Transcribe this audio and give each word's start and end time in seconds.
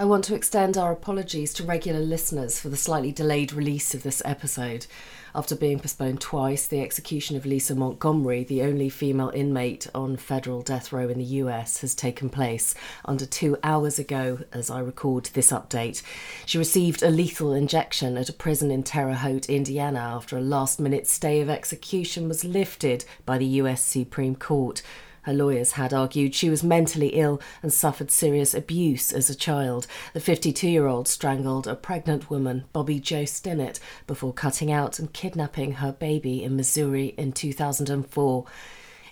I 0.00 0.06
want 0.06 0.24
to 0.24 0.34
extend 0.34 0.78
our 0.78 0.92
apologies 0.92 1.52
to 1.52 1.62
regular 1.62 2.00
listeners 2.00 2.58
for 2.58 2.70
the 2.70 2.76
slightly 2.78 3.12
delayed 3.12 3.52
release 3.52 3.92
of 3.92 4.02
this 4.02 4.22
episode. 4.24 4.86
After 5.34 5.54
being 5.54 5.78
postponed 5.78 6.22
twice, 6.22 6.66
the 6.66 6.80
execution 6.80 7.36
of 7.36 7.44
Lisa 7.44 7.74
Montgomery, 7.74 8.42
the 8.42 8.62
only 8.62 8.88
female 8.88 9.30
inmate 9.34 9.88
on 9.94 10.16
federal 10.16 10.62
death 10.62 10.90
row 10.90 11.10
in 11.10 11.18
the 11.18 11.24
US, 11.42 11.82
has 11.82 11.94
taken 11.94 12.30
place 12.30 12.74
under 13.04 13.26
two 13.26 13.58
hours 13.62 13.98
ago 13.98 14.38
as 14.54 14.70
I 14.70 14.80
record 14.80 15.26
this 15.34 15.52
update. 15.52 16.02
She 16.46 16.56
received 16.56 17.02
a 17.02 17.10
lethal 17.10 17.52
injection 17.52 18.16
at 18.16 18.30
a 18.30 18.32
prison 18.32 18.70
in 18.70 18.82
Terre 18.82 19.12
Haute, 19.12 19.50
Indiana, 19.50 19.98
after 19.98 20.38
a 20.38 20.40
last 20.40 20.80
minute 20.80 21.08
stay 21.08 21.42
of 21.42 21.50
execution 21.50 22.26
was 22.26 22.42
lifted 22.42 23.04
by 23.26 23.36
the 23.36 23.60
US 23.60 23.84
Supreme 23.84 24.34
Court. 24.34 24.80
Her 25.22 25.32
lawyers 25.32 25.72
had 25.72 25.92
argued 25.92 26.34
she 26.34 26.48
was 26.48 26.62
mentally 26.62 27.08
ill 27.08 27.40
and 27.62 27.72
suffered 27.72 28.10
serious 28.10 28.54
abuse 28.54 29.12
as 29.12 29.28
a 29.28 29.34
child. 29.34 29.86
The 30.14 30.20
52 30.20 30.68
year 30.68 30.86
old 30.86 31.08
strangled 31.08 31.66
a 31.66 31.74
pregnant 31.74 32.30
woman, 32.30 32.64
Bobby 32.72 33.00
Jo 33.00 33.24
Stinnett, 33.24 33.78
before 34.06 34.32
cutting 34.32 34.72
out 34.72 34.98
and 34.98 35.12
kidnapping 35.12 35.72
her 35.74 35.92
baby 35.92 36.42
in 36.42 36.56
Missouri 36.56 37.14
in 37.16 37.32
2004. 37.32 38.46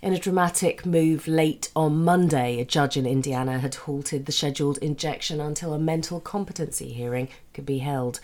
In 0.01 0.13
a 0.13 0.19
dramatic 0.19 0.87
move 0.87 1.27
late 1.27 1.71
on 1.75 2.05
Monday, 2.05 2.61
a 2.61 2.65
judge 2.65 2.97
in 2.97 3.05
Indiana 3.05 3.59
had 3.59 3.75
halted 3.75 4.27
the 4.27 4.33
scheduled 4.33 4.79
injection 4.79 5.41
until 5.41 5.75
a 5.75 5.79
mental 5.79 6.21
competency 6.21 6.93
hearing 6.93 7.29
could 7.52 7.66
be 7.66 7.79
held. 7.79 8.21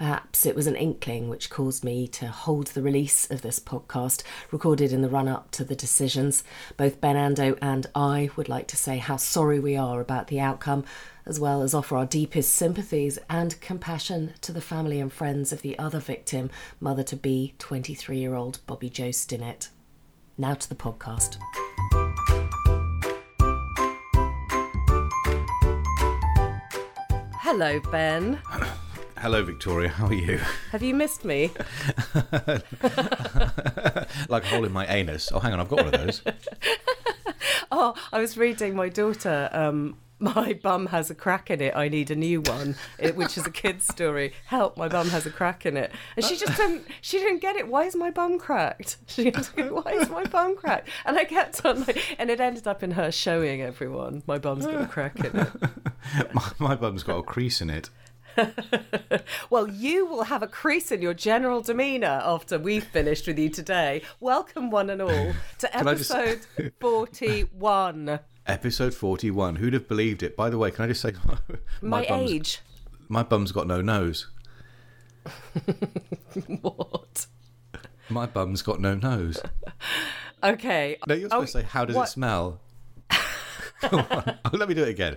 Perhaps 0.00 0.46
it 0.46 0.56
was 0.56 0.66
an 0.66 0.76
inkling 0.76 1.28
which 1.28 1.50
caused 1.50 1.84
me 1.84 2.08
to 2.08 2.28
hold 2.28 2.68
the 2.68 2.80
release 2.80 3.30
of 3.30 3.42
this 3.42 3.60
podcast, 3.60 4.22
recorded 4.50 4.94
in 4.94 5.02
the 5.02 5.10
run 5.10 5.28
up 5.28 5.50
to 5.50 5.62
the 5.62 5.76
decisions. 5.76 6.42
Both 6.78 7.02
Ben 7.02 7.16
Ando 7.16 7.58
and 7.60 7.86
I 7.94 8.30
would 8.34 8.48
like 8.48 8.66
to 8.68 8.78
say 8.78 8.96
how 8.96 9.18
sorry 9.18 9.60
we 9.60 9.76
are 9.76 10.00
about 10.00 10.28
the 10.28 10.40
outcome, 10.40 10.84
as 11.26 11.38
well 11.38 11.60
as 11.60 11.74
offer 11.74 11.98
our 11.98 12.06
deepest 12.06 12.54
sympathies 12.54 13.18
and 13.28 13.60
compassion 13.60 14.32
to 14.40 14.52
the 14.52 14.62
family 14.62 15.00
and 15.00 15.12
friends 15.12 15.52
of 15.52 15.60
the 15.60 15.78
other 15.78 16.00
victim, 16.00 16.48
mother 16.80 17.02
to 17.02 17.14
be 17.16 17.52
23 17.58 18.16
year 18.16 18.34
old 18.34 18.60
Bobby 18.66 18.88
Jo 18.88 19.10
Stinnett. 19.10 19.68
Now 20.38 20.54
to 20.54 20.66
the 20.66 20.74
podcast. 20.74 21.36
Hello, 27.42 27.78
Ben. 27.90 28.38
Hello, 29.20 29.42
Victoria. 29.44 29.90
How 29.90 30.06
are 30.06 30.14
you? 30.14 30.40
Have 30.72 30.82
you 30.82 30.94
missed 30.94 31.26
me? 31.26 31.50
like 34.30 34.44
a 34.44 34.46
hole 34.46 34.64
in 34.64 34.72
my 34.72 34.86
anus. 34.86 35.30
Oh, 35.30 35.38
hang 35.40 35.52
on, 35.52 35.60
I've 35.60 35.68
got 35.68 35.84
one 35.84 35.92
of 35.94 36.00
those. 36.00 36.22
oh, 37.70 37.94
I 38.14 38.18
was 38.18 38.38
reading 38.38 38.74
my 38.74 38.88
daughter. 38.88 39.50
Um, 39.52 39.98
my 40.20 40.54
bum 40.62 40.86
has 40.86 41.10
a 41.10 41.14
crack 41.14 41.50
in 41.50 41.60
it. 41.60 41.76
I 41.76 41.90
need 41.90 42.10
a 42.10 42.16
new 42.16 42.40
one, 42.40 42.76
it, 42.98 43.14
which 43.14 43.36
is 43.36 43.44
a 43.46 43.50
kid's 43.50 43.86
story. 43.86 44.32
Help! 44.46 44.78
My 44.78 44.88
bum 44.88 45.10
has 45.10 45.26
a 45.26 45.30
crack 45.30 45.66
in 45.66 45.76
it, 45.76 45.92
and 46.16 46.24
she 46.24 46.38
just 46.38 46.56
didn't. 46.56 46.86
She 47.02 47.18
didn't 47.18 47.40
get 47.40 47.56
it. 47.56 47.68
Why 47.68 47.84
is 47.84 47.94
my 47.94 48.10
bum 48.10 48.38
cracked? 48.38 48.96
She 49.06 49.28
was 49.28 49.50
like, 49.54 49.70
"Why 49.70 49.92
is 49.92 50.08
my 50.08 50.24
bum 50.24 50.56
cracked?" 50.56 50.88
And 51.04 51.18
I 51.18 51.24
kept 51.24 51.62
on 51.66 51.84
like, 51.84 52.16
and 52.18 52.30
it 52.30 52.40
ended 52.40 52.66
up 52.66 52.82
in 52.82 52.92
her 52.92 53.12
showing 53.12 53.60
everyone, 53.60 54.22
"My 54.26 54.38
bum's 54.38 54.64
got 54.64 54.80
a 54.80 54.86
crack 54.86 55.20
in 55.20 55.40
it." 55.40 55.48
my, 56.32 56.52
my 56.58 56.74
bum's 56.74 57.02
got 57.02 57.18
a 57.18 57.22
crease 57.22 57.60
in 57.60 57.68
it. 57.68 57.90
well, 59.50 59.68
you 59.68 60.06
will 60.06 60.24
have 60.24 60.42
a 60.42 60.46
crease 60.46 60.92
in 60.92 61.02
your 61.02 61.14
general 61.14 61.60
demeanour 61.60 62.20
after 62.24 62.58
we've 62.58 62.84
finished 62.84 63.26
with 63.26 63.38
you 63.38 63.48
today. 63.48 64.02
Welcome, 64.20 64.70
one 64.70 64.90
and 64.90 65.02
all, 65.02 65.32
to 65.58 65.76
episode 65.76 66.40
just... 66.56 66.72
41. 66.80 68.20
Episode 68.46 68.94
41. 68.94 69.56
Who'd 69.56 69.74
have 69.74 69.88
believed 69.88 70.22
it? 70.22 70.36
By 70.36 70.50
the 70.50 70.58
way, 70.58 70.70
can 70.70 70.84
I 70.84 70.88
just 70.88 71.00
say 71.00 71.12
my, 71.82 72.06
my 72.06 72.16
age? 72.16 72.60
My 73.08 73.22
bum's 73.22 73.52
got 73.52 73.66
no 73.66 73.80
nose. 73.80 74.28
what? 76.60 77.26
My 78.08 78.26
bum's 78.26 78.62
got 78.62 78.80
no 78.80 78.94
nose. 78.94 79.40
Okay. 80.42 80.96
No, 81.06 81.14
you're 81.14 81.28
supposed 81.28 81.54
oh, 81.54 81.60
to 81.60 81.66
say, 81.66 81.70
how 81.70 81.84
does 81.84 81.96
what? 81.96 82.08
it 82.08 82.12
smell? 82.12 82.60
Let 84.52 84.68
me 84.68 84.74
do 84.74 84.82
it 84.82 84.88
again. 84.88 85.16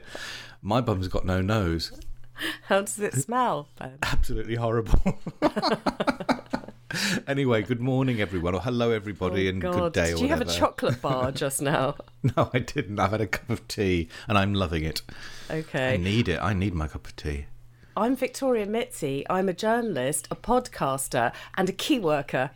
My 0.62 0.82
bum's 0.82 1.08
got 1.08 1.26
no 1.26 1.42
nose. 1.42 1.92
How 2.64 2.82
does 2.82 3.00
it 3.00 3.14
smell, 3.14 3.68
Ben? 3.78 3.98
Absolutely 4.04 4.56
horrible. 4.56 5.20
anyway, 7.28 7.62
good 7.62 7.80
morning, 7.80 8.22
everyone, 8.22 8.56
or 8.56 8.62
hello, 8.62 8.92
everybody, 8.92 9.48
oh, 9.48 9.50
and 9.52 9.62
God. 9.62 9.74
good 9.74 9.94
day. 9.94 10.06
Did 10.12 10.20
you 10.20 10.28
whatever. 10.28 10.46
have 10.46 10.56
a 10.56 10.60
chocolate 10.60 11.02
bar 11.02 11.32
just 11.34 11.62
now? 11.62 11.96
no, 12.24 12.50
I 12.54 12.60
didn't. 12.60 13.00
I've 13.00 13.12
had 13.12 13.22
a 13.22 13.28
cup 13.28 13.50
of 13.50 13.68
tea, 13.68 14.10
and 14.28 14.38
I'm 14.38 14.54
loving 14.54 14.84
it. 14.84 15.02
Okay. 15.50 15.94
I 15.94 15.98
need 15.98 16.28
it. 16.28 16.40
I 16.42 16.54
need 16.54 16.74
my 16.74 16.88
cup 16.88 17.08
of 17.08 17.16
tea. 17.16 17.46
I'm 17.96 18.16
Victoria 18.16 18.66
Mitzi. 18.66 19.26
I'm 19.30 19.48
a 19.48 19.54
journalist, 19.54 20.28
a 20.32 20.36
podcaster, 20.36 21.32
and 21.56 21.70
a 21.70 21.74
key 21.74 22.00
worker. 22.00 22.52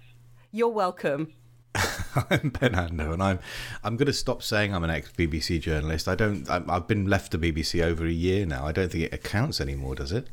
You're 0.51 0.69
welcome. 0.69 1.33
I'm 2.29 2.49
Ben 2.49 2.73
Ando, 2.73 3.13
and 3.13 3.21
I'm 3.21 3.39
I'm 3.83 3.97
going 3.97 4.07
to 4.07 4.13
stop 4.13 4.41
saying 4.41 4.73
I'm 4.73 4.83
an 4.83 4.89
ex 4.89 5.11
BBC 5.11 5.59
journalist. 5.61 6.07
I 6.07 6.15
don't. 6.15 6.49
i 6.49 6.61
have 6.73 6.87
been 6.87 7.05
left 7.05 7.31
the 7.31 7.37
BBC 7.37 7.83
over 7.83 8.05
a 8.05 8.11
year 8.11 8.45
now. 8.45 8.65
I 8.65 8.71
don't 8.71 8.91
think 8.91 9.05
it 9.05 9.13
accounts 9.13 9.61
anymore, 9.61 9.95
does 9.95 10.11
it? 10.11 10.27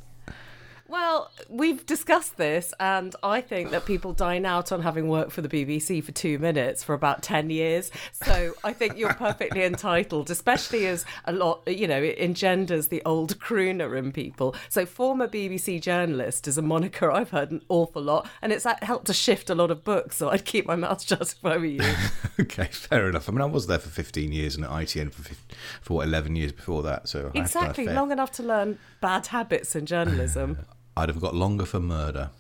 Well, 0.86 1.30
we've 1.48 1.84
discussed 1.86 2.36
this, 2.36 2.74
and 2.78 3.16
I 3.22 3.40
think 3.40 3.70
that 3.70 3.86
people 3.86 4.12
dine 4.12 4.44
out 4.44 4.70
on 4.70 4.82
having 4.82 5.08
worked 5.08 5.32
for 5.32 5.40
the 5.40 5.48
BBC 5.48 6.04
for 6.04 6.12
two 6.12 6.38
minutes 6.38 6.84
for 6.84 6.94
about 6.94 7.22
10 7.22 7.48
years. 7.48 7.90
So 8.12 8.52
I 8.62 8.74
think 8.74 8.98
you're 8.98 9.14
perfectly 9.14 9.62
entitled, 9.64 10.30
especially 10.30 10.86
as 10.86 11.06
a 11.24 11.32
lot, 11.32 11.62
you 11.66 11.88
know, 11.88 12.02
it 12.02 12.18
engenders 12.18 12.88
the 12.88 13.02
old 13.06 13.38
crooner 13.38 13.98
in 13.98 14.12
people. 14.12 14.54
So, 14.68 14.84
former 14.84 15.26
BBC 15.26 15.80
journalist 15.80 16.46
is 16.46 16.58
a 16.58 16.62
moniker 16.62 17.10
I've 17.10 17.30
heard 17.30 17.50
an 17.50 17.62
awful 17.68 18.02
lot, 18.02 18.28
and 18.42 18.52
it's 18.52 18.66
uh, 18.66 18.76
helped 18.82 19.06
to 19.06 19.14
shift 19.14 19.48
a 19.48 19.54
lot 19.54 19.70
of 19.70 19.84
books. 19.84 20.16
So 20.16 20.28
I'd 20.28 20.44
keep 20.44 20.66
my 20.66 20.76
mouth 20.76 21.02
shut 21.06 21.22
if 21.22 21.44
I 21.44 21.56
were 21.56 21.64
you. 21.64 21.94
okay, 22.40 22.66
fair 22.66 23.08
enough. 23.08 23.28
I 23.28 23.32
mean, 23.32 23.40
I 23.40 23.46
was 23.46 23.66
there 23.66 23.78
for 23.78 23.88
15 23.88 24.32
years 24.32 24.56
and 24.56 24.64
at 24.64 24.70
ITN 24.70 25.12
for, 25.12 25.22
15, 25.22 25.58
for 25.80 25.94
what, 25.94 26.08
11 26.08 26.36
years 26.36 26.52
before 26.52 26.82
that. 26.82 27.08
So 27.08 27.30
exactly, 27.34 27.86
long 27.86 28.12
enough 28.12 28.32
to 28.32 28.42
learn 28.42 28.78
bad 29.00 29.28
habits 29.28 29.74
in 29.74 29.86
journalism. 29.86 30.58
I'd 30.96 31.08
have 31.08 31.20
got 31.20 31.34
longer 31.34 31.64
for 31.64 31.80
murder. 31.80 32.30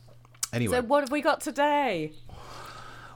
Anyway. 0.52 0.76
So, 0.76 0.82
what 0.82 1.00
have 1.02 1.10
we 1.10 1.20
got 1.20 1.40
today? 1.40 2.12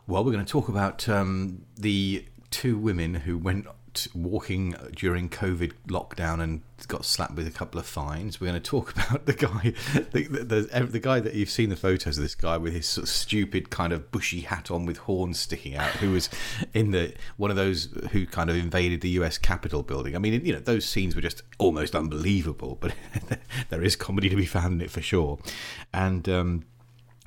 Well, 0.06 0.24
we're 0.24 0.32
going 0.32 0.44
to 0.44 0.50
talk 0.50 0.68
about 0.68 1.08
um, 1.08 1.62
the 1.76 2.24
two 2.50 2.78
women 2.78 3.14
who 3.14 3.38
went 3.38 3.66
walking 4.14 4.76
during 4.94 5.28
COVID 5.28 5.72
lockdown 5.88 6.40
and 6.40 6.62
got 6.86 7.04
slapped 7.04 7.34
with 7.34 7.46
a 7.46 7.50
couple 7.50 7.80
of 7.80 7.86
fines. 7.86 8.40
We're 8.40 8.48
going 8.48 8.62
to 8.62 8.70
talk 8.70 8.92
about 8.96 9.26
the 9.26 9.32
guy, 9.32 9.72
the, 10.12 10.22
the, 10.28 10.86
the, 10.86 11.00
guy 11.00 11.20
that 11.20 11.34
you've 11.34 11.50
seen 11.50 11.70
the 11.70 11.76
photos 11.76 12.18
of 12.18 12.22
this 12.22 12.34
guy 12.34 12.56
with 12.56 12.72
his 12.72 12.86
sort 12.86 13.04
of 13.04 13.08
stupid 13.08 13.70
kind 13.70 13.92
of 13.92 14.12
bushy 14.12 14.40
hat 14.40 14.70
on 14.70 14.86
with 14.86 14.98
horns 14.98 15.40
sticking 15.40 15.74
out, 15.74 15.90
who 15.92 16.12
was 16.12 16.28
in 16.74 16.92
the 16.92 17.14
one 17.36 17.50
of 17.50 17.56
those 17.56 17.88
who 18.12 18.26
kind 18.26 18.50
of 18.50 18.56
invaded 18.56 19.00
the 19.00 19.10
U.S. 19.10 19.38
Capitol 19.38 19.82
building. 19.82 20.14
I 20.14 20.18
mean, 20.18 20.44
you 20.44 20.52
know, 20.52 20.60
those 20.60 20.84
scenes 20.84 21.16
were 21.16 21.22
just 21.22 21.42
almost 21.58 21.94
unbelievable, 21.94 22.78
but 22.80 22.94
there 23.70 23.82
is 23.82 23.96
comedy 23.96 24.28
to 24.28 24.36
be 24.36 24.46
found 24.46 24.74
in 24.74 24.80
it 24.82 24.90
for 24.90 25.02
sure, 25.02 25.38
and. 25.92 26.28
Um, 26.28 26.64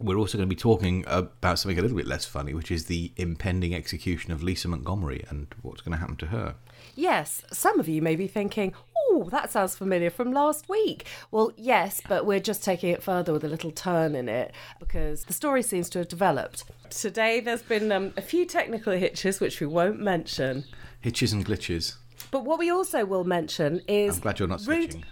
we're 0.04 0.18
also 0.18 0.38
going 0.38 0.50
to 0.50 0.56
be 0.56 0.60
talking 0.60 1.04
about 1.08 1.60
something 1.60 1.78
a 1.78 1.82
little 1.82 1.98
bit 1.98 2.08
less 2.08 2.26
funny, 2.26 2.54
which 2.54 2.72
is 2.72 2.86
the 2.86 3.12
impending 3.18 3.74
execution 3.74 4.32
of 4.32 4.44
Lisa 4.44 4.68
Montgomery 4.68 5.26
and 5.30 5.48
what's 5.62 5.82
going 5.82 5.94
to 5.94 5.98
happen 5.98 6.16
to 6.18 6.28
her. 6.28 6.56
Yes, 6.96 7.44
some 7.52 7.80
of 7.80 7.88
you 7.88 8.02
may 8.02 8.16
be 8.16 8.28
thinking, 8.28 8.74
oh, 8.98 9.30
that 9.32 9.52
sounds 9.52 9.76
familiar 9.76 10.10
from 10.10 10.32
last 10.32 10.68
week. 10.68 11.06
Well, 11.32 11.52
yes, 11.56 12.02
but 12.08 12.26
we're 12.26 12.40
just 12.40 12.64
taking 12.64 12.90
it 12.90 13.04
further 13.04 13.34
with 13.34 13.44
a 13.44 13.50
little 13.50 13.72
turn 13.72 14.16
in 14.16 14.28
it 14.28 14.54
because 14.80 15.26
the 15.26 15.34
story 15.34 15.64
seems 15.64 15.90
to 15.92 16.00
have 16.00 16.08
developed. 16.08 16.64
Today, 16.90 17.40
there's 17.40 17.62
been 17.62 17.92
um, 17.92 18.14
a 18.18 18.22
few 18.22 18.46
technical 18.46 18.94
hitches 18.94 19.40
which 19.40 19.60
we 19.60 19.68
won't 19.68 20.00
mention. 20.00 20.66
Hitches 21.00 21.34
and 21.34 21.46
glitches. 21.46 21.96
But 22.30 22.46
what 22.46 22.60
we 22.60 22.70
also 22.70 23.06
will 23.06 23.24
mention 23.24 23.82
is. 23.88 24.16
I'm 24.16 24.22
glad 24.22 24.40
you're 24.40 24.48
not 24.48 24.62
switching. 24.62 25.04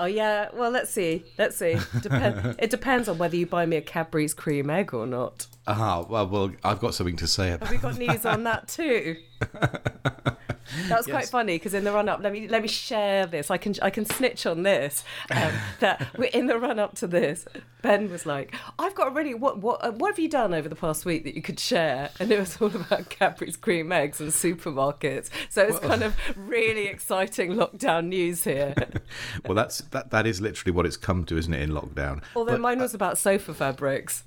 Oh 0.00 0.06
yeah, 0.06 0.48
well 0.54 0.70
let's 0.70 0.90
see, 0.90 1.24
let's 1.36 1.56
see. 1.56 1.76
Dep- 2.00 2.56
it 2.58 2.70
depends 2.70 3.06
on 3.06 3.18
whether 3.18 3.36
you 3.36 3.44
buy 3.46 3.66
me 3.66 3.76
a 3.76 3.82
Cadbury's 3.82 4.32
cream 4.32 4.70
egg 4.70 4.94
or 4.94 5.06
not. 5.06 5.46
Ah, 5.66 6.06
well, 6.08 6.26
well, 6.26 6.52
I've 6.64 6.80
got 6.80 6.94
something 6.94 7.16
to 7.16 7.26
say 7.26 7.52
about. 7.52 7.68
Have 7.68 7.76
we 7.76 7.82
got 7.82 7.98
news 7.98 8.24
on 8.24 8.44
that 8.44 8.66
too? 8.66 9.16
That 10.88 10.98
was 10.98 11.06
yes. 11.06 11.14
quite 11.14 11.28
funny 11.28 11.56
because 11.56 11.74
in 11.74 11.84
the 11.84 11.92
run 11.92 12.08
up, 12.08 12.20
let 12.22 12.32
me 12.32 12.48
let 12.48 12.62
me 12.62 12.68
share 12.68 13.26
this. 13.26 13.50
I 13.50 13.56
can 13.56 13.74
I 13.82 13.90
can 13.90 14.04
snitch 14.04 14.46
on 14.46 14.62
this. 14.62 15.04
Um, 15.30 15.52
that 15.80 16.06
in 16.32 16.46
the 16.46 16.58
run 16.58 16.78
up 16.78 16.94
to 16.96 17.06
this, 17.06 17.46
Ben 17.82 18.10
was 18.10 18.26
like, 18.26 18.54
"I've 18.78 18.94
got 18.94 19.08
a 19.08 19.10
really 19.10 19.34
what 19.34 19.58
what 19.58 19.84
uh, 19.84 19.92
what 19.92 20.08
have 20.08 20.18
you 20.18 20.28
done 20.28 20.54
over 20.54 20.68
the 20.68 20.76
past 20.76 21.04
week 21.04 21.24
that 21.24 21.34
you 21.34 21.42
could 21.42 21.58
share?" 21.58 22.10
And 22.20 22.30
it 22.30 22.38
was 22.38 22.60
all 22.60 22.68
about 22.68 23.08
Cadbury's 23.08 23.56
cream 23.56 23.92
eggs 23.92 24.20
and 24.20 24.30
supermarkets. 24.30 25.30
So 25.48 25.62
it's 25.62 25.78
kind 25.78 26.02
of 26.02 26.16
really 26.36 26.86
exciting 26.86 27.52
lockdown 27.52 28.06
news 28.06 28.44
here. 28.44 28.74
well, 29.44 29.54
that's 29.54 29.78
that 29.90 30.10
that 30.10 30.26
is 30.26 30.40
literally 30.40 30.72
what 30.72 30.86
it's 30.86 30.96
come 30.96 31.24
to, 31.26 31.36
isn't 31.36 31.52
it? 31.52 31.62
In 31.62 31.70
lockdown. 31.70 32.22
Although 32.34 32.52
but, 32.52 32.60
mine 32.60 32.78
was 32.78 32.94
uh, 32.94 32.98
about 32.98 33.18
sofa 33.18 33.54
fabrics. 33.54 34.24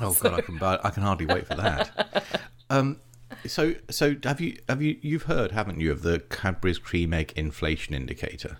Oh 0.00 0.12
so. 0.12 0.30
God, 0.30 0.38
I 0.38 0.42
can 0.42 0.62
I 0.62 0.90
can 0.90 1.02
hardly 1.02 1.26
wait 1.26 1.46
for 1.46 1.54
that. 1.54 2.24
Um, 2.70 3.00
so, 3.46 3.74
so 3.90 4.16
have 4.24 4.40
you 4.40 4.58
have 4.68 4.82
you 4.82 4.96
you've 5.00 5.24
heard, 5.24 5.52
haven't 5.52 5.80
you, 5.80 5.92
of 5.92 6.02
the 6.02 6.20
Cadbury's 6.20 6.78
cream 6.78 7.12
egg 7.12 7.32
inflation 7.36 7.94
indicator? 7.94 8.58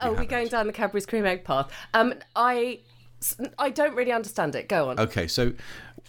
Oh, 0.00 0.12
we're 0.12 0.24
going 0.24 0.48
down 0.48 0.66
the 0.66 0.72
Cadbury's 0.72 1.06
cream 1.06 1.24
egg 1.24 1.44
path. 1.44 1.70
Um, 1.94 2.14
I, 2.34 2.80
I 3.58 3.70
don't 3.70 3.94
really 3.94 4.12
understand 4.12 4.54
it. 4.54 4.68
Go 4.68 4.90
on. 4.90 5.00
Okay, 5.00 5.26
so 5.26 5.54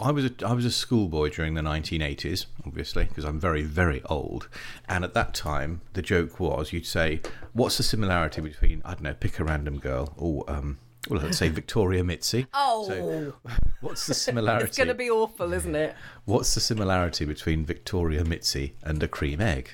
I 0.02 0.12
was 0.12 0.26
a, 0.26 0.32
I 0.46 0.54
was 0.54 0.66
a 0.66 0.72
schoolboy 0.72 1.30
during 1.30 1.54
the 1.54 1.62
1980s, 1.62 2.48
obviously, 2.66 3.06
because 3.06 3.24
I'm 3.24 3.40
very 3.40 3.64
very 3.64 4.02
old. 4.06 4.50
And 4.90 5.04
at 5.04 5.14
that 5.14 5.34
time, 5.34 5.82
the 5.94 6.02
joke 6.02 6.40
was 6.40 6.74
you'd 6.74 6.86
say, 6.86 7.22
"What's 7.54 7.78
the 7.78 7.84
similarity 7.84 8.42
between 8.42 8.82
I 8.84 8.92
don't 8.92 9.04
know, 9.04 9.14
pick 9.14 9.40
a 9.40 9.44
random 9.44 9.80
girl 9.80 10.14
or 10.18 10.44
um, 10.50 10.80
well, 11.10 11.22
let's 11.22 11.38
say 11.38 11.50
Victoria 11.50 12.04
Mitzi." 12.04 12.48
Oh. 12.54 12.88
So, 12.88 13.34
what's 13.82 14.08
the 14.08 14.14
similarity? 14.28 14.68
It's 14.68 14.78
going 14.78 14.88
to 14.88 14.94
be 14.94 15.10
awful, 15.10 15.54
isn't 15.54 15.76
it? 15.76 15.96
What's 16.26 16.54
the 16.56 16.62
similarity 16.62 17.26
between 17.26 17.66
Victoria 17.66 18.24
Mitzi 18.24 18.76
and 18.84 19.02
a 19.02 19.08
cream 19.08 19.42
egg? 19.42 19.72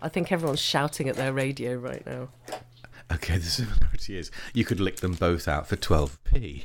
I 0.00 0.08
think 0.08 0.30
everyone's 0.30 0.60
shouting 0.60 1.08
at 1.08 1.16
their 1.16 1.32
radio 1.32 1.76
right 1.76 2.04
now. 2.06 2.28
Okay, 3.12 3.38
the 3.38 3.44
similarity 3.50 4.18
is 4.18 4.30
you 4.52 4.64
could 4.64 4.80
lick 4.80 4.96
them 4.96 5.14
both 5.14 5.48
out 5.48 5.66
for 5.66 5.76
12p. 5.76 6.64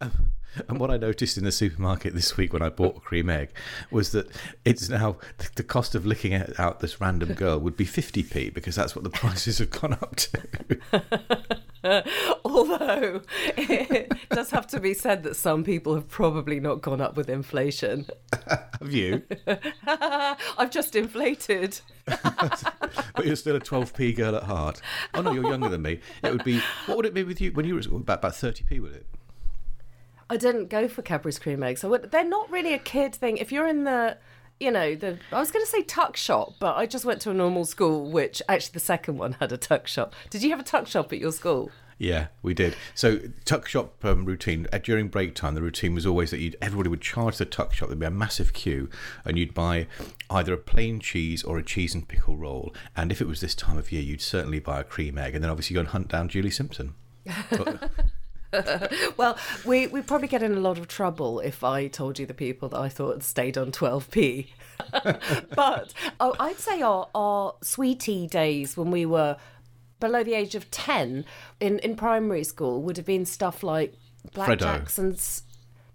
Um, 0.00 0.32
and 0.68 0.78
what 0.78 0.90
I 0.90 0.96
noticed 0.96 1.36
in 1.36 1.44
the 1.44 1.52
supermarket 1.52 2.14
this 2.14 2.36
week 2.36 2.52
when 2.52 2.62
I 2.62 2.68
bought 2.68 2.96
a 2.96 3.00
cream 3.00 3.28
egg 3.28 3.50
was 3.90 4.12
that 4.12 4.28
it's 4.64 4.88
now 4.88 5.16
the 5.56 5.62
cost 5.62 5.94
of 5.94 6.06
licking 6.06 6.34
out 6.58 6.80
this 6.80 7.00
random 7.00 7.34
girl 7.34 7.58
would 7.58 7.76
be 7.76 7.84
50p 7.84 8.54
because 8.54 8.74
that's 8.74 8.94
what 8.94 9.04
the 9.04 9.10
prices 9.10 9.58
have 9.58 9.70
gone 9.70 9.94
up 9.94 10.16
to. 10.16 11.60
Although 12.44 13.22
it 13.56 14.12
does 14.30 14.50
have 14.50 14.66
to 14.68 14.80
be 14.80 14.94
said 14.94 15.22
that 15.22 15.36
some 15.36 15.64
people 15.64 15.94
have 15.94 16.08
probably 16.08 16.60
not 16.60 16.82
gone 16.82 17.00
up 17.00 17.16
with 17.16 17.28
inflation. 17.28 18.06
have 18.48 18.92
you? 18.92 19.22
I've 19.86 20.70
just 20.70 20.96
inflated. 20.96 21.80
but 22.06 23.24
you're 23.24 23.36
still 23.36 23.56
a 23.56 23.60
12p 23.60 24.16
girl 24.16 24.36
at 24.36 24.44
heart. 24.44 24.80
Oh 25.14 25.22
no, 25.22 25.32
you're 25.32 25.48
younger 25.48 25.68
than 25.68 25.82
me. 25.82 26.00
It 26.22 26.32
would 26.32 26.44
be, 26.44 26.60
what 26.86 26.96
would 26.96 27.06
it 27.06 27.14
be 27.14 27.24
with 27.24 27.40
you 27.40 27.52
when 27.52 27.66
you 27.66 27.74
were 27.74 27.96
about, 27.96 28.18
about 28.18 28.32
30p, 28.32 28.80
would 28.80 28.92
it? 28.92 29.06
I 30.28 30.36
didn't 30.36 30.68
go 30.68 30.88
for 30.88 31.02
Cadbury's 31.02 31.38
cream 31.38 31.62
eggs. 31.62 31.84
I 31.84 31.88
would, 31.88 32.10
they're 32.10 32.24
not 32.24 32.50
really 32.50 32.74
a 32.74 32.78
kid 32.78 33.14
thing. 33.14 33.36
If 33.36 33.52
you're 33.52 33.68
in 33.68 33.84
the, 33.84 34.18
you 34.60 34.70
know, 34.70 34.94
the 34.94 35.18
I 35.32 35.38
was 35.38 35.50
going 35.50 35.64
to 35.64 35.70
say 35.70 35.82
tuck 35.82 36.16
shop, 36.16 36.54
but 36.58 36.76
I 36.76 36.86
just 36.86 37.04
went 37.04 37.20
to 37.22 37.30
a 37.30 37.34
normal 37.34 37.64
school, 37.64 38.10
which 38.10 38.40
actually 38.48 38.72
the 38.72 38.80
second 38.80 39.18
one 39.18 39.32
had 39.32 39.52
a 39.52 39.56
tuck 39.56 39.86
shop. 39.86 40.14
Did 40.30 40.42
you 40.42 40.50
have 40.50 40.60
a 40.60 40.64
tuck 40.64 40.86
shop 40.86 41.12
at 41.12 41.18
your 41.18 41.32
school? 41.32 41.70
Yeah, 41.98 42.26
we 42.42 42.52
did. 42.52 42.76
So 42.94 43.20
tuck 43.46 43.66
shop 43.66 44.04
um, 44.04 44.26
routine 44.26 44.66
uh, 44.70 44.78
during 44.78 45.08
break 45.08 45.34
time. 45.34 45.54
The 45.54 45.62
routine 45.62 45.94
was 45.94 46.04
always 46.04 46.30
that 46.30 46.40
you'd, 46.40 46.56
everybody 46.60 46.90
would 46.90 47.00
charge 47.00 47.38
the 47.38 47.46
tuck 47.46 47.72
shop. 47.72 47.88
There'd 47.88 47.98
be 47.98 48.06
a 48.06 48.10
massive 48.10 48.52
queue, 48.52 48.90
and 49.24 49.38
you'd 49.38 49.54
buy 49.54 49.86
either 50.28 50.52
a 50.52 50.58
plain 50.58 51.00
cheese 51.00 51.42
or 51.42 51.56
a 51.56 51.62
cheese 51.62 51.94
and 51.94 52.06
pickle 52.06 52.36
roll. 52.36 52.74
And 52.94 53.10
if 53.10 53.22
it 53.22 53.26
was 53.26 53.40
this 53.40 53.54
time 53.54 53.78
of 53.78 53.92
year, 53.92 54.02
you'd 54.02 54.20
certainly 54.20 54.58
buy 54.58 54.80
a 54.80 54.84
cream 54.84 55.16
egg, 55.16 55.34
and 55.34 55.42
then 55.42 55.50
obviously 55.50 55.74
go 55.74 55.80
and 55.80 55.88
hunt 55.88 56.08
down 56.08 56.28
Julie 56.28 56.50
Simpson. 56.50 56.94
well, 59.16 59.36
we 59.64 59.86
we 59.88 60.02
probably 60.02 60.28
get 60.28 60.42
in 60.42 60.54
a 60.54 60.60
lot 60.60 60.78
of 60.78 60.88
trouble 60.88 61.40
if 61.40 61.64
I 61.64 61.88
told 61.88 62.18
you 62.18 62.26
the 62.26 62.34
people 62.34 62.68
that 62.70 62.78
I 62.78 62.88
thought 62.88 63.22
stayed 63.22 63.58
on 63.58 63.72
12p. 63.72 64.48
but 65.54 65.92
oh, 66.20 66.34
I'd 66.38 66.58
say 66.58 66.82
our 66.82 67.08
our 67.14 67.54
sweetie 67.62 68.26
days 68.26 68.76
when 68.76 68.90
we 68.90 69.06
were 69.06 69.36
below 69.98 70.22
the 70.22 70.34
age 70.34 70.54
of 70.54 70.70
10 70.70 71.24
in 71.60 71.78
in 71.80 71.96
primary 71.96 72.44
school 72.44 72.82
would 72.82 72.96
have 72.96 73.06
been 73.06 73.24
stuff 73.24 73.62
like 73.62 73.94
blackjacks 74.34 74.98
and 74.98 75.18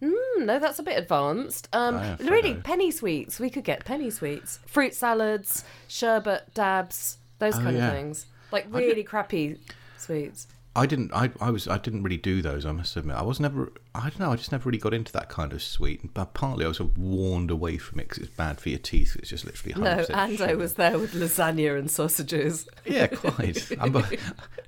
Mm, 0.01 0.45
no, 0.45 0.57
that's 0.57 0.79
a 0.79 0.83
bit 0.83 0.97
advanced. 0.97 1.69
Um, 1.73 1.95
oh, 1.95 1.99
yeah, 2.01 2.17
really, 2.21 2.55
penny 2.55 2.89
sweets. 2.89 3.39
We 3.39 3.51
could 3.51 3.63
get 3.63 3.85
penny 3.85 4.09
sweets, 4.09 4.59
fruit 4.65 4.95
salads, 4.95 5.63
sherbet 5.87 6.53
dabs, 6.55 7.17
those 7.37 7.55
oh, 7.55 7.61
kind 7.61 7.77
yeah. 7.77 7.87
of 7.87 7.93
things. 7.93 8.25
Like 8.51 8.65
really 8.69 9.03
crappy 9.03 9.59
sweets. 9.97 10.47
I 10.73 10.85
didn't. 10.85 11.11
I, 11.13 11.31
I 11.41 11.51
was. 11.51 11.67
I 11.67 11.77
didn't 11.77 12.03
really 12.03 12.17
do 12.17 12.41
those. 12.41 12.65
I 12.65 12.71
must 12.71 12.95
admit. 12.95 13.17
I 13.17 13.23
was 13.23 13.41
never. 13.41 13.73
I 13.93 14.03
don't 14.09 14.19
know. 14.19 14.31
I 14.31 14.37
just 14.37 14.53
never 14.53 14.69
really 14.69 14.79
got 14.79 14.93
into 14.93 15.11
that 15.11 15.27
kind 15.27 15.51
of 15.51 15.61
sweet. 15.61 16.13
But 16.13 16.33
partly 16.33 16.63
I 16.63 16.69
was 16.69 16.77
sort 16.77 16.91
of 16.91 16.97
warned 16.97 17.51
away 17.51 17.77
from 17.77 17.99
it 17.99 18.07
because 18.07 18.23
it's 18.23 18.35
bad 18.35 18.61
for 18.61 18.69
your 18.69 18.79
teeth. 18.79 19.17
It's 19.17 19.29
just 19.29 19.43
literally. 19.43 19.81
No, 19.81 19.97
Ando 20.05 20.37
sugar. 20.37 20.57
was 20.57 20.75
there 20.75 20.97
with 20.97 21.13
lasagna 21.13 21.77
and 21.77 21.91
sausages. 21.91 22.69
Yeah, 22.85 23.07
quite. 23.07 23.69
I'm 23.81 23.95
a, 23.97 24.03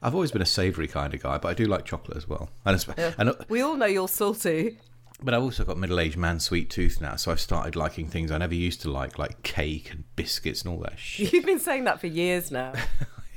I've 0.02 0.14
always 0.14 0.32
been 0.32 0.42
a 0.42 0.46
savoury 0.46 0.88
kind 0.88 1.14
of 1.14 1.24
guy, 1.24 1.38
but 1.38 1.48
I 1.48 1.54
do 1.54 1.66
like 1.66 1.86
chocolate 1.86 2.18
as 2.18 2.28
well. 2.28 2.50
And, 2.66 2.86
yeah. 2.98 3.14
and 3.18 3.30
uh, 3.30 3.36
we 3.48 3.62
all 3.62 3.78
know 3.78 3.86
you're 3.86 4.10
salty. 4.10 4.78
But 5.22 5.34
I've 5.34 5.44
also 5.44 5.64
got 5.64 5.78
middle-aged 5.78 6.18
man 6.18 6.42
sweet 6.42 6.70
tooth 6.70 7.00
now, 7.00 7.16
so 7.16 7.32
I've 7.32 7.40
started 7.40 7.78
liking 7.78 8.10
things 8.10 8.30
I 8.30 8.40
never 8.40 8.56
used 8.56 8.82
to 8.82 8.92
like, 8.92 9.18
like 9.18 9.42
cake 9.42 9.92
and 9.92 10.04
biscuits 10.18 10.64
and 10.64 10.74
all 10.74 10.82
that 10.82 11.00
shit. 11.00 11.32
You've 11.32 11.46
been 11.46 11.62
saying 11.62 11.86
that 11.86 12.02
for 12.02 12.08
years 12.08 12.52
now. 12.52 12.74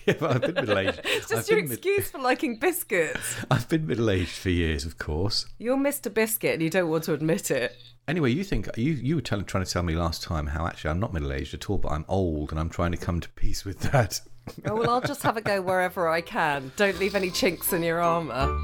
yeah, 0.07 0.15
but 0.21 0.31
I've 0.31 0.41
been 0.41 0.55
middle 0.55 0.79
aged. 0.79 1.01
it's 1.05 1.29
just 1.29 1.51
I've 1.51 1.57
your 1.57 1.59
excuse 1.65 1.99
mid- 1.99 2.07
for 2.07 2.19
liking 2.19 2.59
biscuits. 2.59 3.37
I've 3.51 3.69
been 3.69 3.87
middle 3.87 4.11
aged 4.11 4.31
for 4.31 4.51
years, 4.51 4.85
of 4.85 4.99
course. 4.99 5.47
You're 5.59 5.77
Mr. 5.77 6.13
Biscuit 6.13 6.55
and 6.55 6.63
you 6.63 6.71
don't 6.71 6.89
want 6.89 7.05
to 7.05 7.13
admit 7.13 7.51
it. 7.51 7.77
Anyway, 8.09 8.31
you 8.31 8.45
think 8.45 8.69
you 8.77 8.93
you 8.93 9.17
were 9.17 9.21
telling, 9.21 9.45
trying 9.45 9.65
to 9.65 9.71
tell 9.71 9.83
me 9.83 9.95
last 9.95 10.23
time 10.23 10.47
how 10.47 10.67
actually 10.67 10.91
I'm 10.91 11.01
not 11.01 11.13
middle 11.13 11.33
aged 11.33 11.55
at 11.55 11.69
all, 11.69 11.79
but 11.79 11.91
I'm 11.91 12.05
old 12.09 12.53
and 12.53 12.61
I'm 12.61 12.71
trying 12.71 12.93
to 12.93 12.99
come 12.99 13.21
to 13.21 13.29
peace 13.31 13.65
with 13.65 13.81
that. 13.81 14.21
oh 14.65 14.77
well, 14.77 14.91
I'll 14.91 15.01
just 15.01 15.23
have 15.25 15.37
a 15.37 15.41
go 15.41 15.61
wherever 15.61 16.09
I 16.09 16.21
can. 16.21 16.71
Don't 16.77 16.99
leave 17.01 17.17
any 17.17 17.31
chinks 17.31 17.73
in 17.73 17.83
your 17.83 18.01
armour. 18.01 18.63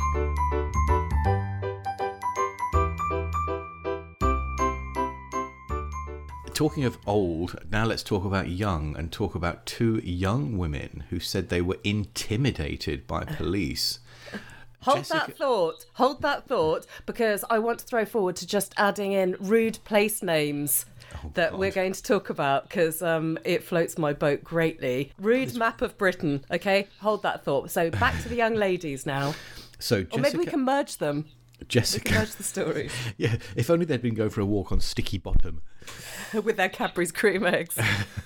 Talking 6.54 6.84
of 6.84 6.99
old, 7.06 7.56
now 7.70 7.84
let's 7.84 8.02
talk 8.02 8.25
about 8.25 8.49
young 8.49 8.96
and 8.96 9.10
talk 9.10 9.34
about 9.34 9.66
two 9.66 10.00
young 10.04 10.58
women 10.58 11.04
who 11.10 11.20
said 11.20 11.49
they 11.49 11.62
were 11.62 11.78
intimidated 11.84 13.06
by 13.06 13.25
police. 13.25 13.99
Hold 14.81 14.99
Jessica... 14.99 15.26
that 15.26 15.37
thought. 15.37 15.87
Hold 15.94 16.22
that 16.22 16.49
thought 16.49 16.87
because 17.06 17.44
I 17.49 17.60
want 17.60 17.78
to 17.81 17.84
throw 17.84 18.04
forward 18.04 18.37
to 18.37 18.46
just 18.46 18.75
adding 18.76 19.12
in 19.12 19.37
rude 19.38 19.78
place 19.84 20.22
names. 20.22 20.87
Oh, 21.14 21.31
that 21.34 21.50
God. 21.50 21.60
we're 21.60 21.70
going 21.70 21.93
to 21.93 22.02
talk 22.02 22.31
about 22.31 22.69
because 22.69 23.02
um, 23.02 23.38
it 23.44 23.62
floats 23.62 23.98
my 23.98 24.12
boat 24.12 24.43
greatly. 24.43 25.12
Rude 25.19 25.55
map 25.55 25.82
of 25.82 25.96
Britain. 25.98 26.44
Okay, 26.50 26.88
hold 27.00 27.22
that 27.22 27.44
thought. 27.44 27.70
So 27.70 27.90
back 27.90 28.20
to 28.22 28.28
the 28.28 28.34
young 28.34 28.55
ladies 28.55 29.05
now. 29.06 29.34
So 29.78 30.02
Jessica... 30.02 30.16
or 30.16 30.20
maybe 30.20 30.38
we 30.38 30.46
can 30.46 30.62
merge 30.62 30.96
them. 30.96 31.26
Jessica. 31.69 32.14
Merge 32.14 32.32
the 32.32 32.43
story. 32.43 32.90
yeah, 33.16 33.37
if 33.55 33.70
only 33.70 33.84
they'd 33.84 34.02
been 34.02 34.14
going 34.14 34.31
for 34.31 34.40
a 34.40 34.46
walk 34.46 34.72
on 34.72 34.81
Sticky 34.81 35.19
Bottom. 35.19 35.62
with 36.43 36.56
their 36.56 36.69
Cadbury's 36.69 37.12
cream 37.12 37.44
eggs. 37.44 37.79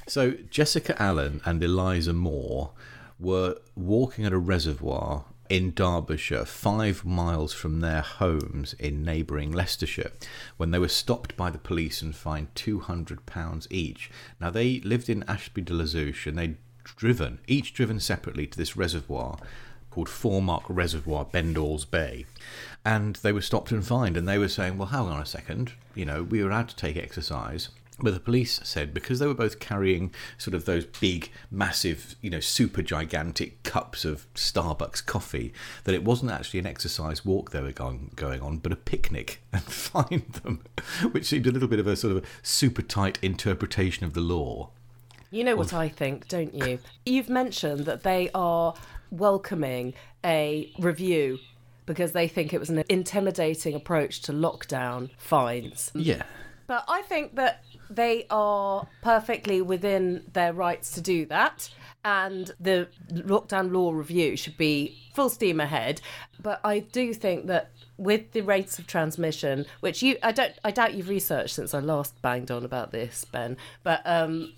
so 0.07 0.31
Jessica 0.49 1.01
Allen 1.01 1.41
and 1.45 1.63
Eliza 1.63 2.13
Moore 2.13 2.71
were 3.19 3.57
walking 3.75 4.25
at 4.25 4.33
a 4.33 4.37
reservoir 4.37 5.25
in 5.49 5.71
Derbyshire, 5.71 6.45
five 6.45 7.03
miles 7.03 7.53
from 7.53 7.79
their 7.79 8.01
homes 8.01 8.73
in 8.73 9.03
neighbouring 9.03 9.51
Leicestershire, 9.51 10.11
when 10.57 10.69
they 10.71 10.77
were 10.77 10.87
stopped 10.87 11.35
by 11.35 11.49
the 11.49 11.57
police 11.57 12.01
and 12.03 12.15
fined 12.15 12.53
£200 12.53 13.67
each. 13.71 14.11
Now, 14.39 14.51
they 14.51 14.79
lived 14.81 15.09
in 15.09 15.23
Ashby 15.27 15.61
de 15.61 15.73
la 15.73 15.85
Zouch 15.85 16.27
and 16.27 16.37
they'd 16.37 16.57
driven, 16.83 17.39
each 17.47 17.73
driven 17.73 17.99
separately, 17.99 18.45
to 18.45 18.57
this 18.57 18.77
reservoir 18.77 19.39
called 19.91 20.09
Foremark 20.09 20.63
Reservoir, 20.67 21.25
Bendalls 21.25 21.89
Bay. 21.89 22.25
And 22.85 23.15
they 23.17 23.31
were 23.31 23.41
stopped 23.41 23.71
and 23.71 23.85
fined, 23.85 24.17
and 24.17 24.27
they 24.27 24.37
were 24.37 24.47
saying, 24.47 24.77
well, 24.77 24.87
hang 24.87 25.07
on 25.07 25.21
a 25.21 25.25
second, 25.25 25.73
you 25.95 26.05
know, 26.05 26.23
we 26.23 26.41
were 26.41 26.49
allowed 26.49 26.69
to 26.69 26.75
take 26.75 26.97
exercise. 26.97 27.69
But 28.01 28.13
the 28.13 28.19
police 28.19 28.61
said 28.63 28.93
because 28.93 29.19
they 29.19 29.27
were 29.27 29.33
both 29.33 29.59
carrying 29.59 30.13
sort 30.37 30.53
of 30.53 30.65
those 30.65 30.85
big, 30.85 31.31
massive, 31.51 32.15
you 32.21 32.29
know, 32.29 32.39
super 32.39 32.81
gigantic 32.81 33.61
cups 33.63 34.05
of 34.05 34.31
Starbucks 34.33 35.05
coffee, 35.05 35.53
that 35.83 35.93
it 35.93 36.03
wasn't 36.03 36.31
actually 36.31 36.61
an 36.61 36.65
exercise 36.65 37.25
walk 37.25 37.51
they 37.51 37.61
were 37.61 37.73
going, 37.73 38.11
going 38.15 38.41
on, 38.41 38.57
but 38.57 38.71
a 38.71 38.77
picnic, 38.77 39.41
and 39.53 39.63
fined 39.63 40.39
them, 40.43 40.63
which 41.11 41.25
seemed 41.25 41.47
a 41.47 41.51
little 41.51 41.67
bit 41.67 41.79
of 41.79 41.87
a 41.87 41.95
sort 41.95 42.15
of 42.15 42.25
super 42.41 42.81
tight 42.81 43.19
interpretation 43.21 44.05
of 44.05 44.13
the 44.13 44.21
law. 44.21 44.69
You 45.31 45.43
know 45.43 45.55
what 45.55 45.73
I 45.73 45.89
think, 45.89 46.27
don't 46.27 46.55
you? 46.55 46.79
You've 47.05 47.29
mentioned 47.29 47.85
that 47.85 48.01
they 48.01 48.31
are 48.33 48.73
welcoming 49.11 49.93
a 50.23 50.71
review 50.79 51.39
because 51.85 52.11
they 52.11 52.27
think 52.27 52.53
it 52.53 52.59
was 52.59 52.69
an 52.69 52.83
intimidating 52.87 53.73
approach 53.73 54.21
to 54.21 54.31
lockdown 54.31 55.09
fines. 55.17 55.91
Yeah. 55.95 56.21
But 56.67 56.85
I 56.87 57.01
think 57.01 57.35
that 57.35 57.63
they 57.89 58.27
are 58.29 58.87
perfectly 59.01 59.61
within 59.63 60.23
their 60.33 60.53
rights 60.53 60.91
to 60.91 61.01
do 61.01 61.25
that. 61.25 61.71
And 62.05 62.51
the 62.59 62.87
lockdown 63.11 63.73
law 63.73 63.91
review 63.91 64.37
should 64.37 64.55
be 64.55 64.97
full 65.15 65.29
steam 65.29 65.59
ahead. 65.59 65.99
But 66.41 66.61
I 66.63 66.79
do 66.79 67.13
think 67.13 67.47
that 67.47 67.71
with 67.97 68.31
the 68.31 68.41
rates 68.41 68.77
of 68.77 68.85
transmission, 68.85 69.65
which 69.79 70.03
you 70.03 70.17
I 70.23 70.31
don't 70.31 70.53
I 70.63 70.71
doubt 70.71 70.93
you've 70.93 71.09
researched 71.09 71.55
since 71.55 71.73
I 71.73 71.79
last 71.79 72.21
banged 72.21 72.51
on 72.51 72.63
about 72.63 72.91
this, 72.91 73.25
Ben, 73.25 73.57
but 73.83 74.01
um, 74.05 74.53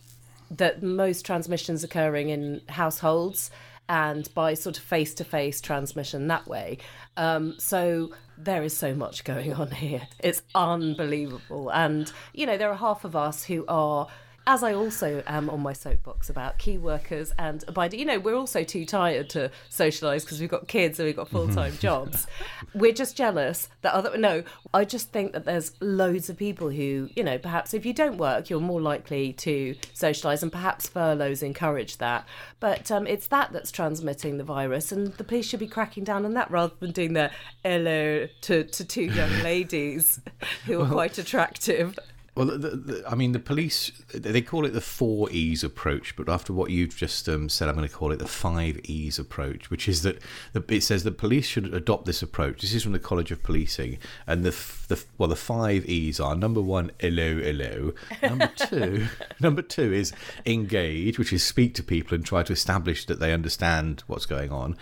that 0.51 0.83
most 0.83 1.25
transmissions 1.25 1.83
occurring 1.83 2.29
in 2.29 2.61
households 2.69 3.49
and 3.91 4.33
by 4.33 4.53
sort 4.53 4.77
of 4.77 4.83
face 4.83 5.13
to 5.13 5.25
face 5.25 5.59
transmission 5.59 6.27
that 6.27 6.47
way. 6.47 6.77
Um, 7.17 7.55
so 7.59 8.11
there 8.37 8.63
is 8.63 8.75
so 8.75 8.95
much 8.95 9.25
going 9.25 9.53
on 9.53 9.69
here. 9.69 10.07
It's 10.19 10.41
unbelievable. 10.55 11.69
And, 11.69 12.09
you 12.33 12.45
know, 12.45 12.57
there 12.57 12.71
are 12.71 12.77
half 12.77 13.03
of 13.03 13.17
us 13.17 13.43
who 13.43 13.65
are 13.67 14.07
as 14.51 14.63
I 14.63 14.73
also 14.73 15.23
am 15.27 15.49
on 15.49 15.61
my 15.61 15.71
soapbox 15.71 16.29
about 16.29 16.57
key 16.57 16.77
workers 16.77 17.31
and 17.39 17.63
abiding. 17.69 18.01
You 18.01 18.05
know, 18.05 18.19
we're 18.19 18.35
also 18.35 18.65
too 18.65 18.85
tired 18.85 19.29
to 19.29 19.49
socialise 19.69 20.25
because 20.25 20.41
we've 20.41 20.49
got 20.49 20.67
kids 20.67 20.99
and 20.99 21.05
we've 21.05 21.15
got 21.15 21.29
full 21.29 21.47
time 21.47 21.71
jobs. 21.79 22.27
We're 22.73 22.91
just 22.91 23.15
jealous 23.15 23.69
that 23.81 23.93
other. 23.93 24.17
No, 24.17 24.43
I 24.73 24.83
just 24.83 25.13
think 25.13 25.31
that 25.31 25.45
there's 25.45 25.71
loads 25.79 26.29
of 26.29 26.35
people 26.35 26.69
who, 26.69 27.09
you 27.15 27.23
know, 27.23 27.37
perhaps 27.37 27.73
if 27.73 27.85
you 27.85 27.93
don't 27.93 28.17
work, 28.17 28.49
you're 28.49 28.59
more 28.59 28.81
likely 28.81 29.31
to 29.31 29.73
socialise, 29.95 30.43
and 30.43 30.51
perhaps 30.51 30.89
furloughs 30.89 31.41
encourage 31.41 31.99
that. 31.99 32.27
But 32.59 32.91
um, 32.91 33.07
it's 33.07 33.27
that 33.27 33.53
that's 33.53 33.71
transmitting 33.71 34.37
the 34.37 34.43
virus, 34.43 34.91
and 34.91 35.13
the 35.13 35.23
police 35.23 35.47
should 35.47 35.61
be 35.61 35.67
cracking 35.67 36.03
down 36.03 36.25
on 36.25 36.33
that 36.33 36.51
rather 36.51 36.73
than 36.81 36.91
doing 36.91 37.13
their 37.13 37.31
hello 37.63 38.27
to, 38.41 38.65
to 38.65 38.83
two 38.83 39.03
young 39.03 39.31
ladies 39.43 40.19
who 40.65 40.81
are 40.81 40.89
quite 40.89 41.17
attractive. 41.17 41.97
Well, 42.33 42.45
the, 42.45 42.69
the, 42.69 43.03
I 43.05 43.15
mean, 43.15 43.33
the 43.33 43.39
police, 43.39 43.91
they 44.13 44.41
call 44.41 44.65
it 44.65 44.71
the 44.71 44.79
four 44.79 45.29
E's 45.31 45.65
approach, 45.65 46.15
but 46.15 46.29
after 46.29 46.53
what 46.53 46.71
you've 46.71 46.95
just 46.95 47.27
um, 47.27 47.49
said, 47.49 47.67
I'm 47.67 47.75
going 47.75 47.87
to 47.87 47.93
call 47.93 48.13
it 48.13 48.19
the 48.19 48.27
five 48.27 48.79
E's 48.85 49.19
approach, 49.19 49.69
which 49.69 49.89
is 49.89 50.03
that 50.03 50.21
the, 50.53 50.63
it 50.69 50.81
says 50.81 51.03
the 51.03 51.11
police 51.11 51.45
should 51.45 51.73
adopt 51.73 52.05
this 52.05 52.21
approach. 52.21 52.61
This 52.61 52.73
is 52.73 52.83
from 52.83 52.93
the 52.93 52.99
College 52.99 53.31
of 53.31 53.43
Policing. 53.43 53.97
And 54.25 54.45
the, 54.45 54.51
the 54.87 55.03
well, 55.17 55.27
the 55.27 55.35
five 55.35 55.85
E's 55.87 56.21
are 56.21 56.33
number 56.33 56.61
one, 56.61 56.91
hello, 56.99 57.35
hello. 57.35 57.91
Number 58.21 58.47
two, 58.55 59.07
number 59.41 59.61
two 59.61 59.91
is 59.91 60.13
engage, 60.45 61.19
which 61.19 61.33
is 61.33 61.43
speak 61.43 61.73
to 61.75 61.83
people 61.83 62.15
and 62.15 62.25
try 62.25 62.43
to 62.43 62.53
establish 62.53 63.05
that 63.07 63.19
they 63.19 63.33
understand 63.33 64.03
what's 64.07 64.25
going 64.25 64.51
on. 64.51 64.77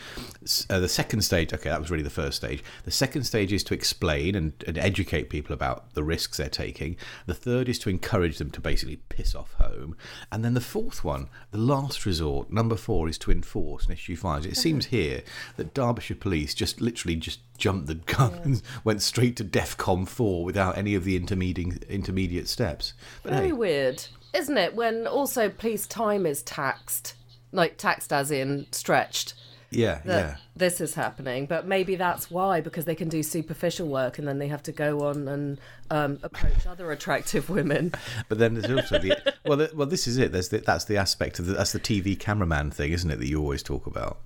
Uh, 0.70 0.80
the 0.80 0.88
second 0.88 1.22
stage, 1.22 1.52
okay, 1.52 1.70
that 1.70 1.82
was 1.82 1.90
really 1.90 2.04
the 2.04 2.12
first 2.12 2.38
stage. 2.38 2.64
The 2.86 2.92
second 2.92 3.24
stage 3.24 3.52
is 3.52 3.64
to 3.64 3.74
explain 3.74 4.36
and, 4.36 4.54
and 4.68 4.78
educate 4.78 5.32
people 5.32 5.56
about 5.56 5.96
the 5.96 6.04
risks 6.04 6.38
they're 6.38 6.48
taking. 6.48 6.96
The 7.26 7.39
third 7.40 7.70
is 7.70 7.80
to 7.80 7.90
encourage 7.90 8.38
them 8.38 8.50
to 8.52 8.62
basically 8.62 8.98
piss 9.10 9.36
off 9.36 9.54
home. 9.54 9.96
And 10.32 10.44
then 10.44 10.54
the 10.54 10.62
fourth 10.62 11.04
one, 11.04 11.30
the 11.52 11.58
last 11.58 12.06
resort, 12.06 12.52
number 12.52 12.76
four, 12.76 13.10
is 13.10 13.18
to 13.20 13.32
enforce 13.32 13.86
and 13.86 13.94
issue 13.94 14.16
fines. 14.16 14.46
It 14.46 14.58
seems 14.58 14.86
here 14.98 15.24
that 15.58 15.74
Derbyshire 15.74 16.18
Police 16.18 16.54
just 16.54 16.82
literally 16.82 17.16
just 17.16 17.40
jumped 17.58 17.88
the 17.88 17.96
gun 17.96 18.32
yeah. 18.36 18.42
and 18.44 18.62
went 18.84 19.02
straight 19.02 19.36
to 19.38 19.44
DEFCON 19.44 20.08
4 20.08 20.44
without 20.44 20.78
any 20.78 20.96
of 20.96 21.04
the 21.04 21.16
intermediate, 21.16 21.84
intermediate 21.84 22.48
steps. 22.48 22.94
But 23.24 23.34
Very 23.34 23.48
hey. 23.48 23.54
weird, 23.54 24.06
isn't 24.34 24.58
it? 24.58 24.76
When 24.76 25.08
also 25.08 25.50
police 25.50 25.88
time 25.88 26.26
is 26.26 26.44
taxed, 26.44 27.16
like 27.52 27.78
taxed 27.78 28.14
as 28.14 28.32
in 28.32 28.68
stretched 28.72 29.34
yeah, 29.72 30.02
yeah. 30.06 30.36
This 30.56 30.82
is 30.82 30.96
happening, 30.96 31.46
but 31.46 31.68
maybe 31.68 31.96
that's 31.96 32.32
why 32.32 32.62
because 32.62 32.86
they 32.86 32.96
can 32.96 33.10
do 33.10 33.22
superficial 33.22 33.88
work 33.88 34.18
and 34.18 34.28
then 34.28 34.40
they 34.40 34.48
have 34.48 34.64
to 34.64 34.72
go 34.72 35.08
on 35.08 35.28
and 35.28 35.60
um, 35.92 36.20
approach 36.24 36.66
other 36.66 36.92
attractive 36.92 37.50
women. 37.50 37.94
But 38.28 38.38
then 38.38 38.54
there's 38.56 38.70
also 38.70 39.00
the 39.00 39.34
well, 39.46 39.58
the, 39.58 39.72
well, 39.74 39.88
this 39.88 40.08
is 40.08 40.18
it. 40.18 40.32
There's 40.32 40.50
the, 40.50 40.60
that's 40.60 40.86
the 40.86 40.98
aspect 40.98 41.40
of 41.40 41.46
the, 41.46 41.54
that's 41.54 41.72
the 41.72 41.80
TV 41.80 42.20
cameraman 42.20 42.72
thing, 42.72 42.92
isn't 42.92 43.10
it? 43.10 43.18
That 43.20 43.28
you 43.28 43.40
always 43.40 43.64
talk 43.64 43.88
about. 43.88 44.20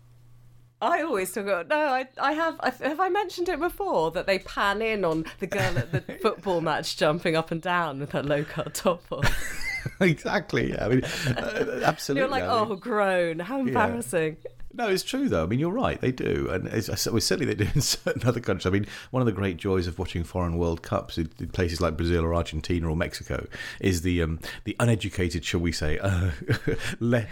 I 0.82 1.02
always 1.02 1.32
talk 1.32 1.46
about 1.46 1.70
no. 1.70 1.78
I 1.78 2.08
I 2.20 2.34
have 2.34 2.60
have 2.82 3.00
I 3.00 3.10
mentioned 3.10 3.48
it 3.48 3.60
before 3.60 4.12
that 4.12 4.28
they 4.28 4.40
pan 4.40 4.82
in 4.82 5.06
on 5.06 5.26
the 5.40 5.48
girl 5.48 5.78
at 5.78 5.92
the 5.92 6.02
football 6.22 6.60
match 6.60 6.98
jumping 6.98 7.36
up 7.36 7.52
and 7.52 7.62
down 7.62 8.00
with 8.00 8.12
her 8.12 8.24
low 8.24 8.44
cut 8.44 8.74
top 8.74 9.04
on. 9.12 9.24
exactly. 10.02 10.72
Yeah. 10.72 10.86
I 10.86 10.90
mean, 10.90 11.04
uh, 11.04 11.82
absolutely. 11.86 12.22
You're 12.22 12.30
like, 12.30 12.44
I 12.44 12.64
mean, 12.64 12.72
oh, 12.72 12.76
groan! 12.76 13.40
How 13.40 13.62
embarrassing. 13.62 14.38
Yeah. 14.44 14.50
No, 14.76 14.88
it's 14.90 15.04
true 15.04 15.30
though. 15.30 15.44
I 15.44 15.46
mean, 15.46 15.60
you're 15.60 15.72
right. 15.72 16.02
They 16.02 16.12
do, 16.12 16.50
and 16.52 16.68
it's, 16.68 16.90
well, 17.06 17.22
certainly 17.22 17.54
they 17.54 17.64
do 17.64 17.70
in 17.76 17.82
certain 17.82 18.28
other 18.28 18.40
countries. 18.40 18.66
I 18.66 18.72
mean, 18.72 18.88
one 19.12 19.22
of 19.22 19.28
the 19.28 19.32
great 19.32 19.58
joys 19.58 19.86
of 19.86 20.00
watching 20.00 20.24
foreign 20.24 20.58
World 20.58 20.82
Cups 20.82 21.20
in, 21.20 21.30
in 21.40 21.50
places 21.50 21.80
like 21.80 21.96
Brazil 21.96 22.24
or 22.24 22.34
Argentina 22.34 22.90
or 22.90 22.96
Mexico 22.96 23.46
is 23.80 24.02
the 24.02 24.24
um, 24.24 24.40
the 24.64 24.76
uneducated, 24.80 25.46
shall 25.46 25.60
we 25.60 25.72
say, 25.72 26.00
uh, 26.00 26.32
le- 27.00 27.28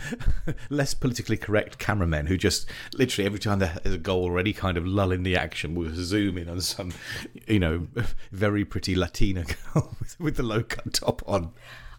less 0.70 0.94
politically 0.94 1.36
correct 1.36 1.78
cameramen 1.78 2.26
who 2.26 2.36
just 2.36 2.68
literally 2.94 3.26
every 3.26 3.40
time 3.40 3.58
there's 3.58 3.94
a 3.94 3.98
goal 3.98 4.24
or 4.26 4.38
any 4.38 4.52
kind 4.52 4.76
of 4.76 4.86
lull 4.86 5.10
in 5.10 5.24
the 5.24 5.36
action 5.36 5.74
will 5.74 5.90
zoom 5.94 6.38
in 6.38 6.48
on 6.48 6.60
some, 6.60 6.92
you 7.48 7.58
know, 7.58 7.88
very 8.30 8.64
pretty 8.64 8.94
Latina 8.94 9.44
girl 9.74 9.96
with, 9.98 10.20
with 10.20 10.36
the 10.36 10.44
low 10.44 10.62
cut 10.62 10.92
top 10.92 11.22
on. 11.26 11.50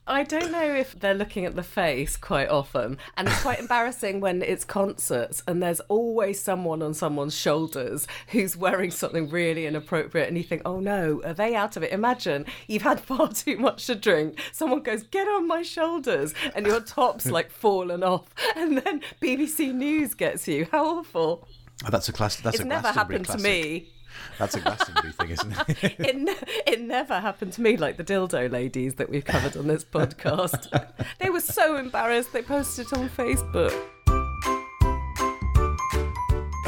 I 0.09 0.23
don't 0.23 0.51
know 0.51 0.73
if 0.73 0.99
they're 0.99 1.13
looking 1.13 1.45
at 1.45 1.55
the 1.55 1.61
face 1.61 2.17
quite 2.17 2.49
often. 2.49 2.97
And 3.15 3.27
it's 3.27 3.43
quite 3.43 3.59
embarrassing 3.59 4.21
when 4.21 4.41
it's 4.41 4.65
concerts 4.65 5.43
and 5.47 5.61
there's 5.61 5.81
always 5.81 6.41
someone 6.41 6.81
on 6.81 6.95
someone's 6.95 7.35
shoulders 7.35 8.07
who's 8.29 8.57
wearing 8.57 8.89
something 8.89 9.29
really 9.29 9.67
inappropriate. 9.67 10.27
And 10.27 10.35
you 10.35 10.43
think, 10.43 10.63
oh 10.65 10.79
no, 10.79 11.21
are 11.23 11.33
they 11.33 11.53
out 11.53 11.77
of 11.77 11.83
it? 11.83 11.91
Imagine 11.91 12.47
you've 12.67 12.81
had 12.81 12.99
far 13.09 13.31
too 13.31 13.57
much 13.57 13.85
to 13.85 13.93
drink. 13.93 14.39
Someone 14.51 14.81
goes, 14.81 15.03
get 15.03 15.27
on 15.27 15.47
my 15.47 15.61
shoulders. 15.61 16.33
And 16.55 16.65
your 16.65 16.81
top's 16.81 17.25
like 17.29 17.51
fallen 17.51 18.01
off. 18.01 18.33
And 18.55 18.79
then 18.79 19.01
BBC 19.21 19.75
News 19.75 20.15
gets 20.15 20.47
you. 20.47 20.67
How 20.71 20.97
awful. 20.97 21.47
Oh, 21.85 21.89
that's 21.91 22.09
a 22.09 22.13
class. 22.13 22.35
That's 22.37 22.55
it's 22.55 22.65
never 22.65 22.91
happened 22.91 23.27
classic. 23.27 23.43
to 23.43 23.47
me. 23.47 23.89
That's 24.37 24.55
a 24.55 24.59
Glastonbury 24.59 25.11
thing, 25.13 25.29
isn't 25.31 25.51
it? 25.51 25.83
it, 25.99 26.17
ne- 26.17 26.61
it 26.65 26.81
never 26.81 27.19
happened 27.19 27.53
to 27.53 27.61
me 27.61 27.77
like 27.77 27.97
the 27.97 28.03
dildo 28.03 28.51
ladies 28.51 28.95
that 28.95 29.09
we've 29.09 29.25
covered 29.25 29.57
on 29.57 29.67
this 29.67 29.83
podcast. 29.83 30.69
they 31.19 31.29
were 31.29 31.41
so 31.41 31.75
embarrassed, 31.75 32.33
they 32.33 32.41
posted 32.41 32.87
it 32.87 32.93
on 32.93 33.09
Facebook. 33.09 33.73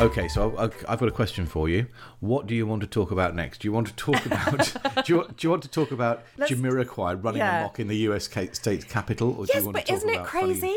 Okay, 0.02 0.28
so 0.28 0.58
I've 0.58 1.00
got 1.00 1.08
a 1.08 1.12
question 1.12 1.46
for 1.46 1.70
you. 1.70 1.86
What 2.22 2.48
do 2.48 2.56
you 2.56 2.66
want 2.66 2.82
to 2.82 2.88
talk 2.88 3.12
about 3.12 3.36
next? 3.36 3.62
Do 3.62 3.68
you 3.68 3.72
want 3.72 3.86
to 3.86 3.96
talk 3.96 4.26
about? 4.26 4.74
do, 5.06 5.14
you, 5.14 5.28
do 5.28 5.46
you 5.46 5.50
want 5.52 5.62
to 5.62 5.70
talk 5.70 5.92
about 5.92 6.24
Let's, 6.38 6.52
Jamiroquai 6.52 7.24
running 7.24 7.38
yeah. 7.38 7.60
amok 7.60 7.80
in 7.80 7.88
the 7.88 7.98
U.S. 7.98 8.24
state 8.24 8.90
capital? 8.90 9.36
or 9.38 9.46
yes, 9.46 9.52
do 9.52 9.60
you 9.60 9.66
want 9.66 9.74
but 9.76 9.86
to 9.86 9.92
talk 9.92 9.98
isn't 9.98 10.10
it 10.10 10.24
crazy? 10.24 10.76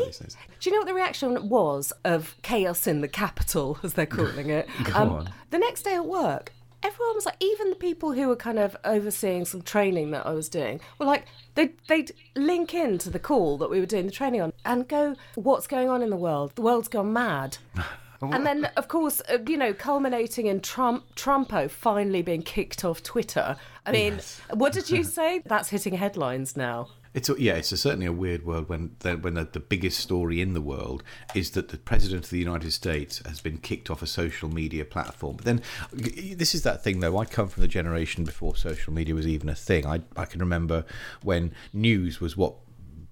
Do 0.59 0.69
you 0.69 0.71
know 0.73 0.77
what 0.77 0.85
the 0.85 0.93
reaction 0.93 1.49
was 1.49 1.91
of 2.03 2.35
chaos 2.43 2.85
in 2.85 3.01
the 3.01 3.07
capital, 3.07 3.79
as 3.81 3.93
they're 3.93 4.05
calling 4.05 4.51
it? 4.51 4.69
Um, 4.93 5.09
on. 5.09 5.29
The 5.49 5.57
next 5.57 5.81
day 5.81 5.95
at 5.95 6.05
work, 6.05 6.53
everyone 6.85 7.15
was 7.15 7.25
like, 7.25 7.37
even 7.39 7.71
the 7.71 7.75
people 7.75 8.13
who 8.13 8.27
were 8.27 8.35
kind 8.35 8.59
of 8.59 8.77
overseeing 8.85 9.43
some 9.45 9.63
training 9.63 10.11
that 10.11 10.25
I 10.25 10.33
was 10.33 10.47
doing 10.47 10.79
were 10.99 11.05
like, 11.07 11.25
they'd, 11.55 11.73
they'd 11.87 12.11
link 12.35 12.73
into 12.73 13.09
the 13.09 13.19
call 13.19 13.57
that 13.57 13.69
we 13.69 13.79
were 13.79 13.87
doing 13.87 14.05
the 14.05 14.11
training 14.11 14.41
on 14.41 14.53
and 14.63 14.87
go, 14.87 15.15
what's 15.33 15.65
going 15.65 15.89
on 15.89 16.03
in 16.03 16.11
the 16.11 16.15
world? 16.15 16.51
The 16.55 16.61
world's 16.61 16.87
gone 16.87 17.11
mad. 17.11 17.57
and 18.21 18.45
then, 18.45 18.65
of 18.77 18.87
course, 18.87 19.21
uh, 19.29 19.39
you 19.47 19.57
know, 19.57 19.73
culminating 19.73 20.45
in 20.45 20.61
Trump, 20.61 21.03
Trumpo 21.15 21.69
finally 21.69 22.21
being 22.21 22.43
kicked 22.43 22.85
off 22.85 23.01
Twitter. 23.01 23.55
I 23.85 23.91
mean, 23.91 24.13
yes. 24.13 24.41
what 24.53 24.73
did 24.73 24.89
you 24.89 25.03
say? 25.17 25.41
That's 25.45 25.69
hitting 25.69 25.95
headlines 25.95 26.55
now. 26.55 26.89
It's 27.15 27.29
a, 27.29 27.35
yeah, 27.39 27.53
it's 27.53 27.71
a, 27.71 27.77
certainly 27.77 28.05
a 28.05 28.11
weird 28.11 28.45
world 28.45 28.67
when 28.67 28.97
the, 28.99 29.13
when 29.13 29.35
the, 29.35 29.45
the, 29.45 29.61
biggest 29.61 30.01
story 30.01 30.41
in 30.41 30.53
the 30.53 30.61
world 30.61 31.01
is 31.33 31.51
that 31.51 31.69
the 31.69 31.77
president 31.77 32.25
of 32.25 32.29
the 32.29 32.37
United 32.37 32.71
States 32.71 33.21
has 33.25 33.39
been 33.39 33.57
kicked 33.57 33.89
off 33.89 34.01
a 34.01 34.07
social 34.07 34.49
media 34.49 34.83
platform. 34.83 35.37
But 35.37 35.45
then 35.45 35.61
this 35.93 36.53
is 36.53 36.63
that 36.63 36.83
thing 36.83 36.99
though. 36.99 37.17
I 37.17 37.23
come 37.23 37.47
from 37.47 37.61
the 37.61 37.69
generation 37.69 38.25
before 38.25 38.57
social 38.57 38.91
media 38.91 39.15
was 39.15 39.25
even 39.25 39.47
a 39.47 39.55
thing. 39.55 39.85
I 39.85 40.01
I 40.17 40.25
can 40.25 40.41
remember 40.41 40.85
when 41.23 41.53
news 41.73 42.19
was 42.19 42.35
what 42.35 42.55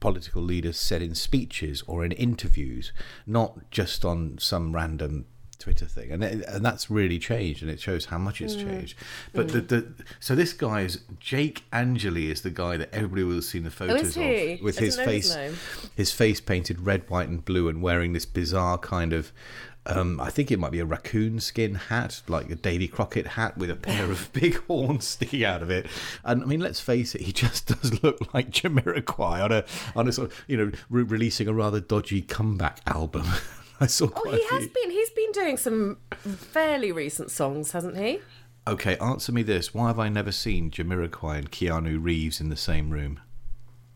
political 0.02 0.42
leaders 0.42 0.78
said 0.78 1.02
in 1.02 1.16
speeches 1.16 1.82
or 1.88 2.04
in 2.04 2.12
interviews, 2.12 2.92
not 3.26 3.72
just 3.72 4.04
on 4.04 4.38
some 4.38 4.76
random 4.76 5.26
Twitter 5.64 5.86
thing, 5.86 6.12
and 6.12 6.24
it, 6.24 6.46
and 6.48 6.66
that's 6.66 6.92
really 6.92 7.18
changed, 7.18 7.62
and 7.62 7.72
it 7.72 7.80
shows 7.80 8.06
how 8.06 8.18
much 8.18 8.42
it's 8.42 8.56
mm. 8.56 8.70
changed. 8.70 8.98
But 9.32 9.48
mm. 9.48 9.52
the, 9.54 9.62
the 9.62 9.94
so 10.20 10.36
this 10.36 10.52
guy 10.52 10.82
is 10.82 11.00
Jake 11.20 11.64
Angeli 11.72 12.30
is 12.30 12.42
the 12.42 12.52
guy 12.52 12.76
that 12.76 12.94
everybody 12.94 13.24
will 13.24 13.36
have 13.36 13.46
seen 13.46 13.64
the 13.64 13.70
oh, 13.70 13.72
photos 13.72 14.18
oh, 14.18 14.22
of 14.22 14.62
with 14.62 14.78
his 14.78 14.98
face 14.98 15.34
his, 15.34 15.58
his 15.96 16.12
face 16.12 16.42
painted 16.42 16.82
red, 16.82 17.10
white, 17.10 17.30
and 17.30 17.46
blue, 17.46 17.70
and 17.70 17.82
wearing 17.82 18.12
this 18.12 18.26
bizarre 18.26 18.78
kind 18.78 19.14
of 19.14 19.32
um, 19.86 20.20
I 20.20 20.30
think 20.30 20.52
it 20.52 20.60
might 20.60 20.72
be 20.72 20.80
a 20.80 20.86
raccoon 20.86 21.40
skin 21.40 21.76
hat, 21.76 22.22
like 22.28 22.50
a 22.50 22.56
Davy 22.56 22.88
Crockett 22.88 23.28
hat 23.28 23.58
with 23.58 23.70
a 23.70 23.76
pair 23.76 24.12
of 24.12 24.32
big 24.34 24.62
horns 24.66 25.08
sticking 25.08 25.44
out 25.44 25.62
of 25.62 25.70
it. 25.70 25.88
And 26.24 26.44
I 26.44 26.46
mean, 26.46 26.60
let's 26.60 26.80
face 26.80 27.16
it, 27.16 27.22
he 27.22 27.32
just 27.32 27.68
does 27.82 28.04
look 28.04 28.34
like 28.34 28.50
Jamiroquai 28.50 29.44
on 29.44 29.52
a 29.52 29.66
on 29.96 30.08
a 30.08 30.12
sort 30.12 30.32
of, 30.32 30.44
you 30.48 30.58
know 30.58 30.72
re- 30.90 31.04
releasing 31.04 31.48
a 31.48 31.54
rather 31.54 31.80
dodgy 31.80 32.22
comeback 32.22 32.80
album. 32.86 33.26
I 33.80 33.88
saw. 33.88 34.08
oh, 34.16 34.32
he 34.32 34.44
has 34.50 34.68
been. 34.68 34.92
He's 34.92 35.10
been 35.10 35.13
doing 35.34 35.58
some 35.58 35.98
fairly 36.20 36.92
recent 36.92 37.32
songs, 37.32 37.72
hasn't 37.72 37.98
he? 37.98 38.20
Okay, 38.66 38.98
answer 38.98 39.32
me 39.32 39.44
this: 39.44 39.74
Why 39.74 39.88
have 39.88 40.00
I 40.00 40.10
never 40.10 40.32
seen 40.32 40.72
Jamiroquai 40.72 41.38
and 41.38 41.52
Keanu 41.52 42.02
Reeves 42.02 42.40
in 42.40 42.50
the 42.50 42.56
same 42.56 42.90
room? 42.90 43.20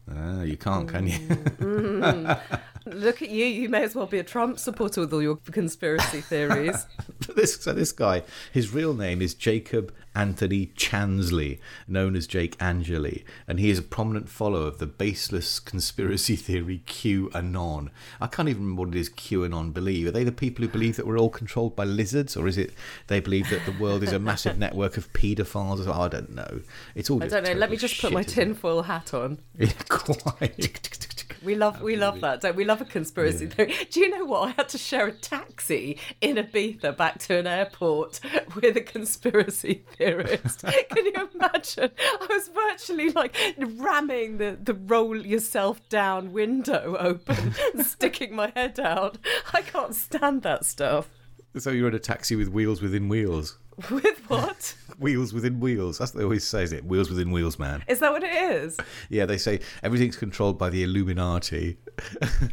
Uh, 0.10 0.42
you 0.42 0.58
can't, 0.58 0.90
can 0.90 1.08
you? 1.08 1.20
mm. 1.20 2.40
Look 2.94 3.22
at 3.22 3.30
you. 3.30 3.46
You 3.46 3.70
may 3.70 3.84
as 3.84 3.96
well 3.96 4.06
be 4.06 4.20
a 4.20 4.24
Trump 4.24 4.60
supporter 4.60 5.02
with 5.02 5.14
all 5.14 5.22
your 5.22 5.38
conspiracy 5.52 6.22
theories. 6.22 6.86
this 7.36 7.62
so 7.62 7.74
this 7.74 7.92
guy, 7.92 8.24
his 8.52 8.74
real 8.74 8.94
name 8.94 9.22
is 9.22 9.34
Jacob 9.34 9.94
Anthony 10.18 10.72
Chansley, 10.76 11.60
known 11.88 12.16
as 12.16 12.26
Jake 12.26 12.56
Angeli, 12.60 13.24
and 13.48 13.60
he 13.60 13.70
is 13.70 13.78
a 13.78 13.84
prominent 13.84 14.28
follower 14.28 14.66
of 14.66 14.80
the 14.80 14.88
baseless 14.88 15.60
conspiracy 15.60 16.36
theory 16.36 16.82
QAnon. 16.88 17.90
I 18.20 18.26
can't 18.26 18.50
even 18.50 18.64
remember 18.64 18.82
what 18.82 18.96
it 18.96 19.00
is 19.00 19.12
QAnon 19.12 19.74
believe. 19.74 20.08
Are 20.08 20.12
they 20.12 20.24
the 20.24 20.32
people 20.32 20.66
who 20.66 20.72
believe 20.72 20.96
that 20.96 21.06
we're 21.06 21.20
all 21.20 21.30
controlled 21.30 21.76
by 21.76 21.84
lizards, 21.84 22.36
or 22.36 22.48
is 22.48 22.58
it 22.58 22.74
they 23.06 23.20
believe 23.20 23.50
that 23.52 23.66
the 23.66 23.80
world 23.80 24.02
is 24.02 24.12
a 24.12 24.20
massive 24.20 24.58
network 24.66 24.98
of 24.98 25.14
paedophiles? 25.14 25.88
I 25.88 26.08
don't 26.08 26.34
know. 26.34 26.62
It's 26.96 27.12
all. 27.12 27.24
I 27.24 27.28
don't 27.28 27.44
know. 27.44 27.54
Let 27.54 27.70
me 27.70 27.78
just 27.78 28.02
put 28.02 28.12
my 28.12 28.24
tinfoil 28.24 28.84
hat 28.84 29.14
on. 29.14 29.38
Quite. 29.90 30.98
We 31.44 31.56
love 31.56 31.82
we 31.82 31.96
love 31.96 32.22
that. 32.22 32.42
Don't 32.42 32.56
we? 32.56 32.66
Love 32.66 32.77
a 32.82 32.86
conspiracy 32.86 33.48
theory. 33.48 33.74
Do 33.90 34.00
you 34.00 34.10
know 34.10 34.26
what? 34.26 34.48
I 34.48 34.52
had 34.52 34.70
to 34.70 34.78
share 34.78 35.08
a 35.08 35.12
taxi 35.12 36.00
in 36.22 36.38
Ibiza 36.38 36.96
back 36.96 37.20
to 37.20 37.38
an 37.38 37.48
airport 37.48 38.20
with 38.56 38.78
a 38.78 38.82
conspiracy 38.82 39.86
theorist. 39.98 40.64
Can 40.64 41.06
you 41.06 41.30
imagine? 41.34 41.92
I 42.00 42.28
was 42.30 42.50
virtually 42.50 43.12
like 43.12 43.36
ramming 43.58 44.38
the, 44.38 44.58
the 44.62 44.74
roll 44.74 45.18
yourself 45.18 45.88
down 45.90 46.32
window 46.34 46.96
open, 47.00 47.54
sticking 47.84 48.36
my 48.36 48.52
head 48.56 48.80
out. 48.80 49.18
I 49.54 49.62
can't 49.62 49.96
stand 49.96 50.44
that 50.44 50.66
stuff. 50.66 51.10
So 51.58 51.72
you're 51.72 51.88
in 51.88 51.96
a 51.96 52.00
taxi 52.00 52.36
with 52.36 52.50
wheels 52.50 52.82
within 52.82 53.10
wheels. 53.10 53.58
With 53.92 54.20
what? 54.28 54.76
wheels 54.98 55.34
within 55.34 55.60
wheels. 55.60 56.00
That's 56.00 56.14
what 56.14 56.20
they 56.20 56.24
always 56.24 56.44
say, 56.44 56.64
is 56.64 56.74
it? 56.74 56.84
Wheels 56.84 57.12
within 57.12 57.30
wheels, 57.30 57.60
man. 57.60 57.84
Is 57.88 58.00
that 58.00 58.12
what 58.12 58.24
it 58.24 58.34
is? 58.34 58.78
Yeah, 59.10 59.26
they 59.26 59.38
say 59.38 59.60
everything's 59.84 60.18
controlled 60.18 60.58
by 60.58 60.70
the 60.70 60.84
Illuminati. 60.84 61.78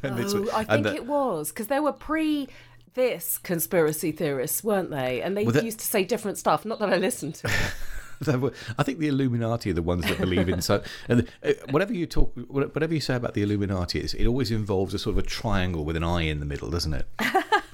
oh, 0.04 0.48
I 0.54 0.64
think 0.64 0.84
the, 0.84 0.94
it 0.94 1.06
was 1.06 1.48
because 1.48 1.68
there 1.68 1.82
were 1.82 1.92
pre 1.92 2.48
this 2.94 3.38
conspiracy 3.38 4.12
theorists, 4.12 4.62
weren't 4.62 4.90
they? 4.90 5.22
And 5.22 5.36
they 5.36 5.44
well, 5.44 5.64
used 5.64 5.78
to 5.80 5.86
say 5.86 6.04
different 6.04 6.38
stuff. 6.38 6.64
Not 6.64 6.78
that 6.80 6.90
I 6.90 6.96
listened 6.96 7.36
to. 7.36 7.50
I 8.78 8.82
think 8.82 8.98
the 8.98 9.08
Illuminati 9.08 9.70
are 9.70 9.74
the 9.74 9.82
ones 9.82 10.04
that 10.04 10.18
believe 10.18 10.48
in 10.48 10.60
so. 10.60 10.82
And 11.08 11.28
uh, 11.42 11.52
whatever 11.70 11.92
you 11.92 12.06
talk, 12.06 12.34
whatever 12.48 12.94
you 12.94 13.00
say 13.00 13.16
about 13.16 13.34
the 13.34 13.42
Illuminati, 13.42 14.00
is 14.00 14.14
it 14.14 14.26
always 14.26 14.50
involves 14.50 14.94
a 14.94 14.98
sort 14.98 15.16
of 15.16 15.24
a 15.24 15.26
triangle 15.26 15.84
with 15.84 15.96
an 15.96 16.04
eye 16.04 16.22
in 16.22 16.40
the 16.40 16.46
middle, 16.46 16.70
doesn't 16.70 16.94
it? 16.94 17.06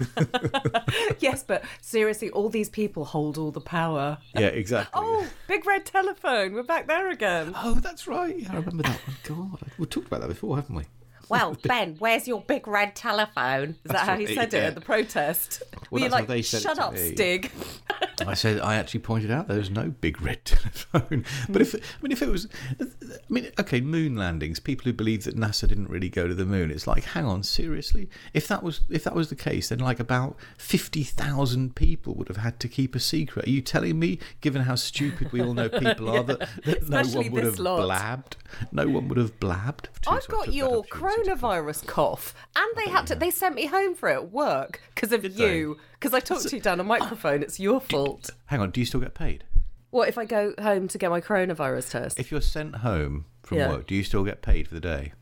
yes, 1.18 1.42
but 1.42 1.64
seriously, 1.80 2.30
all 2.30 2.48
these 2.48 2.68
people 2.68 3.04
hold 3.04 3.38
all 3.38 3.50
the 3.50 3.60
power. 3.60 4.18
Yeah, 4.34 4.46
exactly. 4.46 5.00
oh, 5.02 5.26
big 5.48 5.66
red 5.66 5.84
telephone. 5.86 6.54
We're 6.54 6.62
back 6.62 6.86
there 6.86 7.10
again. 7.10 7.52
Oh, 7.56 7.74
that's 7.74 8.06
right. 8.06 8.38
Yeah, 8.38 8.52
I 8.52 8.56
remember 8.56 8.84
that 8.84 9.00
one. 9.06 9.16
God, 9.50 9.70
we've 9.78 9.90
talked 9.90 10.06
about 10.06 10.20
that 10.22 10.28
before, 10.28 10.56
haven't 10.56 10.74
we? 10.74 10.84
Well, 11.30 11.56
Ben, 11.64 11.94
where's 12.00 12.26
your 12.26 12.42
big 12.42 12.66
red 12.66 12.96
telephone? 12.96 13.76
Is 13.84 13.92
that 13.92 14.00
how 14.00 14.16
he 14.16 14.26
said 14.26 14.52
it, 14.52 14.56
yeah. 14.58 14.64
at 14.64 14.74
the 14.74 14.80
protest? 14.80 15.62
Well, 15.72 16.00
Were 16.00 16.00
you 16.00 16.08
like, 16.08 16.26
they 16.26 16.42
said 16.42 16.62
shut 16.62 16.78
up, 16.78 16.92
me. 16.92 17.12
Stig? 17.12 17.50
I 18.26 18.34
said 18.34 18.60
I 18.60 18.76
actually 18.76 19.00
pointed 19.00 19.30
out 19.30 19.48
there's 19.48 19.70
no 19.70 19.88
big 19.88 20.20
red 20.20 20.44
telephone. 20.44 21.24
But 21.48 21.56
hmm. 21.56 21.62
if 21.62 21.74
I 21.74 22.02
mean, 22.02 22.12
if 22.12 22.20
it 22.22 22.28
was, 22.28 22.48
I 22.80 22.84
mean, 23.28 23.50
okay, 23.58 23.80
moon 23.80 24.16
landings. 24.16 24.60
People 24.60 24.84
who 24.84 24.92
believe 24.92 25.24
that 25.24 25.36
NASA 25.36 25.66
didn't 25.68 25.88
really 25.88 26.08
go 26.08 26.26
to 26.26 26.34
the 26.34 26.44
moon. 26.44 26.70
It's 26.70 26.86
like, 26.86 27.04
hang 27.04 27.24
on, 27.24 27.42
seriously? 27.42 28.10
If 28.34 28.48
that 28.48 28.62
was 28.62 28.80
if 28.90 29.04
that 29.04 29.14
was 29.14 29.28
the 29.28 29.36
case, 29.36 29.68
then 29.68 29.78
like 29.78 30.00
about 30.00 30.36
fifty 30.58 31.04
thousand 31.04 31.76
people 31.76 32.14
would 32.14 32.28
have 32.28 32.38
had 32.38 32.60
to 32.60 32.68
keep 32.68 32.94
a 32.94 33.00
secret. 33.00 33.46
Are 33.46 33.50
you 33.50 33.62
telling 33.62 33.98
me, 33.98 34.18
given 34.40 34.62
how 34.62 34.74
stupid 34.74 35.32
we 35.32 35.40
all 35.40 35.54
know 35.54 35.68
people 35.68 36.12
yeah. 36.12 36.20
are, 36.20 36.22
that, 36.24 36.48
that 36.64 36.88
no 36.88 37.02
one 37.02 37.30
would 37.30 37.44
have 37.44 37.58
lot. 37.58 37.82
blabbed? 37.82 38.36
No 38.72 38.88
one 38.88 39.08
would 39.08 39.18
have 39.18 39.38
blabbed. 39.40 39.88
I've 40.06 40.26
got 40.28 40.52
your 40.52 40.82
coronavirus 41.24 41.86
cough, 41.86 42.34
and 42.56 42.66
they 42.76 42.90
had 42.90 43.06
to. 43.08 43.14
They 43.14 43.30
sent 43.30 43.54
me 43.54 43.66
home 43.66 43.94
for 43.94 44.08
it 44.08 44.14
at 44.14 44.32
work 44.32 44.80
because 44.94 45.12
of 45.12 45.22
Did 45.22 45.38
you. 45.38 45.78
Because 45.92 46.14
I 46.14 46.20
talked 46.20 46.48
to 46.48 46.56
you 46.56 46.62
down 46.62 46.80
a 46.80 46.84
microphone. 46.84 47.42
It's 47.42 47.60
your 47.60 47.80
fault. 47.80 48.30
Hang 48.46 48.60
on. 48.60 48.70
Do 48.70 48.80
you 48.80 48.86
still 48.86 49.00
get 49.00 49.14
paid? 49.14 49.44
What 49.90 50.08
if 50.08 50.16
I 50.16 50.24
go 50.24 50.54
home 50.60 50.88
to 50.88 50.98
get 50.98 51.10
my 51.10 51.20
coronavirus 51.20 51.90
test? 51.90 52.18
If 52.20 52.30
you're 52.30 52.40
sent 52.40 52.76
home 52.76 53.26
from 53.42 53.58
yeah. 53.58 53.70
work, 53.70 53.86
do 53.86 53.94
you 53.94 54.04
still 54.04 54.24
get 54.24 54.40
paid 54.40 54.68
for 54.68 54.74
the 54.74 54.80
day? 54.80 55.12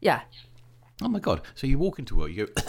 Yeah. 0.00 0.22
Oh 1.02 1.08
my 1.08 1.18
god! 1.18 1.42
So 1.54 1.66
you 1.66 1.78
walk 1.78 1.98
into 1.98 2.14
work, 2.14 2.30
you 2.30 2.46
go, 2.46 2.62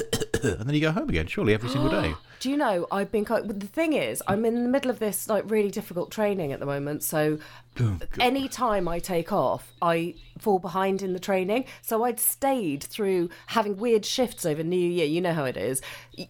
and 0.44 0.68
then 0.68 0.74
you 0.74 0.82
go 0.82 0.92
home 0.92 1.10
again. 1.10 1.28
Surely 1.28 1.54
every 1.54 1.70
single 1.70 1.90
day. 2.02 2.14
Do 2.44 2.50
you 2.50 2.58
know? 2.58 2.88
I've 2.92 3.10
been. 3.10 3.24
The 3.24 3.70
thing 3.72 3.94
is, 3.94 4.22
I'm 4.28 4.44
in 4.44 4.64
the 4.64 4.70
middle 4.70 4.92
of 4.92 5.00
this 5.00 5.30
like 5.30 5.50
really 5.50 5.72
difficult 5.72 6.12
training 6.12 6.52
at 6.52 6.60
the 6.60 6.66
moment. 6.66 7.02
So 7.02 7.40
oh, 7.80 8.00
any 8.20 8.50
time 8.50 8.86
I 8.86 9.00
take 9.00 9.32
off, 9.32 9.72
I 9.82 10.16
fall 10.40 10.60
behind 10.60 11.02
in 11.02 11.14
the 11.14 11.22
training. 11.22 11.64
So 11.82 12.04
I'd 12.04 12.20
stayed 12.20 12.84
through 12.84 13.30
having 13.48 13.78
weird 13.78 14.06
shifts 14.06 14.46
over 14.46 14.62
New 14.62 14.76
Year. 14.76 15.06
You 15.06 15.22
know 15.22 15.32
how 15.32 15.46
it 15.46 15.56
is. 15.56 15.82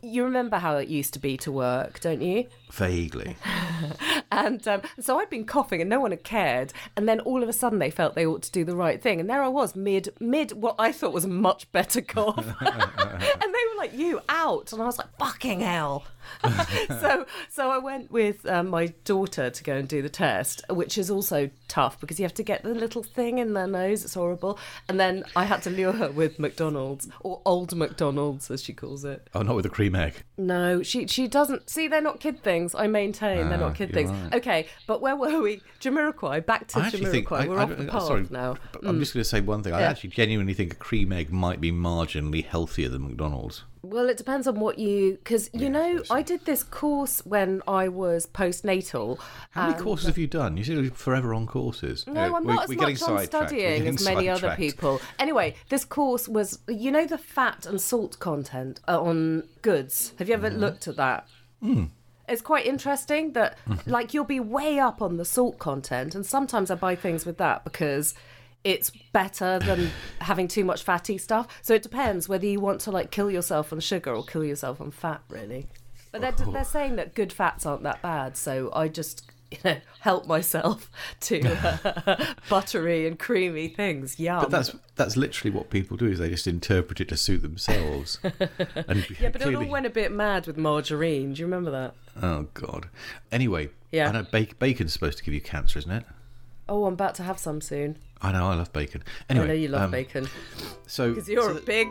You 0.04 0.24
remember 0.24 0.58
how 0.58 0.78
it 0.78 0.88
used 0.88 1.14
to 1.14 1.20
be 1.20 1.36
to 1.38 1.52
work, 1.52 2.00
don't 2.00 2.22
you? 2.22 2.46
Vaguely. 2.72 3.36
and 4.32 4.68
um, 4.68 4.82
so 5.00 5.20
I'd 5.20 5.32
been 5.32 5.46
coughing, 5.46 5.82
and 5.82 5.90
no 5.90 6.00
one 6.00 6.12
had 6.12 6.24
cared. 6.24 6.74
And 6.96 7.10
then 7.10 7.22
all 7.22 7.42
of 7.42 7.50
a 7.50 7.54
sudden, 7.54 7.80
they 7.80 7.90
felt 7.90 8.14
they 8.14 8.26
ought 8.26 8.44
to 8.44 8.52
do 8.52 8.64
the 8.64 8.76
right 8.76 9.02
thing, 9.02 9.20
and 9.20 9.28
there 9.28 9.42
I 9.42 9.48
was, 9.48 9.76
mid 9.76 10.14
mid 10.20 10.52
what 10.52 10.76
I 10.78 10.92
thought 10.92 11.14
was 11.14 11.26
a 11.26 11.30
much 11.30 11.72
better 11.72 12.02
cough, 12.02 12.38
and 12.60 13.42
they 13.42 13.64
were 13.72 13.78
like, 13.78 13.94
"You 13.94 14.22
out," 14.30 14.74
and 14.74 14.82
I 14.82 14.86
was 14.86 14.98
like, 14.98 15.16
"Fucking 15.18 15.62
hell." 15.62 16.03
so 17.02 17.26
so 17.50 17.70
I 17.70 17.78
went 17.78 18.12
with 18.12 18.46
um, 18.48 18.70
my 18.70 18.88
daughter 19.06 19.50
to 19.50 19.64
go 19.64 19.76
and 19.76 19.88
do 19.88 20.02
the 20.02 20.10
test, 20.10 20.62
which 20.70 20.98
is 20.98 21.10
also 21.10 21.50
tough 21.68 22.00
because 22.00 22.20
you 22.20 22.24
have 22.24 22.34
to 22.36 22.44
get 22.44 22.64
the 22.64 22.74
little 22.74 23.04
thing 23.04 23.38
in 23.38 23.54
their 23.54 23.68
nose. 23.68 24.04
It's 24.04 24.14
horrible. 24.14 24.60
And 24.90 25.00
then 25.00 25.24
I 25.36 25.46
had 25.46 25.62
to 25.64 25.70
lure 25.70 25.94
her 25.94 26.12
with 26.12 26.40
McDonald's 26.40 27.08
or 27.22 27.42
old 27.46 27.76
McDonald's 27.76 28.52
as 28.52 28.64
she 28.64 28.74
calls 28.74 29.06
it. 29.06 29.30
Oh, 29.34 29.42
not 29.42 29.56
with 29.56 29.66
a 29.66 29.70
cream 29.70 29.96
egg. 29.96 30.24
No, 30.38 30.84
she 30.84 31.08
she 31.08 31.28
doesn't 31.28 31.70
see. 31.70 31.88
They're 31.88 32.02
not 32.02 32.20
kid 32.20 32.44
things. 32.44 32.76
I 32.76 32.88
maintain 32.88 33.50
they're 33.50 33.58
not 33.58 33.72
ah, 33.72 33.76
kid 33.76 33.94
things. 33.94 34.12
Right. 34.12 34.36
Okay, 34.36 34.68
but 34.88 35.02
where 35.02 35.16
were 35.16 35.42
we? 35.42 35.62
Jamiroquai. 35.80 36.46
Back 36.46 36.68
to 36.70 36.80
Jamiroquai. 36.80 37.12
Think, 37.12 37.30
We're 37.30 37.60
I, 37.60 37.64
off 37.64 37.78
the 37.78 37.86
path 37.86 38.04
sorry, 38.04 38.28
now. 38.30 38.56
I'm 38.84 38.98
mm. 38.98 39.00
just 39.00 39.14
going 39.14 39.24
to 39.24 39.30
say 39.30 39.42
one 39.42 39.64
thing. 39.64 39.74
I 39.74 39.82
actually 39.82 40.12
genuinely 40.12 40.54
think 40.54 40.74
a 40.74 40.78
cream 40.78 41.12
egg 41.12 41.32
might 41.32 41.62
be 41.62 41.72
marginally 41.72 42.46
healthier 42.46 42.90
than 42.90 43.04
McDonald's. 43.04 43.64
Well, 43.84 44.08
it 44.08 44.16
depends 44.16 44.48
on 44.48 44.62
what 44.62 44.80
you 44.80 45.18
because 45.18 45.50
you 45.52 45.64
yeah, 45.64 45.68
know 45.68 46.04
I 46.10 46.22
did 46.22 46.46
this 46.46 46.64
course 46.64 47.20
when 47.26 47.62
I 47.68 47.90
was 47.90 48.26
postnatal. 48.26 49.20
How 49.52 49.68
many 49.68 49.84
courses 49.84 50.08
have 50.08 50.18
you 50.18 50.26
done? 50.26 50.56
You 50.56 50.64
seem 50.64 50.90
forever 50.92 51.34
on 51.34 51.46
courses. 51.46 52.08
No, 52.08 52.14
yeah, 52.14 52.34
I'm 52.34 52.48
not 52.48 52.70
we're, 52.70 52.76
as 52.90 53.02
much 53.02 53.10
on 53.10 53.26
studying 53.26 53.86
as 53.86 54.06
many 54.06 54.30
other 54.30 54.56
people. 54.56 55.02
Anyway, 55.20 55.56
this 55.68 55.84
course 55.84 56.30
was 56.30 56.60
you 56.70 56.92
know 56.92 57.06
the 57.06 57.18
fat 57.18 57.66
and 57.66 57.82
salt 57.82 58.20
content 58.20 58.80
on 58.88 59.50
goods. 59.62 60.14
Have 60.18 60.30
you 60.30 60.36
ever 60.36 60.50
mm. 60.50 60.60
looked 60.60 60.88
at 60.88 60.96
that? 60.96 61.28
Mm. 61.62 61.90
It's 62.30 62.42
quite 62.42 62.66
interesting 62.66 63.34
that 63.34 63.58
like 63.86 64.14
you'll 64.14 64.24
be 64.24 64.40
way 64.40 64.80
up 64.80 65.02
on 65.02 65.18
the 65.18 65.26
salt 65.26 65.60
content, 65.60 66.16
and 66.16 66.26
sometimes 66.26 66.72
I 66.72 66.76
buy 66.76 66.96
things 66.96 67.26
with 67.26 67.38
that 67.40 67.66
because 67.66 68.16
it's 68.64 68.92
better 69.12 69.60
than 69.60 69.92
having 70.22 70.48
too 70.48 70.64
much 70.64 70.84
fatty 70.84 71.18
stuff. 71.18 71.48
So 71.62 71.74
it 71.74 71.84
depends 71.84 72.30
whether 72.30 72.46
you 72.46 72.60
want 72.60 72.82
to 72.82 72.92
like 72.92 73.12
kill 73.12 73.30
yourself 73.30 73.74
on 73.74 73.80
sugar 73.80 74.14
or 74.14 74.24
kill 74.24 74.44
yourself 74.44 74.80
on 74.80 74.92
fat, 74.92 75.22
really. 75.30 75.68
But 76.12 76.22
they're, 76.22 76.36
oh. 76.46 76.52
they're 76.52 76.64
saying 76.64 76.96
that 76.98 77.16
good 77.16 77.34
fats 77.34 77.66
aren't 77.66 77.84
that 77.84 78.02
bad, 78.02 78.38
so 78.38 78.70
I 78.74 78.88
just 78.88 79.32
you 79.52 79.58
know 79.66 79.78
help 80.00 80.28
myself 80.28 80.90
to 81.22 81.42
uh, 81.42 82.34
buttery 82.50 83.06
and 83.08 83.20
creamy 83.20 83.68
things. 83.68 84.20
Yum. 84.20 84.42
But 84.42 84.52
that's 84.52 84.76
that's 84.96 85.18
literally 85.18 85.56
what 85.56 85.70
people 85.70 85.98
do 85.98 86.06
is 86.06 86.20
they 86.20 86.30
just 86.30 86.48
interpret 86.48 87.02
it 87.02 87.10
to 87.10 87.18
suit 87.18 87.42
themselves. 87.42 88.20
and 88.24 89.10
yeah, 89.20 89.30
but 89.30 89.42
clearly... 89.42 89.54
it 89.54 89.68
all 89.68 89.72
went 89.72 89.86
a 89.86 89.90
bit 89.90 90.12
mad 90.12 90.48
with 90.48 90.58
margarine. 90.58 91.34
Do 91.34 91.42
you 91.42 91.46
remember 91.46 91.72
that? 91.72 91.96
Oh 92.22 92.48
God. 92.54 92.90
Anyway, 93.32 93.70
yeah, 93.92 94.10
I 94.10 94.12
know 94.12 94.26
bacon's 94.60 94.94
supposed 94.94 95.18
to 95.18 95.24
give 95.24 95.34
you 95.34 95.42
cancer, 95.42 95.80
isn't 95.80 95.92
it? 95.92 96.06
Oh, 96.68 96.86
I'm 96.86 96.94
about 96.94 97.16
to 97.16 97.24
have 97.24 97.38
some 97.40 97.60
soon. 97.60 97.98
I 98.22 98.32
know, 98.32 98.48
I 98.48 98.56
love 98.56 98.72
bacon. 98.72 99.04
Anyway, 99.30 99.46
I 99.46 99.48
know 99.50 99.54
you 99.54 99.68
love 99.68 99.82
um, 99.82 99.92
bacon. 99.92 100.30
So 100.88 101.10
because 101.10 101.28
you're 101.28 101.52
so 101.52 101.58
a 101.58 101.62
big. 101.62 101.90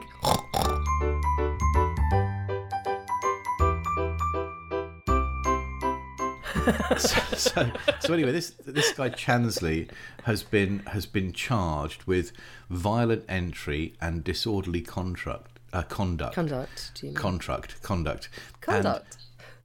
so, 6.98 7.20
so, 7.36 7.70
so, 8.00 8.14
anyway, 8.14 8.32
this 8.32 8.50
this 8.64 8.92
guy 8.92 9.10
Chansley 9.10 9.90
has 10.24 10.42
been 10.42 10.78
has 10.86 11.04
been 11.04 11.32
charged 11.32 12.04
with 12.04 12.32
violent 12.70 13.24
entry 13.28 13.94
and 14.00 14.24
disorderly 14.24 14.80
contract 14.80 15.58
uh, 15.72 15.82
conduct. 15.82 16.34
Conduct. 16.34 16.92
Contract. 17.14 17.82
Conduct. 17.82 18.28
Conduct. 18.60 19.16
And, 19.16 19.16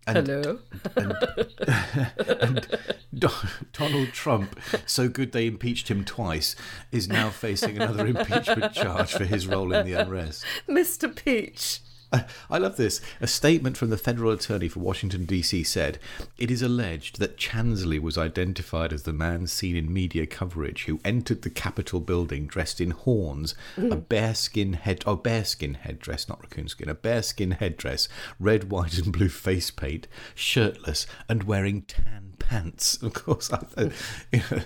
Hello. 0.08 0.60
And, 0.96 1.14
and, 2.18 2.68
Donald 3.74 4.14
Trump, 4.14 4.60
so 4.86 5.10
good 5.10 5.34
they 5.34 5.48
impeached 5.48 5.90
him 5.90 6.06
twice, 6.06 6.56
is 6.92 7.10
now 7.10 7.30
facing 7.30 7.76
another 7.76 8.08
impeachment 8.16 8.74
charge 8.74 9.12
for 9.12 9.26
his 9.26 9.48
role 9.48 9.74
in 9.74 9.86
the 9.86 9.94
unrest. 9.94 10.46
Mr. 10.70 11.14
Peach. 11.14 11.82
I 12.50 12.58
love 12.58 12.78
this. 12.78 13.02
A 13.20 13.28
statement 13.28 13.78
from 13.78 13.90
the 13.90 13.98
federal 13.98 14.32
attorney 14.32 14.68
for 14.68 14.80
Washington, 14.80 15.26
D.C. 15.26 15.64
said 15.64 16.00
It 16.38 16.50
is 16.50 16.62
alleged 16.62 17.20
that 17.20 17.38
Chansley 17.38 18.00
was 18.00 18.18
identified 18.18 18.94
as 18.94 19.04
the 19.04 19.14
man 19.14 19.48
seen 19.48 19.76
in 19.76 19.92
media 19.92 20.26
coverage 20.26 20.86
who 20.86 21.00
entered 21.04 21.42
the 21.42 21.50
Capitol 21.50 22.00
building 22.00 22.48
dressed 22.48 22.80
in 22.80 22.92
horns, 22.92 23.56
a 23.76 23.82
mm-hmm. 23.82 24.00
bearskin 24.00 24.74
head, 24.74 25.04
oh, 25.06 25.16
bearskin 25.16 25.76
headdress, 25.76 26.30
not 26.30 26.42
raccoon 26.42 26.68
skin, 26.68 26.90
a 26.90 26.96
bearskin 26.96 27.52
headdress, 27.52 28.08
red, 28.40 28.72
white, 28.72 28.98
and 28.98 29.12
blue 29.12 29.30
face 29.30 29.72
paint, 29.72 30.08
shirtless, 30.36 31.06
and 31.28 31.44
wearing 31.44 31.82
tan 31.84 32.34
pants. 32.40 32.98
Of 33.08 33.14
course, 33.14 33.52
I, 33.54 33.92
you 34.32 34.42
know, 34.52 34.62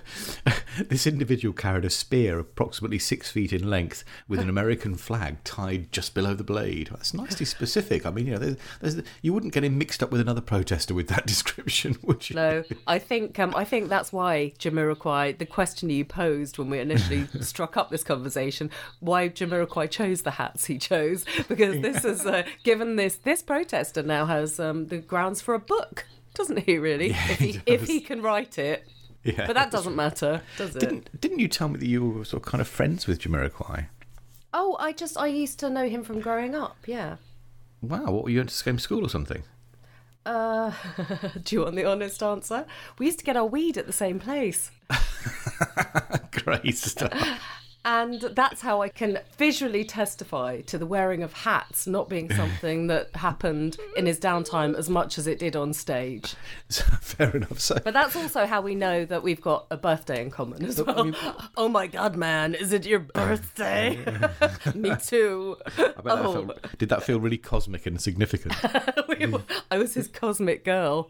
this 0.88 1.06
individual 1.06 1.54
carried 1.54 1.86
a 1.86 1.90
spear 1.90 2.40
approximately 2.40 3.00
six 3.00 3.30
feet 3.30 3.54
in 3.54 3.70
length 3.70 4.04
with 4.28 4.40
an 4.40 4.50
American 4.50 4.96
flag 4.96 5.44
tied 5.44 5.92
just 5.92 6.14
below 6.14 6.34
the 6.34 6.44
blade. 6.44 6.90
That's 6.92 7.14
nicely 7.14 7.46
specific. 7.46 8.06
I 8.06 8.12
mean, 8.12 8.28
you 8.28 8.34
know, 8.34 8.40
there's, 8.40 8.58
there's, 8.80 9.06
you 9.22 9.34
wouldn't 9.34 9.54
get 9.54 9.64
him 9.64 9.78
mixed 9.78 10.02
up 10.02 10.12
with 10.12 10.22
another 10.22 10.42
protester 10.42 10.94
with 10.94 11.08
that 11.08 11.26
description, 11.32 11.98
would 12.04 12.30
you? 12.30 12.36
No, 12.36 12.64
I 12.88 13.00
think 13.00 13.38
um, 13.40 13.54
I 13.56 13.66
think 13.66 13.90
that's 13.90 14.14
why 14.14 14.54
Jamiroquai. 14.60 15.38
The 15.38 15.46
question 15.46 15.90
you 15.90 16.06
posed 16.06 16.58
when 16.58 16.70
we 16.70 16.80
initially 16.80 17.28
struck 17.42 17.78
up 17.78 17.90
this 17.90 18.04
conversation, 18.04 18.70
why 19.00 19.30
Jamiroquai 19.30 19.90
chose 19.90 20.22
the 20.22 20.32
hats 20.32 20.66
he 20.66 20.78
chose, 20.78 21.26
because 21.48 21.82
this 21.82 22.06
is 22.06 22.26
uh, 22.26 22.44
given 22.64 22.96
this 22.96 23.16
this 23.16 23.42
protester 23.42 24.04
now 24.04 24.26
has 24.26 24.60
um, 24.60 24.88
the 24.88 24.98
grounds 24.98 25.42
for 25.42 25.54
a 25.54 25.60
book, 25.60 26.06
doesn't 26.34 26.60
he? 26.60 26.78
Really, 26.78 27.10
Yeah, 27.10 27.32
if 27.32 27.40
he 27.40 27.52
he 27.52 27.62
if 27.66 27.88
he 27.88 28.00
can 28.00 28.22
write 28.22 28.58
it. 28.58 28.88
Yeah, 29.24 29.46
But 29.46 29.54
that 29.54 29.70
doesn't 29.72 29.96
matter, 29.96 30.42
does 30.58 30.76
it? 30.76 30.80
Didn't 30.80 31.22
didn't 31.22 31.40
you 31.40 31.48
tell 31.48 31.70
me 31.70 31.80
that 31.80 31.88
you 31.88 32.04
were 32.10 32.26
sort 32.26 32.44
of 32.44 32.50
kind 32.50 32.62
of 32.62 32.68
friends 32.68 33.06
with 33.08 33.20
Jamiroquai? 33.20 33.86
Oh, 34.54 34.76
I 34.80 34.92
just 34.94 35.18
I 35.18 35.28
used 35.28 35.60
to 35.60 35.70
know 35.70 35.88
him 35.88 36.04
from 36.04 36.20
growing 36.20 36.56
up. 36.56 36.78
Yeah. 36.88 37.18
Wow, 37.82 38.12
what 38.12 38.24
were 38.24 38.30
you 38.30 38.40
to 38.40 38.46
the 38.46 38.52
same 38.52 38.80
school 38.80 39.06
or 39.06 39.10
something? 39.10 39.44
Uh, 40.26 40.72
do 41.44 41.56
you 41.56 41.62
want 41.62 41.76
the 41.76 41.86
honest 41.86 42.22
answer? 42.22 42.66
We 43.00 43.08
used 43.08 43.20
to 43.20 43.26
get 43.26 43.38
our 43.38 43.46
weed 43.46 43.78
at 43.78 43.88
the 43.88 43.94
same 43.94 44.20
place. 44.20 44.72
Great 46.32 46.78
stuff. 46.78 47.14
And 47.84 48.22
that's 48.22 48.62
how 48.62 48.82
I 48.84 48.90
can 48.90 49.20
visually 49.38 49.84
testify 49.84 50.62
to 50.62 50.78
the 50.78 50.86
wearing 50.86 51.24
of 51.24 51.34
hats 51.34 51.88
not 51.88 52.10
being 52.10 52.32
something 52.36 52.88
that 52.88 53.16
happened 53.16 53.78
in 53.98 54.06
his 54.06 54.20
downtime 54.20 54.76
as 54.76 54.88
much 54.90 55.18
as 55.18 55.26
it 55.26 55.40
did 55.40 55.56
on 55.56 55.74
stage. 55.74 56.36
Fair 56.70 57.36
enough. 57.36 57.60
So, 57.60 57.80
But 57.84 57.94
that's 57.96 58.16
also 58.16 58.46
how 58.46 58.62
we 58.62 58.76
know 58.76 59.04
that 59.06 59.24
we've 59.24 59.42
got 59.42 59.66
a 59.72 59.78
birthday 59.78 60.22
in 60.22 60.30
common 60.30 60.64
as 60.64 60.82
well. 60.84 61.12
oh 61.58 61.68
my 61.70 61.88
god, 61.88 62.16
man, 62.16 62.54
is 62.54 62.72
it 62.72 62.86
your 62.86 63.00
birthday? 63.00 63.98
Me 64.76 64.94
too. 65.04 65.58
I 65.66 65.72
bet 65.88 66.04
that 66.04 66.20
Oh. 66.20 66.34
felt, 66.46 66.78
did 66.78 66.90
that 66.90 67.02
feel 67.04 67.20
really 67.20 67.38
cosmic 67.40 67.86
and 67.88 68.00
significant? 68.00 68.54
We 69.10 69.26
were- 69.26 69.42
I 69.72 69.78
was 69.80 69.96
his 69.96 70.08
cosmic 70.08 70.64
girl. 70.64 71.10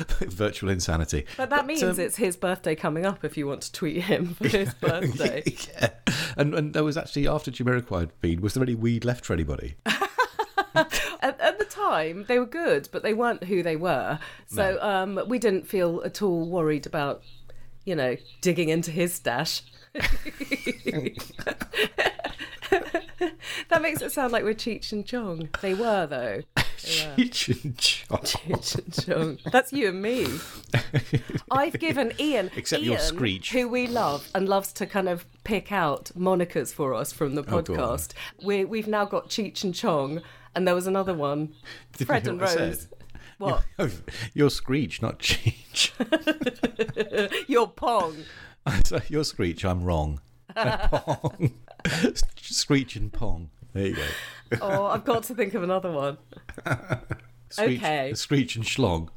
Virtual 0.20 0.70
insanity. 0.70 1.26
But 1.36 1.50
that 1.50 1.66
means 1.66 1.82
um, 1.82 1.98
it's 1.98 2.16
his 2.16 2.36
birthday 2.36 2.74
coming 2.74 3.06
up 3.06 3.24
if 3.24 3.36
you 3.36 3.46
want 3.46 3.62
to 3.62 3.72
tweet 3.72 4.02
him 4.02 4.34
for 4.34 4.48
his 4.48 4.74
birthday. 4.80 5.42
yeah. 5.46 5.90
And 6.36 6.54
and 6.54 6.74
there 6.74 6.84
was 6.84 6.96
actually 6.96 7.26
after 7.26 7.50
Jamiroquai 7.50 8.00
had 8.00 8.20
been, 8.20 8.40
was 8.40 8.54
there 8.54 8.62
any 8.62 8.76
weed 8.76 9.04
left 9.04 9.24
for 9.24 9.32
anybody? 9.32 9.74
at, 10.74 11.40
at 11.40 11.58
the 11.58 11.64
time 11.64 12.24
they 12.28 12.38
were 12.38 12.46
good 12.46 12.88
but 12.92 13.02
they 13.02 13.12
weren't 13.12 13.42
who 13.44 13.62
they 13.62 13.74
were 13.74 14.18
so 14.46 14.80
um, 14.80 15.20
we 15.26 15.38
didn't 15.38 15.66
feel 15.66 16.00
at 16.04 16.22
all 16.22 16.48
worried 16.48 16.86
about 16.86 17.22
you 17.84 17.96
know 17.96 18.16
digging 18.40 18.68
into 18.68 18.92
his 18.92 19.12
stash 19.14 19.62
that 23.68 23.82
makes 23.82 24.00
it 24.02 24.12
sound 24.12 24.32
like 24.32 24.44
we're 24.44 24.54
cheech 24.54 24.92
and 24.92 25.04
chong 25.06 25.48
they 25.60 25.74
were 25.74 26.06
though 26.06 26.42
They 26.82 27.06
were. 27.06 27.24
Cheech 27.26 27.62
and 27.64 27.76
Chong. 27.76 28.18
Cheech 28.20 28.78
and 28.78 29.06
chong 29.06 29.50
that's 29.52 29.72
you 29.72 29.88
and 29.88 30.00
me 30.00 30.26
i've 31.50 31.78
given 31.78 32.12
ian 32.18 32.50
Except 32.56 32.82
your 32.82 32.98
screech. 32.98 33.52
who 33.52 33.68
we 33.68 33.86
love 33.86 34.28
and 34.34 34.48
loves 34.48 34.72
to 34.74 34.86
kind 34.86 35.08
of 35.08 35.26
pick 35.44 35.70
out 35.72 36.10
monikers 36.16 36.72
for 36.72 36.94
us 36.94 37.12
from 37.12 37.34
the 37.34 37.42
Oh, 37.42 37.62
podcast 37.62 38.12
we, 38.42 38.64
we've 38.64 38.88
now 38.88 39.04
got 39.04 39.28
cheech 39.28 39.62
and 39.64 39.74
chong 39.74 40.22
and 40.54 40.66
there 40.66 40.74
was 40.74 40.86
another 40.86 41.12
one 41.14 41.52
Did 41.98 42.06
Fred 42.06 42.26
and 42.26 42.40
Rose. 42.40 42.88
What? 43.38 43.64
Oh, 43.78 43.88
your 44.34 44.50
screech, 44.50 45.00
not 45.00 45.18
Cheech. 45.18 45.92
Your 47.48 47.68
pong. 47.68 48.24
so 48.84 49.00
your 49.08 49.24
screech, 49.24 49.64
I'm 49.64 49.82
wrong. 49.84 50.20
pong. 50.54 51.52
Screech 52.36 52.96
and 52.96 53.12
pong. 53.12 53.50
There 53.72 53.86
you 53.86 53.96
go. 53.96 54.02
Oh, 54.62 54.86
I've 54.86 55.04
got 55.04 55.22
to 55.24 55.34
think 55.34 55.54
of 55.54 55.62
another 55.62 55.92
one. 55.92 56.18
Screech, 57.50 57.78
Okay. 57.80 58.12
Screech 58.14 58.56
and 58.56 58.64
schlong. 58.64 59.08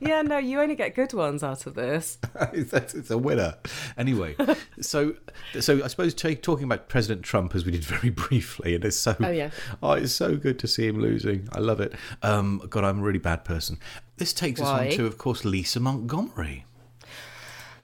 Yeah, 0.00 0.22
no, 0.22 0.38
you 0.38 0.60
only 0.60 0.74
get 0.76 0.94
good 0.94 1.12
ones 1.12 1.42
out 1.42 1.66
of 1.66 1.74
this. 1.74 2.16
It's 2.54 3.10
a 3.10 3.18
winner. 3.18 3.56
Anyway, 3.98 4.34
so 4.80 5.14
so 5.60 5.84
I 5.84 5.88
suppose 5.88 6.14
ta 6.14 6.30
talking 6.40 6.64
about 6.64 6.88
President 6.88 7.22
Trump 7.22 7.54
as 7.54 7.66
we 7.66 7.72
did 7.72 7.84
very 7.84 8.08
briefly, 8.10 8.74
and 8.74 8.82
it's 8.84 8.96
so 8.96 9.14
Oh, 9.20 9.30
yeah. 9.30 9.50
oh, 9.82 9.92
it's 9.92 10.12
so 10.14 10.36
good 10.36 10.58
to 10.60 10.66
see 10.66 10.86
him 10.86 10.98
losing. 11.00 11.46
I 11.52 11.58
love 11.60 11.80
it. 11.80 11.92
Um, 12.22 12.62
God, 12.70 12.84
I'm 12.84 13.00
a 13.00 13.02
really 13.02 13.18
bad 13.18 13.44
person. 13.44 13.78
This 14.16 14.32
takes 14.32 14.58
us 14.60 14.68
on 14.68 14.88
to, 14.90 15.04
of 15.06 15.18
course, 15.18 15.44
Lisa 15.44 15.80
Montgomery. 15.80 16.64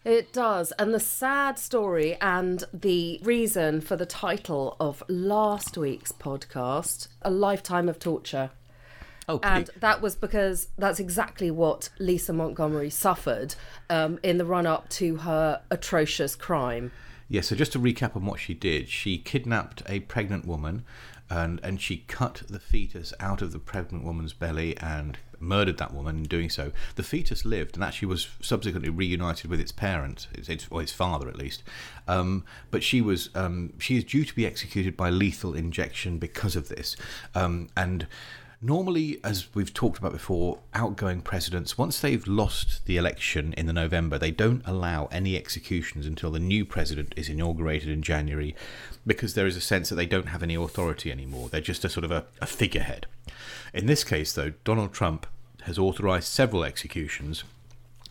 It 0.05 0.33
does. 0.33 0.73
And 0.73 0.95
the 0.95 1.01
sad 1.01 1.59
story 1.59 2.17
and 2.21 2.65
the 2.73 3.21
reason 3.23 3.81
for 3.81 3.97
the 3.97 4.07
title 4.07 4.77
of 4.81 5.03
last 5.09 5.77
week's 5.77 6.13
podcast, 6.13 7.09
A 7.23 7.31
Lifetime 7.31 7.89
of 7.89 7.99
Torture. 7.99 8.51
Oh, 9.29 9.41
And 9.43 9.71
that 9.79 10.01
was 10.01 10.17
because 10.17 10.69
that's 10.79 10.99
exactly 10.99 11.51
what 11.51 11.91
Lisa 11.99 12.33
Montgomery 12.33 12.91
suffered 12.91 13.55
um, 13.89 14.19
in 14.23 14.39
the 14.39 14.45
run 14.45 14.67
up 14.67 14.89
to 14.91 15.17
her 15.19 15.61
atrocious 15.71 16.35
crime. 16.35 16.91
Yeah, 17.29 17.43
so 17.43 17.55
just 17.55 17.73
to 17.73 17.79
recap 17.79 18.17
on 18.17 18.25
what 18.25 18.41
she 18.41 18.55
did, 18.55 18.89
she 18.89 19.19
kidnapped 19.19 19.83
a 19.89 20.01
pregnant 20.01 20.47
woman 20.47 20.85
and, 21.29 21.61
and 21.63 21.81
she 21.81 21.99
cut 22.09 22.43
the 22.49 22.59
fetus 22.59 23.15
out 23.21 23.41
of 23.41 23.53
the 23.53 23.61
pregnant 23.61 24.05
woman's 24.05 24.33
belly 24.33 24.77
and 24.79 25.17
murdered 25.41 25.79
that 25.79 25.95
woman 25.95 26.19
in 26.19 26.23
doing 26.25 26.51
so. 26.51 26.73
The 26.97 27.03
fetus 27.03 27.45
lived 27.45 27.75
and 27.75 27.85
actually 27.85 28.09
was 28.09 28.29
subsequently 28.41 28.91
reunited 28.91 29.51
with 29.51 29.61
its 29.61 29.73
parent, 29.73 30.29
its, 30.33 30.49
its, 30.49 30.67
or 30.71 30.83
its 30.83 30.93
father 30.93 31.29
at 31.29 31.37
least. 31.37 31.63
Um, 32.07 32.45
but 32.71 32.83
she 32.83 33.01
was 33.01 33.31
um, 33.35 33.73
she 33.79 33.97
is 33.97 34.05
due 34.05 34.25
to 34.25 34.35
be 34.35 34.47
executed 34.47 34.97
by 34.97 35.11
lethal 35.11 35.55
injection 35.55 36.19
because 36.19 36.57
of 36.57 36.69
this. 36.69 36.97
Um, 37.35 37.69
and 37.77 38.07
Normally, 38.63 39.19
as 39.25 39.55
we've 39.55 39.73
talked 39.73 39.97
about 39.97 40.13
before, 40.13 40.59
outgoing 40.75 41.23
presidents, 41.23 41.79
once 41.79 41.99
they've 41.99 42.27
lost 42.27 42.85
the 42.85 42.99
election 42.99 43.55
in 43.55 43.65
the 43.65 43.73
November, 43.73 44.19
they 44.19 44.31
don't 44.31 44.61
allow 44.67 45.07
any 45.07 45.35
executions 45.35 46.05
until 46.05 46.31
the 46.31 46.39
new 46.39 46.67
president 46.67 47.15
is 47.17 47.31
inaugurated 47.31 47.89
in 47.89 48.03
January 48.03 48.55
because 49.07 49.33
there 49.33 49.47
is 49.47 49.57
a 49.57 49.63
sense 49.63 49.89
that 49.89 49.95
they 49.95 50.05
don't 50.05 50.29
have 50.29 50.43
any 50.43 50.57
authority 50.57 51.11
anymore. 51.11 51.49
They're 51.49 51.63
just 51.63 51.87
a 51.87 51.89
sort 51.89 52.05
of 52.05 52.11
a, 52.11 52.27
a 52.43 52.47
figurehead. 52.47 53.07
In 53.73 53.87
this 53.87 54.05
case, 54.05 54.35
though, 54.35 54.53
Donald 54.63 54.93
Trump 54.93 55.27
has 55.63 55.79
authorized 55.79 56.29
several 56.29 56.63
executions 56.63 57.45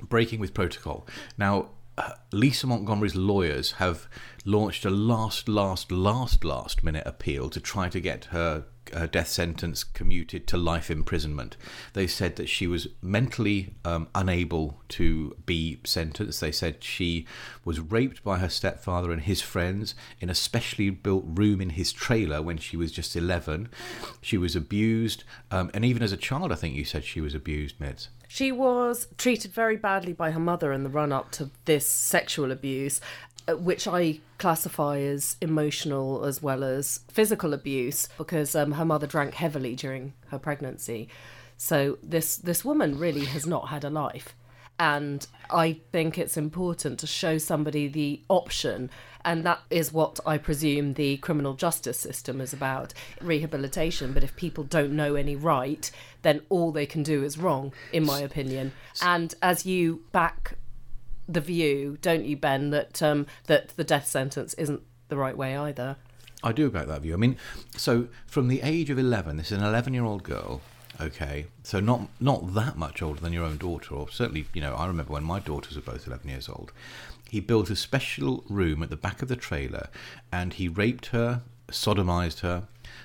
breaking 0.02 0.40
with 0.40 0.56
protocol. 0.56 1.06
Now, 1.38 1.68
uh, 1.96 2.14
Lisa 2.32 2.66
Montgomery's 2.66 3.16
lawyers 3.16 3.74
have 3.74 4.08
launched 4.46 4.84
a 4.84 4.90
last, 4.90 5.48
last, 5.48 5.92
last, 5.92 6.44
last 6.44 6.84
minute 6.84 7.04
appeal 7.06 7.50
to 7.52 7.60
try 7.60 7.88
to 7.90 8.00
get 8.00 8.26
her 8.26 8.64
uh, 8.94 9.08
death 9.08 9.28
sentence 9.28 9.84
commuted 9.84 10.48
to 10.48 10.58
life 10.58 10.90
imprisonment. 10.90 11.58
They 11.94 12.08
said 12.08 12.36
that 12.38 12.50
she 12.50 12.68
was 12.68 12.88
mentally 13.02 13.74
um, 13.86 14.08
unable 14.14 14.82
to 14.90 15.36
be 15.46 15.80
sentenced. 15.86 16.42
They 16.42 16.52
said 16.52 16.84
she 16.84 17.26
was 17.66 17.80
raped 17.80 18.24
by 18.24 18.40
her 18.40 18.50
stepfather 18.50 19.12
and 19.12 19.22
his 19.22 19.42
friends 19.42 19.96
in 20.20 20.30
a 20.30 20.36
specially 20.36 20.90
built 20.90 21.26
room 21.28 21.62
in 21.62 21.72
his 21.72 21.92
trailer 21.92 22.42
when 22.42 22.58
she 22.58 22.78
was 22.78 22.92
just 22.92 23.16
11. 23.16 23.70
She 24.22 24.38
was 24.38 24.56
abused, 24.56 25.24
um, 25.52 25.72
and 25.74 25.86
even 25.86 26.04
as 26.04 26.12
a 26.12 26.18
child, 26.18 26.52
I 26.52 26.56
think 26.56 26.76
you 26.76 26.86
said 26.86 27.04
she 27.04 27.22
was 27.22 27.36
abused, 27.36 27.80
Mids. 27.80 28.10
She 28.32 28.52
was 28.52 29.08
treated 29.18 29.52
very 29.52 29.76
badly 29.76 30.14
by 30.14 30.30
her 30.30 30.40
mother 30.40 30.72
in 30.72 30.84
the 30.84 30.90
run 30.90 31.12
up 31.12 31.32
to 31.32 31.50
this 31.66 31.88
sexual 31.88 32.52
abuse, 32.52 33.02
which 33.56 33.88
I 33.88 34.20
classify 34.38 35.00
as 35.00 35.36
emotional 35.42 36.24
as 36.26 36.42
well 36.42 36.64
as 36.64 37.02
physical 37.10 37.54
abuse 37.54 38.08
because 38.18 38.56
um, 38.56 38.74
her 38.74 38.86
mother 38.86 39.08
drank 39.08 39.34
heavily 39.34 39.76
during 39.76 40.14
her 40.28 40.40
pregnancy. 40.40 41.10
So 41.58 41.98
this 42.02 42.38
this 42.38 42.64
woman 42.64 42.98
really 42.98 43.26
has 43.26 43.46
not 43.46 43.70
had 43.70 43.84
a 43.84 43.90
life. 43.90 44.34
And 44.80 45.28
I 45.50 45.82
think 45.92 46.18
it's 46.18 46.38
important 46.38 47.00
to 47.00 47.08
show 47.08 47.38
somebody 47.38 47.90
the 47.90 48.22
option. 48.30 48.90
And 49.26 49.44
that 49.44 49.60
is 49.70 49.92
what 49.92 50.22
I 50.26 50.38
presume 50.38 50.94
the 50.94 51.18
criminal 51.18 51.54
justice 51.54 52.00
system 52.00 52.40
is 52.40 52.54
about 52.54 52.94
rehabilitation. 53.22 54.14
But 54.14 54.24
if 54.24 54.38
people 54.38 54.64
don't 54.64 54.94
know 54.94 55.16
any 55.16 55.36
right, 55.36 55.92
then 56.22 56.42
all 56.48 56.72
they 56.72 56.86
can 56.86 57.04
do 57.04 57.24
is 57.26 57.38
wrong, 57.38 57.74
in 57.92 58.06
my 58.06 58.22
opinion. 58.22 58.72
And 59.02 59.36
as 59.42 59.66
you 59.66 60.04
back 60.14 60.56
the 61.32 61.42
view, 61.42 61.98
don't 62.02 62.26
you, 62.26 62.36
Ben, 62.36 62.72
that 62.72 63.02
um, 63.02 63.28
that 63.46 63.70
the 63.70 63.84
death 63.84 64.08
sentence 64.08 64.54
isn't 64.56 64.82
the 65.10 65.18
right 65.18 65.38
way 65.38 65.56
either? 65.56 65.98
I 66.44 66.52
do 66.52 66.70
back 66.70 66.88
that 66.88 67.02
view. 67.02 67.14
I 67.14 67.18
mean, 67.18 67.38
so 67.76 68.08
from 68.26 68.48
the 68.48 68.62
age 68.62 68.90
of 68.90 68.98
11, 68.98 69.38
this 69.38 69.52
is 69.52 69.58
an 69.58 69.64
11 69.64 69.94
year 69.94 70.06
old 70.06 70.24
girl. 70.24 70.62
Okay, 71.02 71.46
so 71.64 71.80
not 71.80 72.02
not 72.20 72.54
that 72.56 72.78
much 72.78 73.02
older 73.02 73.22
than 73.22 73.32
your 73.32 73.46
own 73.46 73.58
daughter, 73.58 73.96
or 73.96 74.10
certainly, 74.10 74.48
you 74.54 74.62
know, 74.62 74.76
I 74.76 74.86
remember 74.86 75.14
when 75.14 75.24
my 75.24 75.40
daughters 75.40 75.76
were 75.76 75.82
both 75.82 76.08
11 76.08 76.28
years 76.28 76.50
old. 76.50 76.74
He 77.30 77.40
built 77.40 77.70
a 77.70 77.76
special 77.76 78.44
room 78.50 78.82
at 78.84 78.90
the 78.90 78.98
back 78.98 79.22
of 79.22 79.28
the 79.28 79.36
trailer, 79.36 79.88
and 80.32 80.54
he 80.54 80.68
raped 80.68 81.08
her, 81.08 81.42
sodomized 81.70 82.40
her. 82.40 82.64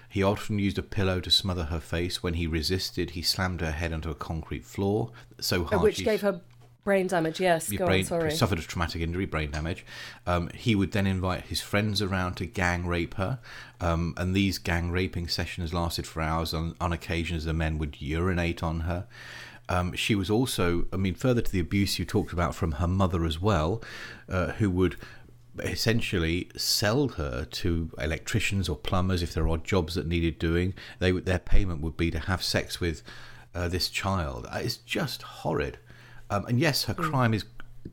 He 0.09 0.23
often 0.23 0.59
used 0.59 0.79
a 0.79 0.83
pillow 0.83 1.21
to 1.21 1.31
smother 1.31 1.65
her 1.65 1.81
face. 1.81 2.23
When 2.23 2.35
he 2.35 2.47
resisted, 2.47 3.11
he 3.11 3.23
slammed 3.23 3.61
her 3.61 3.73
head 3.73 3.93
onto 3.93 4.11
a 4.11 4.15
concrete 4.15 4.65
floor 4.65 5.11
so 5.41 5.65
hard 5.65 5.83
Which 5.83 5.97
she 5.97 6.05
gave 6.05 6.23
her 6.23 6.41
brain 6.85 7.07
damage. 7.07 7.40
Yes, 7.40 7.70
your 7.70 7.81
go 7.81 7.87
brain 7.87 8.01
on. 8.01 8.07
Sorry. 8.07 8.31
suffered 8.31 8.59
a 8.59 8.62
traumatic 8.62 9.03
injury, 9.03 9.27
brain 9.27 9.51
damage. 9.51 9.85
Um, 10.27 10.51
he 10.55 10.75
would 10.75 10.92
then 10.92 11.07
invite 11.07 11.47
his 11.47 11.61
friends 11.61 12.01
around 12.01 12.35
to 12.37 12.47
gang 12.47 12.87
rape 12.87 13.14
her, 13.14 13.38
um, 13.81 14.14
and 14.16 14.35
these 14.35 14.59
gang 14.59 14.90
raping 14.90 15.27
sessions 15.29 15.75
lasted 15.75 16.07
for 16.07 16.20
hours. 16.23 16.55
On, 16.55 16.75
on 16.81 16.92
occasions, 16.92 17.44
the 17.44 17.53
men 17.53 17.79
would 17.79 18.01
urinate 18.01 18.62
on 18.62 18.81
her. 18.81 19.07
Um, 19.68 19.94
she 19.94 20.14
was 20.14 20.29
also, 20.29 20.87
I 20.92 20.97
mean, 20.97 21.14
further 21.14 21.40
to 21.40 21.51
the 21.51 21.61
abuse 21.61 21.99
you 21.99 22.05
talked 22.05 22.33
about 22.35 22.55
from 22.55 22.73
her 22.73 22.87
mother 22.87 23.25
as 23.25 23.40
well, 23.40 23.83
uh, 24.29 24.49
who 24.53 24.70
would 24.70 24.97
essentially 25.61 26.51
sell 26.57 27.09
her 27.09 27.44
to 27.44 27.90
electricians 27.99 28.68
or 28.68 28.77
plumbers 28.77 29.23
if 29.23 29.33
there 29.33 29.44
are 29.44 29.49
odd 29.49 29.64
jobs 29.64 29.94
that 29.94 30.07
needed 30.07 30.38
doing. 30.38 30.75
They 30.99 31.12
their 31.12 31.38
payment 31.38 31.81
would 31.81 31.97
be 31.97 32.11
to 32.11 32.18
have 32.18 32.42
sex 32.42 32.81
with 32.81 33.03
uh, 33.55 33.68
this 33.68 33.88
child. 33.88 34.47
Uh, 34.51 34.59
It's 34.59 34.77
just 34.77 35.23
horrid. 35.23 35.79
Um, 36.31 36.47
and 36.47 36.59
yes, 36.59 36.85
her 36.85 36.95
crime 36.95 37.35
is 37.35 37.45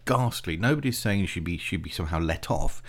ghastly. 0.05 0.57
Nobody's 0.57 0.97
saying 0.97 1.25
she 1.27 1.39
be 1.39 1.57
should 1.57 1.83
be 1.83 1.89
somehow 1.89 2.19
let 2.19 2.49
off, 2.49 2.81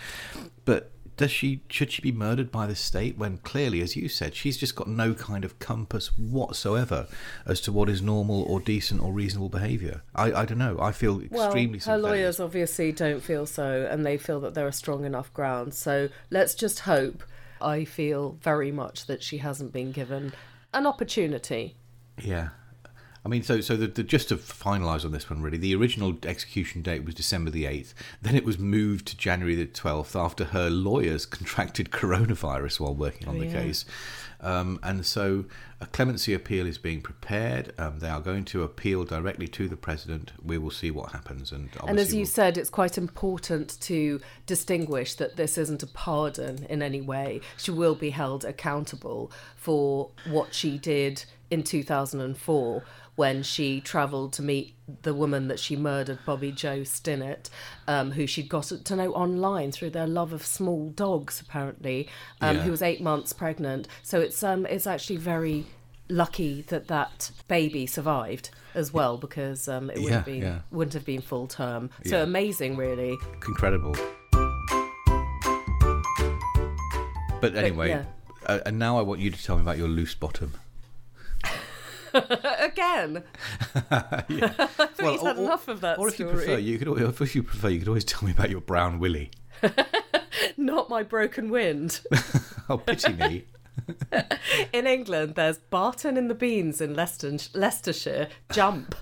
but 0.65 0.93
does 1.17 1.31
she 1.31 1.61
should 1.69 1.93
she 1.93 2.01
be 2.01 2.13
murdered 2.13 2.51
by 2.51 2.67
the 2.67 2.75
state 2.75 3.19
when 3.19 3.39
clearly, 3.39 3.81
as 3.81 3.97
you 3.97 4.09
said, 4.09 4.35
she's 4.35 4.57
just 4.57 4.75
got 4.75 4.89
no 4.89 5.15
kind 5.15 5.45
of 5.45 5.59
compass 5.59 6.17
whatsoever 6.17 7.07
as 7.47 7.61
to 7.63 7.73
what 7.73 7.89
is 7.89 8.01
normal 8.01 8.43
or 8.43 8.61
decent 8.61 9.03
or 9.03 9.13
reasonable 9.13 9.49
behaviour? 9.49 10.03
I, 10.15 10.33
I 10.33 10.45
don't 10.45 10.59
know. 10.59 10.79
I 10.81 10.93
feel 10.93 11.23
well, 11.31 11.47
extremely. 11.47 11.79
her 11.81 11.99
lawyers 11.99 12.41
obviously 12.41 12.93
don't 12.93 13.21
feel 13.21 13.47
so, 13.47 13.87
and 13.91 14.07
they 14.07 14.17
feel 14.17 14.41
that 14.41 14.55
there 14.55 14.67
are 14.67 14.73
strong 14.73 15.05
enough 15.05 15.33
grounds. 15.35 15.77
So 15.77 16.09
let's 16.31 16.55
just 16.55 16.81
hope. 16.81 17.23
I 17.61 17.85
feel 17.85 18.39
very 18.43 18.73
much 18.73 19.07
that 19.07 19.23
she 19.23 19.39
hasn't 19.39 19.73
been 19.73 19.93
given 19.93 20.33
an 20.75 20.87
opportunity. 20.87 21.77
Yeah. 22.21 22.49
I 23.25 23.29
mean, 23.29 23.45
so 23.45 23.61
so 23.61 23.77
the, 23.77 23.87
the 23.87 24.03
just 24.03 24.29
to 24.31 24.37
finalise 24.37 25.05
on 25.05 25.13
this 25.13 25.31
one, 25.31 25.43
really, 25.43 25.59
the 25.59 25.77
original 25.77 26.17
execution 26.25 26.83
date 26.83 27.05
was 27.05 27.15
December 27.15 27.51
the 27.51 27.67
eighth. 27.67 27.95
Then 28.21 28.35
it 28.35 28.45
was 28.45 28.59
moved 28.59 29.07
to 29.09 29.17
January 29.17 29.55
the 29.55 29.67
twelfth 29.67 30.17
after 30.17 30.47
her 30.47 30.69
lawyers 30.69 31.25
contracted 31.39 31.91
coronavirus 31.91 32.81
while 32.81 32.95
working 32.95 33.29
on 33.29 33.39
the 33.39 33.47
yeah. 33.47 33.53
case, 33.63 33.85
um, 34.41 34.81
and 34.83 35.07
so 35.07 35.45
a 35.81 35.87
clemency 35.87 36.35
appeal 36.35 36.67
is 36.67 36.79
being 36.79 37.01
prepared. 37.01 37.73
Um, 37.79 38.01
they 38.01 38.09
are 38.09 38.21
going 38.21 38.45
to 38.47 38.65
appeal 38.65 39.05
directly 39.05 39.47
to 39.49 39.69
the 39.69 39.77
president. 39.77 40.33
We 40.45 40.59
will 40.59 40.73
see 40.73 40.91
what 40.91 41.13
happens, 41.13 41.53
and 41.53 41.71
And 41.87 42.01
as 42.01 42.13
you 42.13 42.21
we'll- 42.21 42.27
said, 42.27 42.59
it's 42.59 42.71
quite 42.71 42.99
important 42.99 43.81
to 43.83 44.21
distinguish 44.47 45.15
that 45.15 45.37
this 45.37 45.57
isn't 45.59 45.85
a 45.85 45.87
pardon 45.87 46.67
in 46.69 46.83
any 46.83 47.01
way. 47.01 47.41
She 47.57 47.71
will 47.71 47.95
be 47.95 48.11
held 48.11 48.45
accountable 48.45 49.31
for 49.55 50.11
what 50.27 50.55
she 50.55 50.77
did 50.77 51.25
in 51.53 51.63
2004 51.63 52.83
when 53.15 53.43
she 53.43 53.81
travelled 53.81 54.33
to 54.33 54.43
meet 54.43 54.75
the 55.03 55.13
woman 55.13 55.49
that 55.49 55.59
she 55.61 55.77
murdered, 55.77 56.19
Bobby 56.25 56.51
Jo 56.51 56.81
Stinnett, 56.81 57.51
um, 57.87 58.13
who 58.13 58.27
she'd 58.27 58.49
got 58.49 58.65
to 58.85 58.97
know 58.97 59.13
online 59.13 59.71
through 59.71 59.91
their 59.91 60.07
love 60.07 60.33
of 60.33 60.45
small 60.47 60.89
dogs, 60.91 61.41
apparently, 61.41 62.09
um, 62.41 62.57
Yeah. 62.57 62.63
who 62.63 62.71
was 62.71 62.81
eight 62.83 63.03
months 63.03 63.33
pregnant. 63.35 63.87
So 64.03 64.21
it's 64.21 64.43
um, 64.43 64.65
it's 64.67 64.87
actually 64.87 65.17
very 65.19 65.67
lucky 66.09 66.63
that 66.69 66.89
that 66.89 67.31
baby 67.49 67.87
survived 67.87 68.51
as 68.75 68.93
well 68.93 69.17
because 69.19 69.69
um, 69.69 69.91
it 69.91 69.97
would 69.99 70.09
Yeah, 70.09 70.17
have 70.17 70.25
been 70.25 70.43
yeah. 70.43 70.59
wouldn't 70.71 70.95
have 70.95 71.05
been 71.05 71.21
full 71.21 71.47
term. 71.47 71.91
So 72.07 72.23
amazing, 72.23 72.77
really. 72.77 73.19
incredible. 73.47 73.95
But 77.41 77.57
anyway, 77.57 77.89
yeah. 77.89 78.05
uh, 78.47 78.61
and 78.65 78.79
now 78.79 78.99
I 78.99 79.03
want 79.03 79.21
you 79.21 79.31
to 79.31 79.43
tell 79.45 79.57
me 79.57 79.63
about 79.63 79.77
your 79.77 79.89
loose 79.89 80.15
bottom. 80.15 80.53
Again, 82.83 83.23
I 83.75 84.11
thought 84.11 84.25
you'd 84.29 85.23
had 85.23 85.37
or, 85.39 85.45
enough 85.45 85.69
of 85.69 85.81
that 85.83 85.99
or 85.99 86.09
if 86.09 86.19
you 86.19 86.27
prefer, 86.27 86.59
you 86.59 86.79
could. 86.79 86.89
al- 86.89 86.99
If 87.23 87.35
you 87.35 87.43
prefer, 87.43 87.69
you 87.69 87.79
could 87.79 87.89
always 87.89 88.05
tell 88.05 88.25
me 88.25 88.33
about 88.33 88.51
your 88.51 88.61
brown 88.61 88.99
willy. 88.99 89.31
Not 90.57 90.89
my 90.91 91.03
broken 91.03 91.51
wind. 91.51 92.01
Oh, 92.69 92.79
pity 92.79 93.13
me. 93.13 93.45
in 94.73 94.87
England, 94.87 95.35
there's 95.37 95.59
Barton 95.59 96.17
in 96.17 96.29
the 96.29 96.35
Beans 96.35 96.81
in 96.81 96.95
Leicester- 96.95 97.39
Leicestershire, 97.55 98.29
Jump, 98.53 98.95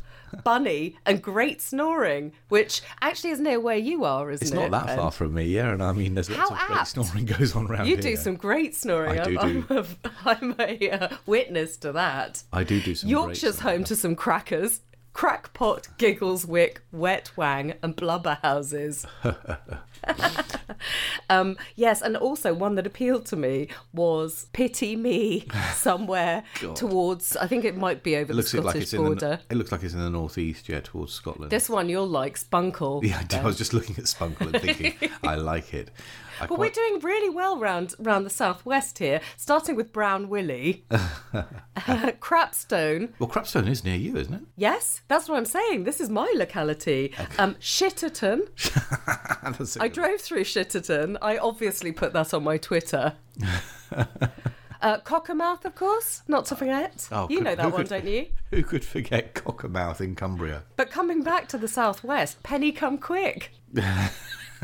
Bunny, 0.45 0.97
and 1.07 1.23
Great 1.23 1.61
Snoring, 1.61 2.33
which 2.49 2.83
actually 3.01 3.31
is 3.31 3.41
near 3.41 3.61
where 3.61 3.77
you 3.77 4.05
are, 4.05 4.31
isn't 4.31 4.47
It's 4.47 4.53
it? 4.53 4.71
not 4.71 4.87
that 4.87 4.97
far 4.97 5.11
from 5.11 5.35
me, 5.35 5.45
yeah. 5.45 5.71
And 5.73 5.83
I 5.83 5.93
mean, 5.93 6.15
there's 6.15 6.31
lots 6.31 6.51
How 6.51 6.57
of 6.57 6.67
great 6.67 6.79
apt. 6.79 6.89
snoring 6.89 7.25
goes 7.27 7.55
on 7.57 7.67
around 7.67 7.87
here. 7.87 7.97
You 7.97 8.03
here. 8.03 8.13
do 8.13 8.17
some 8.17 8.37
great 8.37 8.75
snoring. 8.75 9.19
I 9.19 9.25
do 9.25 9.39
I'm, 9.39 9.61
do. 9.63 9.67
I'm 9.71 9.77
a, 9.77 10.11
I'm 10.25 10.55
a 10.59 10.91
uh, 10.91 11.17
witness 11.27 11.77
to 11.79 11.93
that. 11.93 12.43
I 12.53 12.65
do 12.65 12.81
do 12.81 12.95
some. 12.95 13.09
great 13.09 13.13
Yorkshire's 13.19 13.61
home 13.61 13.85
to 13.85 13.97
some 13.97 14.15
crackers, 14.17 14.81
crackpot, 15.13 15.89
giggles, 15.99 16.47
wick, 16.47 16.83
Wetwang, 16.95 17.75
and 17.83 17.97
Blubberhouses. 17.97 19.07
um, 21.31 21.57
yes, 21.77 22.03
and 22.03 22.17
also 22.17 22.55
one 22.55 22.75
that 22.77 22.87
appealed 22.87 23.27
to 23.27 23.37
me 23.37 23.69
was 23.93 24.47
Pity 24.53 24.97
Me 24.97 25.47
somewhere 25.75 26.43
towards, 26.75 27.37
I 27.37 27.47
think 27.47 27.65
it 27.65 27.77
might 27.77 28.03
be 28.03 28.17
over 28.17 28.33
It 28.33 28.37
the 28.37 28.43
Scottish 28.43 28.65
like 28.65 28.77
it's 28.77 28.95
in 28.95 29.05
border. 29.05 29.41
the. 29.49 29.55
It 29.55 29.57
looks 29.59 29.73
like 29.73 29.83
it's 29.83 29.95
in 29.95 30.01
the 30.01 30.11
northeast, 30.11 30.69
yeah, 30.69 30.81
towards 30.81 31.13
Scotland. 31.13 31.51
This 31.51 31.69
one 31.69 31.89
you'll 31.89 32.09
like, 32.09 32.39
Spunkle. 32.39 33.03
yeah, 33.05 33.23
I. 33.33 33.41
I 33.41 33.45
was 33.45 33.59
just 33.59 33.75
looking 33.75 33.97
at 33.99 34.05
Spunkle 34.05 34.53
and 34.53 34.61
thinking, 34.63 35.11
I 35.23 35.37
like 35.37 35.75
it. 35.75 35.91
I 36.41 36.47
But 36.47 36.59
we're 36.59 36.71
doing 36.71 37.01
really 37.01 37.29
well 37.29 37.59
round 37.59 37.95
round 37.99 38.25
the 38.25 38.31
southwest 38.31 38.99
here, 38.99 39.21
starting 39.37 39.77
with 39.77 39.93
Brown 39.93 40.29
Willie, 40.29 40.85
Crapstone. 41.77 43.13
well, 43.19 43.29
Crapstone 43.29 43.69
is 43.69 43.85
near 43.85 43.97
you, 43.97 44.17
isn't 44.17 44.35
it? 44.35 44.43
Yes, 44.57 45.03
that's 45.09 45.29
what 45.29 45.37
I'm 45.37 45.45
saying. 45.45 45.85
This 45.85 46.01
is 46.01 46.09
my 46.09 46.33
locality. 46.37 47.13
Um, 47.39 47.55
Shitterton. 47.57 48.49
I 49.43 49.49
a 49.51 49.83
I 49.83 49.89
good- 49.89 49.93
drove 49.95 50.21
through 50.21 50.45
Shitterton. 50.45 51.17
I 51.23 51.37
obviously 51.39 51.93
put 51.93 52.13
that 52.13 52.33
on 52.35 52.45
my 52.45 52.57
Twitter. 52.59 53.15
uh, 53.93 54.99
Cockermouth, 55.01 55.65
of 55.65 55.75
course, 55.75 56.23
not 56.29 56.47
to 56.47 56.57
forget. 56.57 57.09
Oh, 57.13 57.27
you 57.29 57.39
could- 57.39 57.45
know 57.45 57.55
that 57.55 57.65
one, 57.73 57.83
could- 57.83 57.89
don't 57.89 58.07
you? 58.07 58.27
Who 58.51 58.63
could 58.63 58.85
forget 58.85 59.35
Cockermouth 59.35 60.01
in 60.01 60.15
Cumbria? 60.17 60.63
But 60.77 60.91
coming 60.91 61.23
back 61.23 61.49
to 61.49 61.59
the 61.59 61.69
southwest, 61.69 62.43
Pennycomequick. 62.43 63.45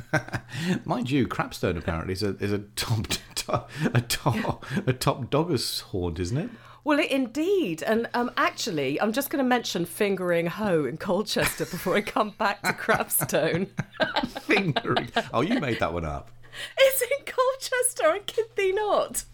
Mind 0.84 1.10
you, 1.10 1.26
Crapstone 1.26 1.76
apparently 1.76 2.12
is 2.12 2.22
a 2.22 2.36
is 2.36 2.52
a 2.52 2.58
top, 2.76 3.06
a 3.94 4.00
top 4.02 4.64
a 4.86 4.92
top 4.92 5.30
doggers 5.30 5.80
haunt, 5.82 6.18
isn't 6.18 6.36
it? 6.38 6.50
Well, 6.84 7.00
it, 7.00 7.10
indeed. 7.10 7.82
And 7.82 8.08
um, 8.14 8.30
actually, 8.36 9.00
I'm 9.00 9.12
just 9.12 9.28
going 9.30 9.42
to 9.44 9.48
mention 9.48 9.84
Fingringhoe 9.86 10.88
in 10.88 10.98
Colchester 10.98 11.64
before 11.64 11.96
I 11.96 12.00
come 12.00 12.30
back 12.38 12.62
to 12.62 12.72
Crapstone. 12.72 13.66
Fingering. 14.42 15.08
Oh, 15.34 15.40
you 15.40 15.58
made 15.60 15.80
that 15.80 15.92
one 15.92 16.04
up. 16.04 16.30
it's 16.78 17.02
in 17.02 17.08
Colchester, 17.26 18.04
I 18.06 18.20
kid 18.24 18.46
thee 18.56 18.70
not. 18.72 19.24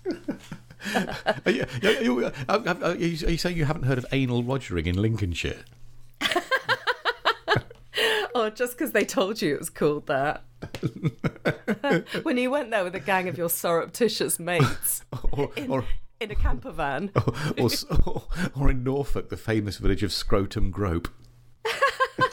Are 1.44 1.50
you, 1.50 1.64
are 1.82 1.90
you- 2.02 2.32
are 2.48 2.94
you- 2.96 3.26
are 3.26 3.30
you 3.30 3.36
saying 3.36 3.56
you 3.58 3.66
haven't 3.66 3.82
heard 3.84 3.98
of 3.98 4.06
anal 4.12 4.42
rogering 4.42 4.86
in 4.86 5.00
Lincolnshire? 5.00 5.64
Oh, 8.34 8.48
just 8.50 8.72
because 8.78 8.92
they 8.92 9.04
told 9.04 9.42
you 9.42 9.54
it 9.54 9.58
was 9.58 9.68
called 9.70 10.06
that. 10.06 10.42
when 12.22 12.38
you 12.38 12.50
went 12.50 12.70
there 12.70 12.82
with 12.84 12.94
a 12.94 13.00
gang 13.00 13.28
of 13.28 13.36
your 13.36 13.50
surreptitious 13.50 14.38
mates 14.38 15.04
Or, 15.32 15.50
in, 15.56 15.70
or, 15.70 15.84
in 16.20 16.30
a 16.30 16.34
camper 16.34 16.70
van. 16.70 17.10
or, 17.58 17.68
or, 18.06 18.22
or 18.54 18.70
in 18.70 18.82
Norfolk, 18.84 19.28
the 19.28 19.36
famous 19.36 19.76
village 19.76 20.02
of 20.02 20.12
Scrotum 20.12 20.70
Grope. 20.70 21.08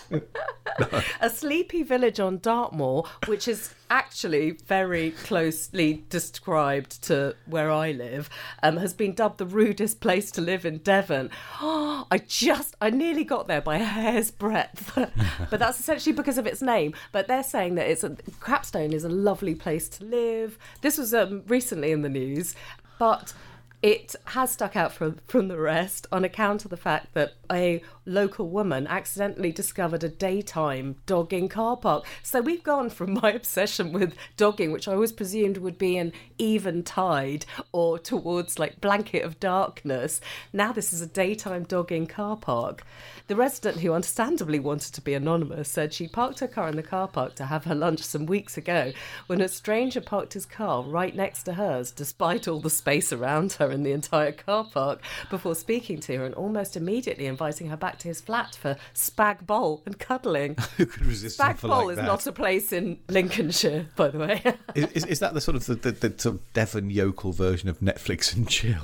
a 1.21 1.29
sleepy 1.29 1.83
village 1.83 2.19
on 2.19 2.39
Dartmoor, 2.39 3.05
which 3.27 3.47
is 3.47 3.73
actually 3.89 4.51
very 4.51 5.11
closely 5.11 6.05
described 6.09 7.01
to 7.03 7.35
where 7.45 7.71
I 7.71 7.91
live, 7.91 8.29
um, 8.61 8.77
has 8.77 8.93
been 8.93 9.13
dubbed 9.13 9.39
the 9.39 9.45
rudest 9.45 9.99
place 9.99 10.31
to 10.31 10.41
live 10.41 10.65
in 10.65 10.77
Devon. 10.79 11.29
Oh, 11.61 12.07
I 12.11 12.19
just, 12.19 12.75
I 12.81 12.89
nearly 12.89 13.23
got 13.23 13.47
there 13.47 13.61
by 13.61 13.77
a 13.77 13.83
hair's 13.83 14.31
breadth, 14.31 14.93
but 15.49 15.59
that's 15.59 15.79
essentially 15.79 16.13
because 16.13 16.37
of 16.37 16.47
its 16.47 16.61
name. 16.61 16.93
But 17.11 17.27
they're 17.27 17.43
saying 17.43 17.75
that 17.75 17.89
it's 17.89 18.03
a, 18.03 18.11
Crapstone 18.39 18.93
is 18.93 19.03
a 19.03 19.09
lovely 19.09 19.55
place 19.55 19.89
to 19.89 20.05
live. 20.05 20.57
This 20.81 20.97
was 20.97 21.13
um, 21.13 21.43
recently 21.47 21.91
in 21.91 22.01
the 22.01 22.09
news, 22.09 22.55
but 22.97 23.33
It 23.81 24.13
has 24.25 24.51
stuck 24.51 24.75
out 24.75 24.91
from, 24.91 25.19
from 25.25 25.47
the 25.47 25.57
rest 25.57 26.05
on 26.11 26.25
account 26.25 26.65
of 26.65 26.69
the 26.69 26.75
fact 26.75 27.13
that 27.13 27.35
a 27.49 27.81
local 28.05 28.49
woman 28.49 28.85
accidentally 28.87 29.53
discovered 29.53 30.03
a 30.03 30.09
daytime 30.09 30.97
dogging 31.05 31.47
car 31.47 31.77
park. 31.77 32.05
So 32.21 32.41
we've 32.41 32.63
gone 32.63 32.89
from 32.89 33.13
my 33.21 33.31
obsession 33.31 33.93
with 33.93 34.15
dogging, 34.35 34.73
which 34.73 34.89
I 34.89 34.93
always 34.93 35.13
presumed 35.13 35.57
would 35.57 35.77
be 35.77 35.97
an 35.97 36.11
even 36.37 36.83
tide 36.83 37.45
or 37.71 37.97
towards 37.97 38.59
like 38.59 38.81
blanket 38.81 39.23
of 39.23 39.39
darkness. 39.39 40.19
Now 40.51 40.73
this 40.73 40.91
is 40.91 41.01
a 41.01 41.07
daytime 41.07 41.63
dogging 41.63 42.05
car 42.05 42.35
park. 42.35 42.85
The 43.27 43.35
resident, 43.37 43.79
who 43.79 43.93
understandably 43.93 44.59
wanted 44.59 44.93
to 44.95 45.01
be 45.01 45.13
anonymous, 45.13 45.69
said 45.69 45.93
she 45.93 46.07
parked 46.07 46.39
her 46.39 46.47
car 46.47 46.67
in 46.67 46.75
the 46.75 46.83
car 46.83 47.07
park 47.07 47.35
to 47.35 47.45
have 47.45 47.63
her 47.65 47.75
lunch 47.75 48.01
some 48.01 48.25
weeks 48.25 48.57
ago 48.57 48.91
when 49.27 49.39
a 49.39 49.47
stranger 49.47 50.01
parked 50.01 50.33
his 50.33 50.45
car 50.45 50.83
right 50.83 51.15
next 51.15 51.43
to 51.43 51.53
hers, 51.53 51.91
despite 51.91 52.47
all 52.47 52.59
the 52.59 52.69
space 52.69 53.13
around 53.13 53.53
her 53.53 53.68
in 53.71 53.83
the 53.83 53.91
entire 53.91 54.31
car 54.31 54.65
park, 54.65 55.01
before 55.29 55.55
speaking 55.55 55.99
to 56.01 56.17
her 56.17 56.25
and 56.25 56.35
almost 56.35 56.75
immediately 56.77 57.25
inviting 57.25 57.67
her 57.69 57.77
back 57.77 57.99
to 57.99 58.07
his 58.07 58.21
flat 58.21 58.55
for 58.55 58.75
spag 58.93 59.45
bowl 59.45 59.81
and 59.85 59.99
cuddling. 59.99 60.55
Who 60.77 60.85
could 60.85 61.05
resist 61.05 61.39
Spag 61.39 61.61
bowl 61.61 61.85
like 61.85 61.91
is 61.91 61.95
that? 61.97 62.05
not 62.05 62.27
a 62.27 62.31
place 62.31 62.71
in 62.71 62.99
Lincolnshire, 63.09 63.87
by 63.95 64.09
the 64.09 64.19
way. 64.19 64.43
is, 64.75 64.85
is, 64.91 65.05
is 65.05 65.19
that 65.19 65.33
the 65.33 65.41
sort 65.41 65.55
of 65.55 65.65
the, 65.65 65.75
the, 65.75 65.91
the 65.91 66.19
sort 66.19 66.35
of 66.35 66.53
Devon 66.53 66.89
yokel 66.89 67.31
version 67.31 67.69
of 67.69 67.79
Netflix 67.79 68.35
and 68.35 68.47
chill? 68.47 68.83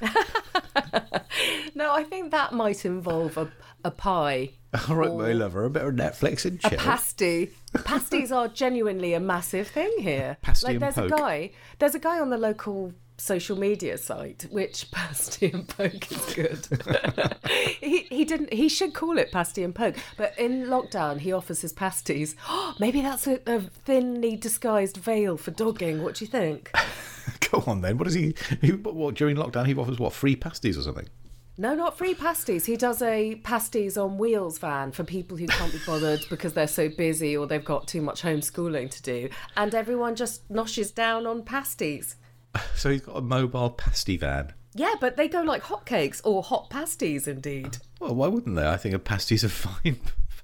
no, 1.74 1.92
I 1.92 2.04
think 2.04 2.30
that 2.32 2.52
might 2.52 2.84
involve 2.84 3.36
a, 3.36 3.50
a 3.84 3.90
pie. 3.90 4.50
All 4.88 4.96
right, 4.96 5.12
my 5.12 5.32
lover, 5.32 5.64
a 5.64 5.70
bit 5.70 5.84
of 5.84 5.94
Netflix 5.94 6.44
and 6.44 6.58
A 6.64 6.70
chill. 6.70 6.78
pasty. 6.78 7.50
Pasties 7.84 8.32
are 8.32 8.48
genuinely 8.48 9.14
a 9.14 9.20
massive 9.20 9.68
thing 9.68 9.92
here. 9.98 10.36
Pasty 10.42 10.66
like 10.66 10.78
there's 10.80 10.94
poke. 10.94 11.12
a 11.12 11.16
guy 11.16 11.50
there's 11.78 11.94
a 11.94 12.00
guy 12.00 12.20
on 12.20 12.30
the 12.30 12.38
local 12.38 12.92
social 13.16 13.58
media 13.58 13.96
site 13.96 14.46
which 14.50 14.90
pasty 14.92 15.50
and 15.52 15.68
poke 15.68 16.10
is 16.10 16.34
good. 16.34 17.36
he 17.80 18.00
he 18.10 18.24
didn't 18.24 18.52
he 18.52 18.68
should 18.68 18.94
call 18.94 19.18
it 19.18 19.32
pasty 19.32 19.62
and 19.62 19.74
poke, 19.74 19.96
but 20.16 20.36
in 20.38 20.66
lockdown 20.66 21.18
he 21.18 21.32
offers 21.32 21.60
his 21.60 21.72
pasties. 21.72 22.36
Oh, 22.48 22.74
Maybe 22.80 23.00
that's 23.00 23.26
a, 23.26 23.40
a 23.46 23.60
thinly 23.60 24.36
disguised 24.36 24.96
veil 24.96 25.36
for 25.36 25.50
dogging. 25.50 26.02
What 26.02 26.16
do 26.16 26.24
you 26.24 26.30
think? 26.30 26.70
Go 27.50 27.62
on 27.66 27.80
then. 27.80 27.98
What 27.98 28.08
is 28.08 28.14
he? 28.14 28.34
he 28.60 28.72
what, 28.72 29.14
during 29.14 29.36
lockdown, 29.36 29.66
he 29.66 29.74
offers 29.74 29.98
what 29.98 30.12
free 30.12 30.36
pasties 30.36 30.76
or 30.76 30.82
something? 30.82 31.08
No, 31.56 31.74
not 31.74 31.96
free 31.96 32.14
pasties. 32.14 32.66
He 32.66 32.76
does 32.76 33.00
a 33.00 33.36
pasties 33.36 33.96
on 33.96 34.18
wheels 34.18 34.58
van 34.58 34.90
for 34.90 35.04
people 35.04 35.36
who 35.36 35.46
can't 35.46 35.72
be 35.72 35.78
bothered 35.86 36.26
because 36.28 36.52
they're 36.52 36.66
so 36.66 36.88
busy 36.88 37.36
or 37.36 37.46
they've 37.46 37.64
got 37.64 37.86
too 37.86 38.02
much 38.02 38.22
homeschooling 38.22 38.90
to 38.90 39.02
do. 39.02 39.28
And 39.56 39.72
everyone 39.72 40.16
just 40.16 40.48
noshes 40.48 40.92
down 40.92 41.28
on 41.28 41.44
pasties. 41.44 42.16
So 42.76 42.90
he's 42.90 43.00
got 43.02 43.16
a 43.16 43.20
mobile 43.20 43.70
pasty 43.70 44.16
van. 44.16 44.52
Yeah, 44.74 44.94
but 45.00 45.16
they 45.16 45.28
go 45.28 45.42
like 45.42 45.62
hotcakes 45.62 46.20
or 46.24 46.42
hot 46.42 46.68
pasties 46.70 47.28
indeed. 47.28 47.78
Well, 48.00 48.14
why 48.14 48.26
wouldn't 48.28 48.56
they? 48.56 48.66
I 48.68 48.76
think 48.76 48.94
a 48.94 48.98
pasty's 48.98 49.44
a 49.44 49.48
fine 49.48 49.98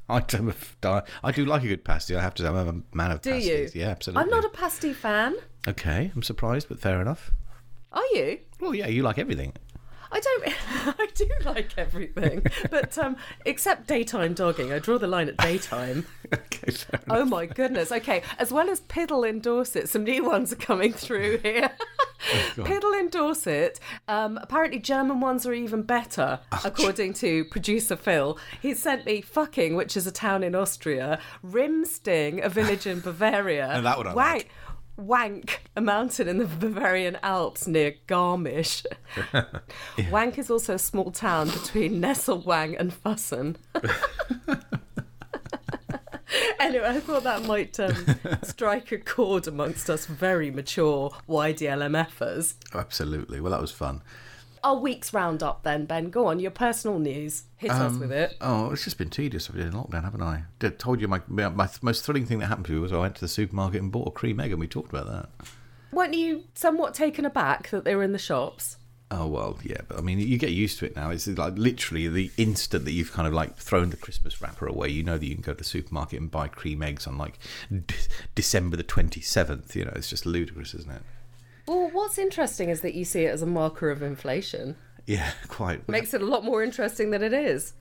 item 0.09 0.49
of 0.49 0.77
diet. 0.81 1.05
I 1.25 1.33
do 1.33 1.45
like 1.45 1.63
a 1.65 1.69
good 1.69 1.85
pasty. 1.85 2.15
I 2.17 2.21
have 2.23 2.35
to 2.35 2.43
say, 2.43 2.49
I'm 2.49 2.57
a 2.93 2.97
man 2.97 3.11
of 3.13 3.23
Do 3.23 3.33
pasties. 3.33 3.75
you? 3.75 3.81
Yeah, 3.83 3.89
absolutely. 3.89 4.23
I'm 4.23 4.31
not 4.31 4.45
a 4.45 4.49
pasty 4.51 4.93
fan. 4.93 5.37
Okay, 5.67 6.11
I'm 6.15 6.23
surprised, 6.23 6.69
but 6.69 6.79
fair 6.81 7.01
enough. 7.01 7.31
Are 7.93 8.05
you? 8.13 8.39
Well, 8.61 8.75
yeah, 8.75 8.87
you 8.87 9.03
like 9.03 9.19
everything. 9.19 9.53
I 10.13 10.21
don't. 10.21 10.45
I 10.99 11.07
do 11.15 11.29
like 11.45 11.75
everything, 11.77 12.45
but 12.71 12.97
um, 12.99 13.17
except 13.45 13.87
daytime 13.87 14.35
dogging. 14.35 14.73
I 14.73 14.79
draw 14.79 14.99
the 14.99 15.07
line 15.07 15.29
at 15.29 15.37
daytime. 15.37 16.07
okay. 16.33 16.75
Oh 17.09 17.25
my 17.25 17.47
goodness. 17.47 17.93
Okay. 17.93 18.23
As 18.39 18.53
well 18.53 18.69
as 18.71 18.81
Piddle 18.83 19.29
in 19.29 19.41
Dorset, 19.41 19.89
some 19.89 20.05
new 20.05 20.25
ones 20.25 20.53
are 20.53 20.57
coming 20.57 20.93
through 20.93 21.39
here. 21.43 21.71
God. 22.57 22.67
Piddle 22.67 22.99
in 22.99 23.09
Dorset. 23.09 23.81
Um, 24.09 24.39
apparently, 24.43 24.79
German 24.79 25.21
ones 25.21 25.47
are 25.47 25.55
even 25.55 25.83
better, 25.83 26.41
according 26.65 27.15
to 27.15 27.45
producer 27.47 27.97
Phil. 27.97 28.39
He 28.61 28.75
sent 28.75 29.07
me 29.07 29.21
Fucking, 29.21 29.75
which 29.77 29.97
is 29.97 30.07
a 30.07 30.13
town 30.13 30.43
in 30.43 30.55
Austria, 30.55 31.21
Rimsting, 31.45 32.45
a 32.45 32.49
village 32.49 32.87
in 32.87 33.01
Bavaria. 33.01 33.69
Now 33.69 33.81
that 33.81 33.97
one 33.97 34.07
I 34.09 34.13
like. 34.13 34.51
Wank, 35.01 35.63
a 35.75 35.81
mountain 35.81 36.29
in 36.29 36.39
the 36.39 36.45
Bavarian 36.45 37.17
Alps 37.23 37.67
near 37.67 37.95
Garmisch. 38.07 38.85
Wank 40.11 40.39
is 40.39 40.51
also 40.51 40.75
a 40.75 40.79
small 40.79 41.11
town 41.11 41.49
between 41.49 42.01
Nesselwang 42.01 42.77
and 42.79 42.93
Fussen. 42.93 43.57
anyway, 46.61 46.89
I 46.89 47.01
thought 47.01 47.25
that 47.25 47.45
might 47.45 47.81
um, 47.81 47.95
strike 48.43 48.93
a 48.93 48.99
chord 48.99 49.49
amongst 49.49 49.89
us 49.89 50.05
very 50.07 50.51
mature 50.51 51.11
YDLMFers. 51.29 52.55
Absolutely. 52.75 53.41
Well, 53.41 53.53
that 53.53 53.61
was 53.61 53.73
fun. 53.73 54.03
Our 54.63 54.77
week's 54.77 55.15
roundup 55.15 55.63
then, 55.63 55.87
Ben. 55.87 56.11
Go 56.11 56.27
on, 56.27 56.39
your 56.39 56.51
personal 56.51 56.99
news. 56.99 57.45
Hit 57.57 57.71
us 57.71 57.93
um, 57.93 58.01
with 58.01 58.13
it. 58.13 58.37
Oh, 58.41 58.71
it's 58.71 58.85
just 58.85 58.99
been 58.99 59.09
tedious. 59.09 59.49
I've 59.49 59.57
been 59.57 59.69
in 59.69 59.73
lockdown, 59.73 60.05
haven't 60.05 60.23
I? 60.23 60.45
I 60.63 60.69
told 60.69 61.01
you 61.01 61.09
my, 61.09 61.23
my 61.29 61.49
my 61.49 61.69
most 61.81 62.05
thrilling 62.05 62.27
thing 62.27 62.41
that 62.41 62.47
happened 62.47 62.67
to 62.67 62.73
me 62.73 62.79
was 62.79 62.93
I 62.93 62.99
went 62.99 63.15
to 63.17 63.21
the 63.23 63.29
supermarket 63.29 63.81
and 63.81 63.91
bought 63.91 64.09
a 64.09 64.11
cream 64.11 64.39
egg, 64.39 64.51
and 64.51 64.61
we 64.61 64.67
talked 64.67 64.93
about 64.93 65.07
that. 65.07 65.49
Weren't 65.93 66.15
you 66.15 66.45
somewhat 66.55 66.95
taken 66.95 67.25
aback 67.25 67.71
that 67.71 67.85
they 67.85 67.95
were 67.95 68.03
in 68.03 68.13
the 68.13 68.19
shops? 68.19 68.77
Oh 69.13 69.27
well, 69.27 69.59
yeah, 69.65 69.81
but 69.89 69.99
I 69.99 70.03
mean, 70.03 70.21
you 70.21 70.39
get 70.39 70.51
used 70.51 70.79
to 70.79 70.87
it 70.87 70.95
now. 70.95 71.11
It's 71.11 71.27
like 71.27 71.55
literally 71.57 72.07
the 72.07 72.31
instant 72.37 72.85
that 72.85 72.93
you've 72.93 73.13
kind 73.13 73.27
of 73.27 73.35
like 73.35 73.57
thrown 73.57 73.91
the 73.91 73.97
Christmas 73.97 74.41
wrapper 74.41 74.67
away, 74.67 74.89
you 74.89 75.03
know 75.03 75.19
that 75.19 75.27
you 75.27 75.35
can 75.35 75.43
go 75.43 75.53
to 75.53 75.59
the 75.59 75.65
supermarket 75.65 76.21
and 76.21 76.31
buy 76.31 76.47
cream 76.47 76.81
eggs 76.83 77.09
on 77.09 77.19
like 77.19 77.39
de- 77.71 77.95
December 78.37 78.77
the 78.77 78.85
twenty 78.85 79.21
seventh. 79.21 79.75
You 79.75 79.87
know, 79.87 79.93
it's 79.97 80.09
just 80.09 80.27
ludicrous, 80.27 80.75
isn't 80.75 80.93
it? 80.93 81.03
Well, 81.71 81.89
what's 81.93 82.19
interesting 82.19 82.69
is 82.69 82.81
that 82.81 82.95
you 82.95 83.05
see 83.05 83.27
it 83.27 83.29
as 83.29 83.43
a 83.43 83.47
marker 83.47 83.91
of 83.91 84.03
inflation. 84.03 84.75
Yeah, 85.07 85.31
quite. 85.49 85.89
Makes 85.89 86.15
it 86.15 86.21
a 86.21 86.27
lot 86.27 86.45
more 86.45 86.65
interesting 86.65 87.13
than 87.13 87.23
it 87.23 87.33
is. 87.33 87.75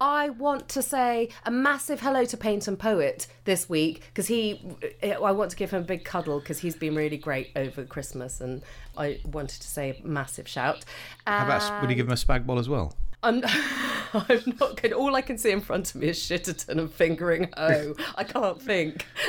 I 0.00 0.28
want 0.28 0.68
to 0.68 0.82
say 0.82 1.30
a 1.44 1.50
massive 1.50 2.00
hello 2.00 2.24
to 2.26 2.36
Paint 2.36 2.68
and 2.68 2.78
Poet 2.78 3.26
this 3.44 3.68
week 3.68 4.02
because 4.06 4.28
he, 4.28 4.60
I 5.02 5.32
want 5.32 5.50
to 5.50 5.56
give 5.56 5.72
him 5.72 5.82
a 5.82 5.84
big 5.84 6.04
cuddle 6.04 6.38
because 6.38 6.60
he's 6.60 6.76
been 6.76 6.94
really 6.94 7.16
great 7.16 7.50
over 7.56 7.84
Christmas 7.84 8.40
and 8.40 8.62
I 8.96 9.18
wanted 9.24 9.60
to 9.62 9.66
say 9.66 10.00
a 10.00 10.06
massive 10.06 10.46
shout. 10.46 10.84
How 11.26 11.44
about 11.44 11.80
would 11.80 11.90
you 11.90 11.96
give 11.96 12.06
him 12.06 12.12
a 12.12 12.16
spag 12.16 12.46
bol 12.46 12.60
as 12.60 12.68
well? 12.68 12.94
I'm, 13.24 13.42
I'm 14.14 14.56
not 14.60 14.80
good. 14.80 14.92
All 14.92 15.16
I 15.16 15.22
can 15.22 15.38
see 15.38 15.50
in 15.50 15.62
front 15.62 15.94
of 15.94 16.00
me 16.00 16.08
is 16.08 16.18
Shitterton 16.18 16.78
and 16.78 16.88
Fingringhoe. 16.90 17.98
I 18.14 18.24
can't 18.24 18.60
think. 18.60 19.06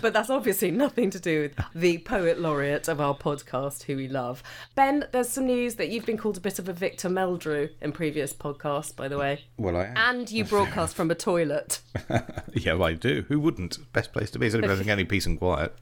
but 0.00 0.12
that's 0.12 0.30
obviously 0.30 0.70
nothing 0.70 1.10
to 1.10 1.20
do 1.20 1.42
with 1.42 1.66
the 1.74 1.98
poet 1.98 2.40
laureate 2.40 2.86
of 2.86 3.00
our 3.00 3.16
podcast, 3.16 3.82
who 3.82 3.96
we 3.96 4.08
love. 4.08 4.42
Ben, 4.76 5.06
there's 5.12 5.28
some 5.28 5.46
news 5.46 5.74
that 5.74 5.88
you've 5.88 6.06
been 6.06 6.16
called 6.16 6.36
a 6.36 6.40
bit 6.40 6.60
of 6.60 6.68
a 6.68 6.72
Victor 6.72 7.08
Meldrew 7.08 7.68
in 7.82 7.90
previous 7.90 8.32
podcasts, 8.32 8.94
by 8.94 9.08
the 9.08 9.18
way. 9.18 9.44
Well, 9.56 9.76
I 9.76 9.86
am. 9.86 9.96
And 9.96 10.30
you 10.30 10.44
broadcast 10.44 10.94
from 10.94 11.10
a 11.10 11.16
toilet. 11.16 11.80
yeah, 12.54 12.74
well, 12.74 12.84
I 12.84 12.94
do. 12.94 13.24
Who 13.28 13.40
wouldn't? 13.40 13.92
Best 13.92 14.12
place 14.12 14.30
to 14.30 14.38
be. 14.38 14.48
Doesn't 14.48 14.86
get 14.86 14.88
any 14.88 15.04
peace 15.04 15.26
and 15.26 15.36
quiet. 15.36 15.74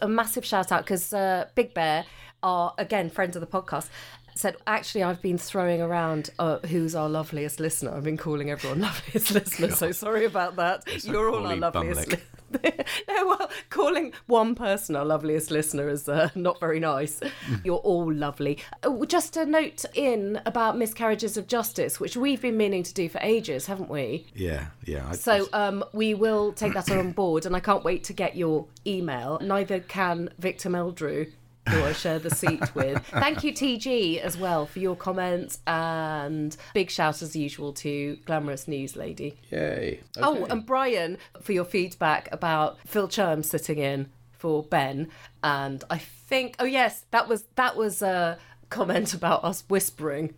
a 0.00 0.08
massive 0.08 0.44
shout 0.44 0.72
out 0.72 0.84
because 0.84 1.12
uh, 1.12 1.46
Big 1.54 1.74
Bear 1.74 2.06
are 2.42 2.74
again 2.78 3.10
friends 3.10 3.36
of 3.36 3.40
the 3.40 3.46
podcast. 3.46 3.88
Said 4.34 4.56
actually, 4.66 5.02
I've 5.02 5.20
been 5.22 5.38
throwing 5.38 5.80
around 5.82 6.30
uh, 6.38 6.58
who's 6.60 6.94
our 6.94 7.08
loveliest 7.08 7.60
listener. 7.60 7.92
I've 7.94 8.04
been 8.04 8.16
calling 8.16 8.50
everyone 8.50 8.80
loveliest 8.82 9.32
listener. 9.32 9.70
So 9.72 9.92
sorry 9.92 10.24
about 10.24 10.56
that. 10.56 10.82
You're 11.04 11.30
all 11.30 11.46
our 11.46 11.56
loveliest. 11.56 12.08
bumlick. 12.08 12.10
Li- 12.10 12.18
no, 13.08 13.26
well, 13.26 13.50
calling 13.70 14.12
one 14.26 14.54
person 14.54 14.94
our 14.94 15.04
loveliest 15.06 15.50
listener 15.50 15.88
is 15.88 16.08
uh, 16.08 16.28
not 16.34 16.60
very 16.60 16.80
nice. 16.80 17.20
You're 17.64 17.78
all 17.78 18.12
lovely. 18.12 18.58
Uh, 18.82 19.04
just 19.06 19.36
a 19.36 19.46
note 19.46 19.84
in 19.94 20.40
about 20.44 20.76
miscarriages 20.76 21.36
of 21.36 21.46
justice, 21.46 21.98
which 21.98 22.14
we've 22.16 22.42
been 22.42 22.56
meaning 22.58 22.82
to 22.82 22.92
do 22.92 23.08
for 23.08 23.18
ages, 23.22 23.66
haven't 23.66 23.88
we? 23.88 24.26
Yeah, 24.34 24.66
yeah. 24.84 25.08
I, 25.08 25.14
So 25.14 25.48
um, 25.54 25.82
we 25.92 26.12
will 26.14 26.52
take 26.52 26.74
that 26.74 26.90
on 26.90 27.12
board, 27.12 27.46
and 27.46 27.56
I 27.56 27.60
can't 27.60 27.84
wait 27.84 28.04
to 28.04 28.12
get 28.12 28.36
your 28.36 28.66
email. 28.86 29.38
Neither 29.40 29.80
can 29.80 30.28
Victor 30.38 30.68
Meldrew, 30.68 31.32
who 31.68 31.82
I 31.82 31.92
share 31.92 32.18
the 32.18 32.30
seat 32.30 32.74
with. 32.74 33.04
Thank 33.06 33.44
you, 33.44 33.52
TG, 33.52 34.18
as 34.18 34.36
well, 34.36 34.66
for 34.66 34.78
your 34.78 34.96
comments, 34.96 35.60
and 35.66 36.56
big 36.74 36.90
shout 36.90 37.22
as 37.22 37.36
usual 37.36 37.72
to 37.74 38.16
Glamorous 38.24 38.66
News 38.66 38.96
Lady. 38.96 39.36
yay. 39.50 40.00
Oh, 40.18 40.44
and 40.46 40.66
Brian 40.66 41.18
for 41.40 41.52
your 41.52 41.64
feedback 41.64 42.28
about 42.32 42.78
Phil 42.86 43.08
Cherm 43.08 43.44
sitting 43.44 43.78
in 43.78 44.10
for 44.32 44.62
Ben, 44.62 45.08
and 45.42 45.84
I 45.88 45.98
think 45.98 46.56
oh 46.58 46.64
yes, 46.64 47.04
that 47.10 47.28
was 47.28 47.44
that 47.54 47.76
was 47.76 48.02
a 48.02 48.38
comment 48.70 49.14
about 49.14 49.44
us 49.44 49.64
whispering. 49.68 50.34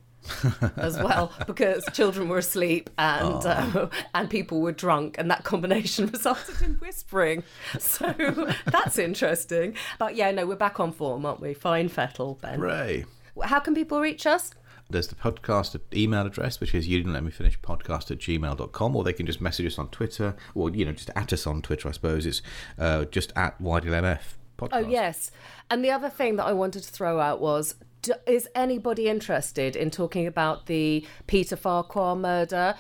As 0.77 0.99
well 0.99 1.33
because 1.47 1.85
children 1.93 2.29
were 2.29 2.39
asleep 2.39 2.91
and 2.99 3.45
uh, 3.47 3.89
and 4.15 4.31
people 4.31 4.61
were 4.61 4.73
drunk 4.73 5.17
and 5.19 5.31
that 5.31 5.45
combination 5.45 6.07
resulted 6.13 6.63
in 6.63 6.75
whispering 6.75 7.43
so 7.79 8.53
that's 8.67 8.99
interesting 8.99 9.75
but 9.99 10.15
yeah 10.17 10.31
no 10.31 10.47
we're 10.47 10.57
back 10.57 10.81
on 10.81 10.93
form 10.93 11.25
aren't 11.27 11.41
we 11.41 11.55
fine 11.55 11.89
fettle 11.89 12.39
ben 12.43 12.59
Hooray. 12.59 13.05
how 13.43 13.61
can 13.61 13.75
people 13.75 14.01
reach 14.01 14.27
us 14.27 14.53
There's 14.91 15.09
the 15.09 15.15
podcast 15.15 15.79
email 15.95 16.27
address, 16.27 16.61
which 16.61 16.75
is 16.75 16.87
you 16.87 16.99
didn't 16.99 17.15
let 17.15 17.25
me 17.25 17.31
finish 17.31 17.59
podcast 17.61 18.11
at 18.11 18.19
gmail.com, 18.19 18.95
or 18.97 19.03
they 19.03 19.15
can 19.15 19.25
just 19.27 19.41
message 19.41 19.67
us 19.67 19.79
on 19.79 19.89
Twitter, 19.89 20.37
or, 20.55 20.69
you 20.71 20.85
know, 20.85 20.93
just 20.93 21.11
at 21.17 21.33
us 21.33 21.47
on 21.47 21.63
Twitter, 21.63 21.89
I 21.89 21.93
suppose. 21.93 22.27
It's 22.27 22.43
uh, 22.79 23.07
just 23.07 23.33
at 23.35 23.59
YDLMF. 23.63 24.21
podcast. 24.59 24.69
Oh, 24.73 24.79
yes. 24.87 25.31
And 25.71 25.83
the 25.83 25.91
other 25.91 26.11
thing 26.11 26.37
that 26.37 26.45
I 26.45 26.53
wanted 26.53 26.83
to 26.83 26.91
throw 26.91 27.19
out 27.19 27.41
was 27.41 27.77
d- 28.05 28.13
is 28.27 28.49
anybody 28.55 29.09
interested 29.09 29.75
in 29.75 29.91
talking 29.91 30.27
about 30.27 30.67
the 30.67 31.07
Peter 31.27 31.57
Farquhar 31.57 32.15
murder? 32.15 32.75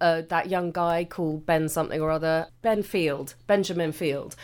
Uh, 0.00 0.22
that 0.28 0.48
young 0.48 0.72
guy 0.72 1.04
called 1.04 1.44
Ben 1.44 1.68
something 1.68 2.00
or 2.00 2.10
other, 2.10 2.48
Ben 2.62 2.82
Field, 2.82 3.34
Benjamin 3.46 3.92
Field. 3.92 4.34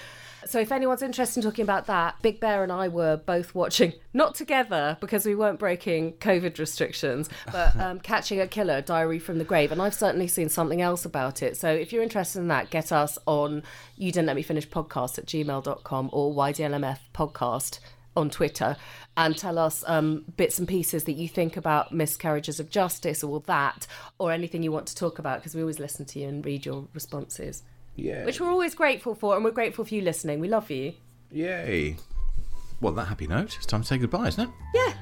So 0.44 0.60
if 0.60 0.70
anyone's 0.70 1.02
interested 1.02 1.42
in 1.42 1.50
talking 1.50 1.64
about 1.64 1.86
that, 1.86 2.22
Big 2.22 2.38
Bear 2.38 2.62
and 2.62 2.70
I 2.70 2.86
were 2.88 3.16
both 3.16 3.54
watching, 3.54 3.94
not 4.12 4.34
together 4.34 4.96
because 5.00 5.26
we 5.26 5.34
weren't 5.34 5.58
breaking 5.58 6.12
COVID 6.14 6.58
restrictions, 6.58 7.28
but 7.50 7.74
um, 7.80 7.98
Catching 7.98 8.40
a 8.40 8.46
Killer, 8.46 8.80
Diary 8.80 9.18
from 9.18 9.38
the 9.38 9.44
Grave. 9.44 9.72
And 9.72 9.82
I've 9.82 9.94
certainly 9.94 10.28
seen 10.28 10.48
something 10.48 10.80
else 10.80 11.04
about 11.04 11.42
it. 11.42 11.56
So 11.56 11.68
if 11.70 11.92
you're 11.92 12.02
interested 12.02 12.38
in 12.40 12.48
that, 12.48 12.70
get 12.70 12.92
us 12.92 13.18
on 13.26 13.62
you 13.96 14.12
didn't 14.12 14.26
let 14.26 14.36
me 14.36 14.42
finish 14.42 14.68
podcast 14.68 15.18
at 15.18 15.26
gmail.com 15.26 16.10
or 16.12 16.34
YDLMF 16.34 16.98
podcast 17.14 17.80
on 18.16 18.30
Twitter 18.30 18.76
and 19.16 19.36
tell 19.36 19.58
us 19.58 19.84
um, 19.86 20.24
bits 20.36 20.58
and 20.58 20.66
pieces 20.66 21.04
that 21.04 21.12
you 21.12 21.28
think 21.28 21.56
about 21.56 21.92
miscarriages 21.92 22.58
of 22.60 22.70
justice 22.70 23.22
or 23.22 23.40
that 23.46 23.86
or 24.18 24.32
anything 24.32 24.62
you 24.62 24.72
want 24.72 24.86
to 24.86 24.94
talk 24.94 25.18
about 25.18 25.38
because 25.38 25.54
we 25.54 25.60
always 25.60 25.78
listen 25.78 26.04
to 26.06 26.18
you 26.18 26.28
and 26.28 26.44
read 26.44 26.64
your 26.66 26.86
responses 26.94 27.62
Yeah. 27.94 28.24
which 28.24 28.40
we're 28.40 28.50
always 28.50 28.74
grateful 28.74 29.14
for 29.14 29.34
and 29.36 29.44
we're 29.44 29.50
grateful 29.50 29.84
for 29.84 29.94
you 29.94 30.02
listening 30.02 30.40
we 30.40 30.48
love 30.48 30.70
you 30.70 30.92
Yay. 31.30 31.96
Well, 32.80 32.92
that 32.92 33.06
happy 33.06 33.26
note, 33.26 33.56
it's 33.56 33.66
time 33.66 33.80
to 33.82 33.86
say 33.86 33.98
goodbye, 33.98 34.28
isn't 34.28 34.48
it? 34.48 34.50
yeah 34.74 34.92